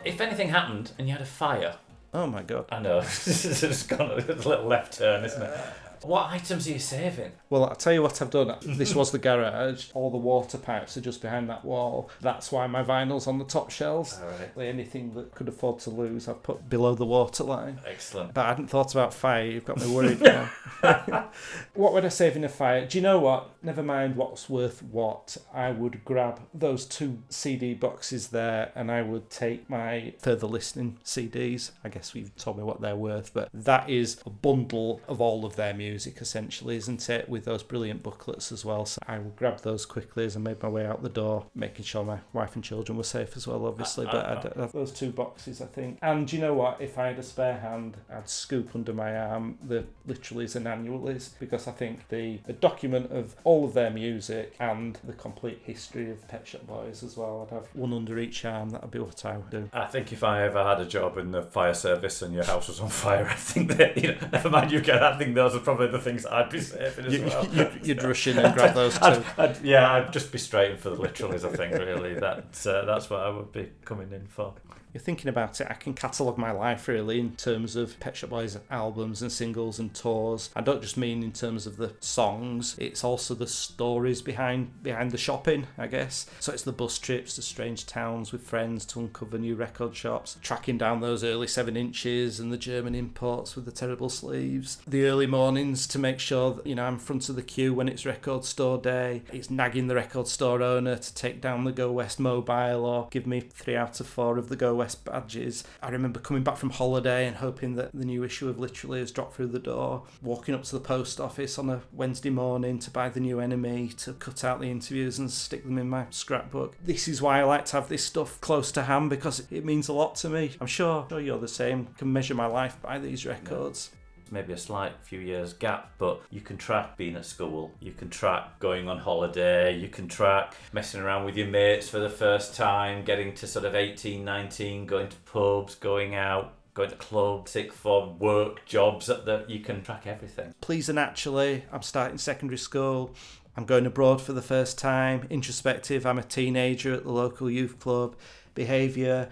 if 0.06 0.22
anything 0.22 0.50
happened 0.50 0.92
and 0.98 1.08
you 1.08 1.14
had 1.14 1.22
a 1.22 1.26
fire, 1.26 1.76
Oh 2.12 2.26
my 2.26 2.42
god. 2.42 2.66
I 2.72 2.80
know 2.80 3.00
it's 3.04 3.84
gone 3.84 4.10
a 4.12 4.16
little 4.16 4.66
left 4.66 4.98
turn, 4.98 5.24
isn't 5.26 5.42
it? 5.44 5.58
What 6.04 6.30
items 6.32 6.68
are 6.68 6.72
you 6.72 6.80
saving? 6.80 7.32
Well, 7.50 7.66
I'll 7.66 7.76
tell 7.76 7.94
you 7.94 8.02
what 8.02 8.22
I've 8.22 8.30
done. 8.30 8.56
This 8.80 8.96
was 8.96 9.12
the 9.12 9.18
garage. 9.20 9.90
All 9.94 10.10
the 10.10 10.18
water 10.18 10.58
pipes 10.58 10.96
are 10.98 11.02
just 11.02 11.22
behind 11.22 11.50
that 11.50 11.66
wall. 11.66 12.10
That's 12.22 12.52
why 12.52 12.66
my 12.68 12.84
vinyl's 12.84 13.28
on 13.28 13.38
the 13.40 13.46
top 13.46 13.70
shelves. 13.72 14.20
All 14.22 14.30
right, 14.30 14.68
Anything 14.70 15.14
that 15.16 15.36
could 15.36 15.48
afford 15.50 15.80
to 15.80 15.90
lose, 15.90 16.28
I've 16.28 16.42
put 16.44 16.70
below 16.70 16.96
the 16.96 17.06
waterline. 17.06 17.80
excellent. 17.86 18.34
But 18.34 18.46
I 18.46 18.50
hadn't 18.50 18.68
thought 18.68 18.94
about 18.94 19.14
fire. 19.14 19.44
You've 19.46 19.66
got 19.66 19.80
me 19.82 19.94
worried 19.94 20.22
now. 20.22 20.50
what 21.74 21.94
would 21.94 22.06
I 22.06 22.10
save 22.10 22.36
in 22.36 22.44
a 22.44 22.50
fire? 22.50 22.86
Do 22.86 22.98
you 22.98 23.02
know 23.02 23.20
what? 23.20 23.50
Never 23.62 23.84
mind 23.84 24.16
what's 24.16 24.50
worth 24.50 24.82
what. 24.84 25.38
I 25.54 25.72
would 25.72 26.06
grab 26.06 26.40
those 26.54 26.86
two 26.86 27.20
CD 27.30 27.74
boxes 27.74 28.30
there 28.30 28.72
and 28.76 28.92
I 28.92 29.02
would 29.02 29.30
take 29.30 29.70
my 29.70 30.14
further 30.20 30.48
listening 30.48 30.98
CDs. 31.04 31.72
I 31.84 31.90
guess 31.90 32.16
you've 32.16 32.36
told 32.38 32.58
me 32.58 32.64
what 32.64 32.80
they're 32.82 32.96
worth, 32.96 33.34
but 33.34 33.50
that 33.54 33.90
is 33.90 34.22
a 34.26 34.30
bundle 34.30 35.02
of 35.08 35.20
all 35.20 35.46
of 35.46 35.56
their 35.56 35.74
music 35.74 35.89
essentially, 35.96 36.76
isn't 36.76 37.10
it? 37.10 37.30
With 37.30 37.46
those 37.46 37.64
brilliant 37.64 38.04
booklets 38.04 38.52
as 38.52 38.64
well. 38.66 38.86
So 38.86 39.00
I 39.08 39.20
would 39.20 39.36
grab 39.36 39.62
those 39.62 39.86
quickly 39.86 40.26
as 40.26 40.36
I 40.36 40.40
made 40.40 40.62
my 40.62 40.70
way 40.70 40.86
out 40.86 41.02
the 41.04 41.10
door, 41.10 41.46
making 41.56 41.86
sure 41.86 42.04
my 42.04 42.20
wife 42.34 42.56
and 42.56 42.64
children 42.64 42.98
were 42.98 43.04
safe 43.04 43.36
as 43.36 43.48
well, 43.48 43.66
obviously. 43.66 44.06
Uh, 44.08 44.12
But 44.12 44.26
uh, 44.26 44.50
I'd 44.56 44.60
have 44.62 44.72
those 44.72 44.92
two 44.92 45.12
boxes, 45.12 45.62
I 45.62 45.66
think. 45.66 46.00
And 46.02 46.32
you 46.32 46.40
know 46.40 46.54
what? 46.54 46.80
If 46.82 46.98
I 46.98 47.08
had 47.08 47.20
a 47.20 47.24
spare 47.24 47.58
hand, 47.60 47.98
I'd 48.12 48.30
scoop 48.30 48.70
under 48.76 48.94
my 48.94 49.16
arm 49.18 49.58
the 49.68 49.86
literallys 50.08 50.56
and 50.56 50.66
annuallys 50.66 51.32
because 51.40 51.68
I 51.68 51.72
think 51.72 52.08
the, 52.10 52.40
the 52.46 52.54
document 52.54 53.12
of 53.12 53.36
all 53.44 53.66
of 53.66 53.74
their 53.74 53.90
music 53.90 54.56
and 54.60 54.98
the 55.04 55.14
complete 55.14 55.62
history 55.64 56.10
of 56.12 56.28
Pet 56.28 56.48
Shop 56.48 56.66
Boys 56.68 57.04
as 57.04 57.18
well, 57.18 57.48
I'd 57.50 57.54
have 57.56 57.68
one 57.74 57.94
under 57.94 58.18
each 58.20 58.46
arm. 58.46 58.70
That'd 58.70 58.92
be 58.92 59.00
what 59.00 59.26
I 59.26 59.38
would 59.38 59.50
do. 59.50 59.70
I 59.74 59.86
think 59.86 60.12
if 60.12 60.24
I 60.24 60.44
ever 60.44 60.64
had 60.64 60.80
a 60.80 60.86
job 60.86 61.18
in 61.18 61.32
the 61.32 61.42
fire 61.44 61.74
service 61.74 62.22
and 62.22 62.34
your 62.34 62.44
house 62.44 62.68
was 62.68 62.80
on 62.80 62.90
fire, 62.90 63.26
I 63.30 63.36
think 63.36 63.72
that 63.78 63.98
you 63.98 64.14
know, 64.14 64.28
never 64.32 64.50
mind 64.50 64.72
you 64.72 64.82
get. 64.82 65.02
I 65.04 65.18
think 65.18 65.36
those 65.36 65.56
are 65.56 65.60
probably 65.60 65.79
the 65.88 66.00
things 66.00 66.26
I'd 66.26 66.50
be 66.50 66.60
saving 66.62 67.06
as 67.06 67.14
You, 67.14 67.26
well. 67.26 67.46
you'd, 67.48 67.88
you'd 67.88 68.04
rush 68.04 68.28
in 68.28 68.38
and 68.40 68.54
grab 68.56 68.76
those 68.76 68.98
I'd, 69.02 69.16
two. 69.16 69.24
I'd, 69.38 69.62
yeah, 69.62 69.92
I'd 69.94 70.14
just 70.14 70.32
be 70.32 70.38
straight 70.38 70.72
in 70.72 70.78
for 70.78 70.90
the 70.90 70.98
literallys. 70.98 71.44
I 71.46 71.56
think 71.56 71.74
really 71.76 72.14
that's 72.16 72.66
uh, 72.66 72.84
that's 72.86 73.10
what 73.10 73.22
I 73.22 73.30
would 73.30 73.52
be 73.52 73.70
coming 73.86 74.12
in 74.12 74.28
for. 74.28 74.54
You're 74.94 75.02
thinking 75.02 75.30
about 75.30 75.62
it, 75.62 75.68
I 75.70 75.76
can 75.76 75.94
catalogue 75.94 76.38
my 76.38 76.52
life 76.52 76.88
really 76.88 77.20
in 77.20 77.36
terms 77.36 77.76
of 77.76 78.00
Pet 78.00 78.16
Shop 78.16 78.32
Boys 78.32 78.58
albums 78.72 79.22
and 79.22 79.32
singles 79.32 79.78
and 79.78 79.94
tours. 79.94 80.50
I 80.56 80.62
don't 80.62 80.82
just 80.82 80.98
mean 80.98 81.22
in 81.22 81.32
terms 81.32 81.68
of 81.68 81.78
the 81.78 81.94
songs, 82.00 82.76
it's 82.80 83.04
also 83.04 83.36
the 83.36 83.46
stories 83.46 84.22
behind 84.24 84.82
behind 84.82 85.12
the 85.12 85.18
shopping, 85.18 85.68
I 85.78 85.86
guess. 85.88 86.26
So 86.40 86.52
it's 86.52 86.64
the 86.64 86.72
bus 86.72 86.98
trips 86.98 87.36
to 87.36 87.44
strange 87.44 87.86
towns 87.86 88.32
with 88.32 88.42
friends 88.42 88.84
to 88.88 89.00
uncover 89.00 89.38
new 89.38 89.56
record 89.56 89.96
shops, 89.96 90.38
tracking 90.42 90.80
down 90.80 91.02
those 91.02 91.24
early 91.24 91.48
seven 91.48 91.78
inches 91.78 92.40
and 92.40 92.52
the 92.52 92.58
German 92.58 92.96
imports 92.96 93.56
with 93.56 93.66
the 93.66 93.72
terrible 93.72 94.10
sleeves. 94.10 94.80
The 94.88 95.06
early 95.06 95.28
mornings 95.28 95.86
to 95.88 96.00
make 96.00 96.20
sure 96.20 96.56
that, 96.56 96.66
you 96.66 96.74
know, 96.74 96.86
I'm 96.86 96.98
front 96.98 97.30
of 97.30 97.36
the 97.36 97.44
queue 97.44 97.76
when 97.76 97.90
it's 97.90 98.08
record 98.08 98.44
store 98.44 98.80
day. 98.80 99.22
It's 99.32 99.52
nagging 99.52 99.86
the 99.86 99.96
record 99.96 100.28
store 100.28 100.64
owner 100.64 100.98
to 100.98 101.14
take 101.14 101.42
down 101.42 101.64
the 101.64 101.72
Go 101.72 101.92
West 101.92 102.20
mobile 102.20 102.86
or 102.86 103.08
give 103.12 103.28
me 103.28 103.40
three 103.42 103.76
out 103.76 104.00
of 104.00 104.08
four 104.08 104.40
of 104.40 104.50
the 104.50 104.56
Go 104.56 104.79
West 104.80 105.04
badges. 105.04 105.66
I 105.84 105.90
remember 105.90 106.22
coming 106.22 106.42
back 106.42 106.56
from 106.56 106.70
holiday 106.70 107.28
and 107.28 107.36
hoping 107.36 107.76
that 107.76 107.92
the 107.94 108.06
new 108.06 108.24
issue 108.24 108.48
of 108.48 108.58
Literally 108.58 109.02
has 109.02 109.12
dropped 109.12 109.36
through 109.36 109.48
the 109.48 109.60
door, 109.60 110.04
walking 110.22 110.56
up 110.56 110.64
to 110.64 110.72
the 110.72 110.80
post 110.80 111.20
office 111.20 111.60
on 111.60 111.70
a 111.70 111.82
Wednesday 111.92 112.30
morning 112.30 112.80
to 112.80 112.90
buy 112.90 113.10
the 113.10 113.20
new 113.20 113.38
NME, 113.38 113.98
to 114.06 114.14
cut 114.14 114.46
out 114.46 114.62
the 114.62 114.72
interviews 114.72 115.20
and 115.20 115.30
stick 115.30 115.66
them 115.66 115.78
in 115.78 115.90
my 115.90 116.06
scrapbook. 116.12 116.76
This 116.82 117.10
is 117.10 117.22
why 117.22 117.42
I 117.42 117.44
like 117.44 117.66
to 117.66 117.74
have 117.74 117.90
this 117.90 118.06
stuff 118.06 118.40
close 118.40 118.72
to 118.72 118.84
hand 118.84 119.10
because 119.10 119.46
it 119.52 119.66
means 119.66 119.90
a 119.90 119.94
lot 119.94 120.16
to 120.16 120.30
me. 120.30 120.52
I'm 120.62 120.68
sure, 120.68 121.06
sure 121.10 121.20
you're 121.20 121.40
the 121.40 121.50
same. 121.50 121.88
can 121.98 122.14
measure 122.14 122.36
my 122.36 122.46
life 122.46 122.82
by 122.82 123.00
these 123.00 123.26
records. 123.26 123.92
Maybe 124.32 124.54
a 124.54 124.58
slight 124.58 124.94
few 125.02 125.20
years 125.20 125.54
gap, 125.54 125.92
but 125.98 126.22
you 126.30 126.42
can 126.42 126.58
track 126.58 126.98
being 126.98 127.16
at 127.16 127.26
school, 127.26 127.72
you 127.80 127.92
can 127.92 128.10
track 128.10 128.60
going 128.60 128.88
on 128.88 129.00
holiday, 129.00 129.78
you 129.78 129.88
can 129.88 130.08
track 130.08 130.54
messing 130.74 131.02
around 131.02 131.26
with 131.26 131.36
your 131.38 131.48
mates 131.48 131.90
for 131.90 132.00
the 132.00 132.10
first 132.10 132.56
time, 132.56 133.04
getting 133.04 133.34
to 133.36 133.48
sort 133.48 133.66
of 133.66 133.76
18, 133.76 134.24
19, 134.24 134.86
going 134.86 135.10
to 135.10 135.18
pubs, 135.18 135.76
going 135.76 136.16
out, 136.16 136.54
going 136.74 136.90
to 136.90 136.96
clubs, 136.96 137.52
sick 137.52 137.74
for 137.74 138.10
work, 138.20 138.66
jobs, 138.66 139.08
that, 139.08 139.50
you 139.50 139.60
can 139.60 139.82
track 139.82 140.08
everything. 140.08 140.54
Please 140.62 140.90
and 140.90 141.00
actually, 141.00 141.66
I'm 141.72 141.82
starting 141.82 142.18
secondary 142.18 142.58
school. 142.58 143.14
I'm 143.58 143.66
going 143.66 143.86
abroad 143.86 144.22
for 144.22 144.32
the 144.32 144.42
first 144.42 144.78
time. 144.78 145.28
Introspective, 145.30 146.06
I'm 146.06 146.18
a 146.18 146.24
teenager 146.24 146.94
at 146.94 147.04
the 147.04 147.12
local 147.12 147.50
youth 147.50 147.80
club. 147.80 148.16
Behaviour, 148.56 149.30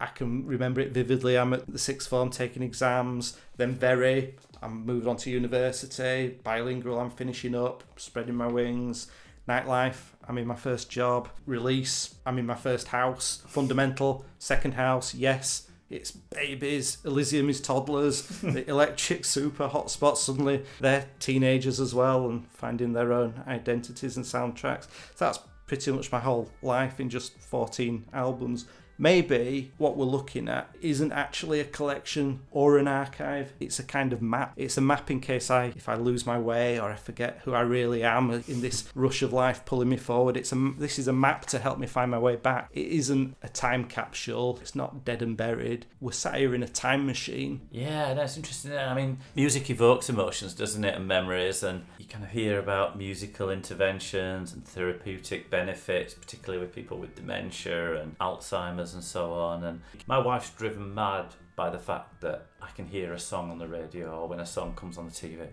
I 0.00 0.06
can 0.06 0.46
remember 0.46 0.80
it 0.80 0.92
vividly. 0.92 1.36
I'm 1.36 1.52
at 1.52 1.66
the 1.66 1.78
sixth 1.78 2.08
form 2.08 2.30
taking 2.30 2.62
exams, 2.62 3.38
then 3.56 3.74
very. 3.74 4.36
I'm 4.62 4.84
moved 4.86 5.06
on 5.06 5.16
to 5.18 5.30
university, 5.30 6.38
bilingual. 6.42 6.98
I'm 6.98 7.10
finishing 7.10 7.54
up, 7.54 7.82
spreading 7.96 8.34
my 8.34 8.46
wings. 8.46 9.08
Nightlife, 9.48 10.12
I'm 10.28 10.38
in 10.38 10.46
my 10.46 10.54
first 10.54 10.90
job. 10.90 11.28
Release, 11.46 12.16
I'm 12.26 12.38
in 12.38 12.46
my 12.46 12.54
first 12.54 12.88
house. 12.88 13.42
Fundamental, 13.46 14.24
second 14.38 14.72
house, 14.72 15.14
yes. 15.14 15.68
It's 15.90 16.10
babies. 16.10 16.98
Elysium 17.04 17.48
is 17.48 17.60
toddlers. 17.60 18.22
the 18.42 18.68
electric 18.68 19.24
super 19.24 19.68
hotspots 19.68 20.18
suddenly 20.18 20.64
they're 20.80 21.06
teenagers 21.18 21.80
as 21.80 21.94
well 21.94 22.28
and 22.28 22.46
finding 22.50 22.92
their 22.92 23.12
own 23.12 23.42
identities 23.46 24.16
and 24.16 24.26
soundtracks. 24.26 24.86
So 25.14 25.24
that's 25.24 25.38
pretty 25.66 25.90
much 25.92 26.12
my 26.12 26.20
whole 26.20 26.50
life 26.60 27.00
in 27.00 27.08
just 27.08 27.38
14 27.38 28.04
albums. 28.12 28.66
Maybe 28.98 29.72
what 29.78 29.96
we're 29.96 30.06
looking 30.06 30.48
at 30.48 30.74
isn't 30.80 31.12
actually 31.12 31.60
a 31.60 31.64
collection 31.64 32.40
or 32.50 32.78
an 32.78 32.88
archive. 32.88 33.52
It's 33.60 33.78
a 33.78 33.84
kind 33.84 34.12
of 34.12 34.20
map. 34.20 34.54
It's 34.56 34.76
a 34.76 34.80
map 34.80 35.10
in 35.10 35.20
case 35.20 35.50
I, 35.50 35.66
if 35.76 35.88
I 35.88 35.94
lose 35.94 36.26
my 36.26 36.38
way 36.38 36.80
or 36.80 36.90
I 36.90 36.96
forget 36.96 37.40
who 37.44 37.54
I 37.54 37.60
really 37.60 38.02
am 38.02 38.30
in 38.48 38.60
this 38.60 38.88
rush 38.94 39.22
of 39.22 39.32
life 39.32 39.64
pulling 39.64 39.88
me 39.88 39.96
forward. 39.96 40.36
It's 40.36 40.52
a, 40.52 40.72
this 40.76 40.98
is 40.98 41.06
a 41.06 41.12
map 41.12 41.46
to 41.46 41.58
help 41.60 41.78
me 41.78 41.86
find 41.86 42.10
my 42.10 42.18
way 42.18 42.36
back. 42.36 42.70
It 42.72 42.88
isn't 42.88 43.36
a 43.42 43.48
time 43.48 43.84
capsule. 43.84 44.58
It's 44.60 44.74
not 44.74 45.04
dead 45.04 45.22
and 45.22 45.36
buried. 45.36 45.86
We're 46.00 46.12
sat 46.12 46.34
here 46.34 46.54
in 46.54 46.62
a 46.62 46.68
time 46.68 47.06
machine. 47.06 47.60
Yeah, 47.70 48.14
that's 48.14 48.36
interesting. 48.36 48.76
I 48.76 48.94
mean, 48.94 49.18
music 49.36 49.70
evokes 49.70 50.08
emotions, 50.08 50.54
doesn't 50.54 50.84
it, 50.84 50.96
and 50.96 51.06
memories, 51.06 51.62
and 51.62 51.84
you 51.98 52.06
kind 52.06 52.24
of 52.24 52.30
hear 52.30 52.58
about 52.58 52.98
musical 52.98 53.50
interventions 53.50 54.52
and 54.52 54.66
therapeutic 54.66 55.50
benefits, 55.50 56.14
particularly 56.14 56.60
with 56.60 56.74
people 56.74 56.98
with 56.98 57.14
dementia 57.14 58.00
and 58.00 58.18
Alzheimer's 58.18 58.87
and 58.94 59.02
so 59.02 59.32
on. 59.32 59.64
And 59.64 59.80
my 60.06 60.18
wife's 60.18 60.50
driven 60.50 60.94
mad 60.94 61.26
by 61.56 61.70
the 61.70 61.78
fact 61.78 62.20
that 62.20 62.46
I 62.62 62.70
can 62.70 62.86
hear 62.86 63.12
a 63.12 63.18
song 63.18 63.50
on 63.50 63.58
the 63.58 63.68
radio 63.68 64.10
or 64.10 64.28
when 64.28 64.40
a 64.40 64.46
song 64.46 64.74
comes 64.74 64.98
on 64.98 65.06
the 65.06 65.12
TV. 65.12 65.46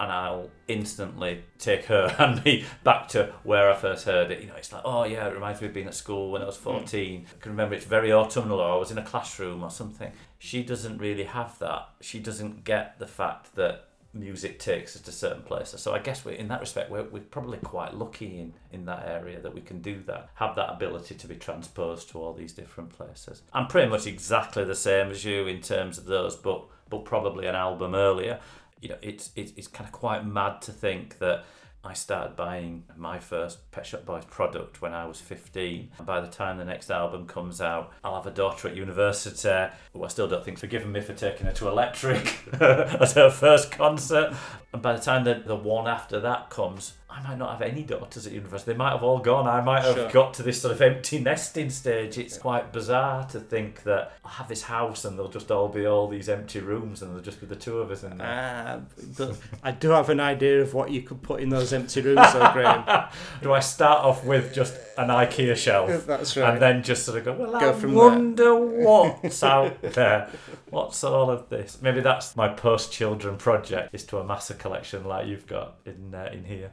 And 0.00 0.12
I'll 0.12 0.50
instantly 0.68 1.42
take 1.58 1.86
her 1.86 2.14
and 2.18 2.44
me 2.44 2.64
back 2.84 3.08
to 3.08 3.32
where 3.42 3.70
I 3.70 3.74
first 3.74 4.04
heard 4.04 4.30
it. 4.30 4.42
You 4.42 4.48
know, 4.48 4.54
it's 4.56 4.72
like, 4.72 4.82
oh 4.84 5.04
yeah, 5.04 5.26
it 5.26 5.34
reminds 5.34 5.60
me 5.60 5.68
of 5.68 5.74
being 5.74 5.88
at 5.88 5.94
school 5.94 6.30
when 6.30 6.42
I 6.42 6.46
was 6.46 6.56
hmm. 6.56 6.64
14. 6.64 7.26
I 7.28 7.42
can 7.42 7.52
remember 7.52 7.74
it's 7.74 7.84
very 7.84 8.12
autumnal 8.12 8.60
or 8.60 8.72
I 8.72 8.76
was 8.76 8.90
in 8.90 8.98
a 8.98 9.04
classroom 9.04 9.62
or 9.62 9.70
something. 9.70 10.12
She 10.38 10.62
doesn't 10.62 10.98
really 10.98 11.24
have 11.24 11.58
that. 11.58 11.88
She 12.00 12.20
doesn't 12.20 12.64
get 12.64 12.98
the 12.98 13.06
fact 13.06 13.56
that 13.56 13.87
music 14.18 14.58
takes 14.58 14.96
us 14.96 15.02
to 15.02 15.12
certain 15.12 15.42
places. 15.42 15.80
So 15.80 15.94
I 15.94 15.98
guess 15.98 16.24
we 16.24 16.36
in 16.36 16.48
that 16.48 16.60
respect, 16.60 16.90
we're, 16.90 17.04
we're 17.04 17.22
probably 17.22 17.58
quite 17.58 17.94
lucky 17.94 18.40
in, 18.40 18.52
in 18.72 18.84
that 18.86 19.06
area 19.06 19.40
that 19.40 19.54
we 19.54 19.60
can 19.60 19.80
do 19.80 20.02
that, 20.06 20.30
have 20.34 20.56
that 20.56 20.70
ability 20.70 21.14
to 21.14 21.26
be 21.26 21.36
transposed 21.36 22.10
to 22.10 22.18
all 22.18 22.32
these 22.32 22.52
different 22.52 22.90
places. 22.90 23.42
I'm 23.52 23.66
pretty 23.66 23.88
much 23.88 24.06
exactly 24.06 24.64
the 24.64 24.74
same 24.74 25.10
as 25.10 25.24
you 25.24 25.46
in 25.46 25.60
terms 25.60 25.98
of 25.98 26.04
those, 26.04 26.36
but 26.36 26.64
but 26.90 27.04
probably 27.04 27.46
an 27.46 27.54
album 27.54 27.94
earlier. 27.94 28.40
You 28.80 28.90
know, 28.90 28.98
it's 29.02 29.30
it's, 29.36 29.52
it's 29.56 29.68
kind 29.68 29.86
of 29.86 29.92
quite 29.92 30.26
mad 30.26 30.62
to 30.62 30.72
think 30.72 31.18
that 31.18 31.44
I 31.88 31.94
started 31.94 32.36
buying 32.36 32.84
my 32.98 33.18
first 33.18 33.70
Pet 33.70 33.86
Shop 33.86 34.04
Boys 34.04 34.26
product 34.26 34.82
when 34.82 34.92
I 34.92 35.06
was 35.06 35.22
15. 35.22 35.88
And 35.96 36.06
by 36.06 36.20
the 36.20 36.26
time 36.26 36.58
the 36.58 36.64
next 36.66 36.90
album 36.90 37.26
comes 37.26 37.62
out, 37.62 37.94
I'll 38.04 38.16
have 38.16 38.26
a 38.26 38.30
daughter 38.30 38.68
at 38.68 38.76
university 38.76 39.72
who 39.94 40.04
I 40.04 40.08
still 40.08 40.28
don't 40.28 40.44
think's 40.44 40.60
forgiven 40.60 40.92
me 40.92 41.00
for 41.00 41.14
taking 41.14 41.46
her 41.46 41.52
to 41.54 41.68
Electric 41.68 42.46
as 42.60 43.14
her 43.14 43.30
first 43.30 43.70
concert. 43.70 44.34
And 44.74 44.82
by 44.82 44.92
the 44.92 45.00
time 45.00 45.24
the, 45.24 45.42
the 45.46 45.56
one 45.56 45.88
after 45.88 46.20
that 46.20 46.50
comes, 46.50 46.92
I 47.10 47.22
might 47.22 47.38
not 47.38 47.52
have 47.52 47.62
any 47.62 47.82
daughters 47.82 48.26
at 48.26 48.32
university. 48.34 48.72
They 48.72 48.76
might 48.76 48.90
have 48.92 49.02
all 49.02 49.18
gone. 49.18 49.48
I 49.48 49.62
might 49.62 49.82
have 49.82 49.94
Sure. 49.94 50.10
got 50.10 50.34
to 50.34 50.42
this 50.42 50.60
sort 50.60 50.72
of 50.74 50.82
empty 50.82 51.18
nesting 51.18 51.70
stage. 51.70 52.18
It's 52.18 52.36
quite 52.36 52.70
bizarre 52.70 53.24
to 53.28 53.40
think 53.40 53.82
that 53.84 54.12
I'll 54.24 54.30
have 54.32 54.48
this 54.48 54.62
house 54.64 55.06
and 55.06 55.16
there'll 55.18 55.30
just 55.30 55.50
all 55.50 55.68
be 55.68 55.86
all 55.86 56.06
these 56.06 56.28
empty 56.28 56.60
rooms 56.60 57.00
and 57.00 57.10
there'll 57.10 57.24
just 57.24 57.40
be 57.40 57.46
the 57.46 57.56
two 57.56 57.78
of 57.78 57.90
us 57.90 58.02
in 58.04 58.18
there. 58.18 58.82
But 59.16 59.38
I 59.62 59.70
do 59.70 59.88
have 59.90 60.10
an 60.10 60.20
idea 60.20 60.60
of 60.60 60.74
what 60.74 60.90
you 60.90 61.00
could 61.00 61.22
put 61.22 61.40
in 61.40 61.48
those 61.48 61.72
empty 61.72 62.02
rooms, 62.02 62.30
though, 62.34 62.50
Graham. 62.52 62.84
Do 63.42 63.54
I 63.54 63.60
start 63.60 64.04
off 64.04 64.24
with 64.24 64.52
just 64.52 64.74
an 64.98 65.08
IKEA 65.08 65.56
shelf? 65.56 66.04
That's 66.06 66.36
right. 66.36 66.52
And 66.52 66.60
then 66.62 66.82
just 66.82 67.06
sort 67.06 67.18
of 67.18 67.24
go, 67.24 67.32
well, 67.32 67.58
Go 67.58 67.70
I 67.70 67.72
from 67.72 67.94
there." 67.94 67.98
wonder 68.04 68.54
what's 68.54 69.42
out 69.42 69.80
there. 69.80 70.28
What's 70.70 71.02
all 71.02 71.30
of 71.30 71.48
this? 71.48 71.78
Maybe 71.80 72.00
that's 72.02 72.36
my 72.36 72.48
post-children 72.48 73.38
project, 73.38 73.94
is 73.94 74.04
to 74.04 74.18
amass 74.18 74.50
a 74.50 74.54
collection 74.54 75.04
like 75.04 75.26
you've 75.26 75.46
got 75.46 75.76
in 75.86 76.14
uh, 76.14 76.28
in 76.30 76.44
here. 76.44 76.70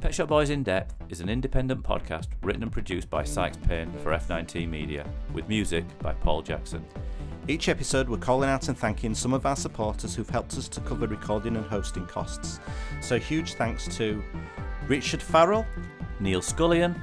Pet 0.00 0.14
Shop 0.14 0.28
Boys 0.28 0.50
in 0.50 0.62
Depth 0.62 0.94
is 1.08 1.20
an 1.20 1.28
independent 1.28 1.82
podcast 1.82 2.28
written 2.42 2.62
and 2.62 2.70
produced 2.70 3.10
by 3.10 3.24
Sykes 3.24 3.58
Payne 3.66 3.92
for 4.02 4.12
F19 4.12 4.68
Media, 4.68 5.04
with 5.32 5.48
music 5.48 5.84
by 5.98 6.12
Paul 6.12 6.42
Jackson. 6.42 6.84
Each 7.48 7.68
episode, 7.68 8.08
we're 8.08 8.16
calling 8.16 8.48
out 8.48 8.68
and 8.68 8.76
thanking 8.76 9.14
some 9.14 9.32
of 9.32 9.46
our 9.46 9.56
supporters 9.56 10.14
who've 10.14 10.30
helped 10.30 10.54
us 10.54 10.68
to 10.68 10.80
cover 10.80 11.06
recording 11.06 11.56
and 11.56 11.66
hosting 11.66 12.06
costs. 12.06 12.60
So, 13.00 13.18
huge 13.18 13.54
thanks 13.54 13.94
to 13.96 14.22
Richard 14.88 15.22
Farrell, 15.22 15.66
Neil 16.20 16.40
Scullion 16.40 17.00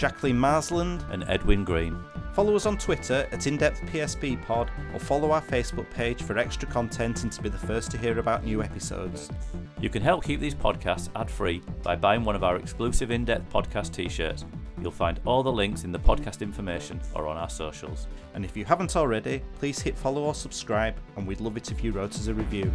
Jacqueline 0.00 0.38
Marsland. 0.38 1.04
and 1.10 1.24
Edwin 1.28 1.62
Green. 1.62 2.02
Follow 2.32 2.56
us 2.56 2.64
on 2.64 2.78
Twitter 2.78 3.28
at 3.32 3.40
InDepthPSB 3.40 4.40
Pod 4.46 4.70
or 4.94 4.98
follow 4.98 5.30
our 5.30 5.42
Facebook 5.42 5.90
page 5.90 6.22
for 6.22 6.38
extra 6.38 6.66
content 6.66 7.22
and 7.22 7.30
to 7.30 7.42
be 7.42 7.50
the 7.50 7.58
first 7.58 7.90
to 7.90 7.98
hear 7.98 8.18
about 8.18 8.42
new 8.42 8.62
episodes. 8.62 9.28
You 9.78 9.90
can 9.90 10.00
help 10.00 10.24
keep 10.24 10.40
these 10.40 10.54
podcasts 10.54 11.10
ad 11.14 11.30
free 11.30 11.60
by 11.82 11.96
buying 11.96 12.24
one 12.24 12.34
of 12.34 12.42
our 12.42 12.56
exclusive 12.56 13.10
in 13.10 13.26
depth 13.26 13.52
podcast 13.52 13.92
t 13.92 14.08
shirts. 14.08 14.46
You'll 14.80 14.90
find 14.90 15.20
all 15.26 15.42
the 15.42 15.52
links 15.52 15.84
in 15.84 15.92
the 15.92 15.98
podcast 15.98 16.40
information 16.40 16.98
or 17.14 17.26
on 17.26 17.36
our 17.36 17.50
socials. 17.50 18.06
And 18.32 18.42
if 18.42 18.56
you 18.56 18.64
haven't 18.64 18.96
already, 18.96 19.42
please 19.58 19.80
hit 19.80 19.98
follow 19.98 20.22
or 20.22 20.34
subscribe, 20.34 20.96
and 21.16 21.26
we'd 21.26 21.42
love 21.42 21.58
it 21.58 21.70
if 21.70 21.84
you 21.84 21.92
wrote 21.92 22.14
us 22.14 22.26
a 22.28 22.32
review. 22.32 22.72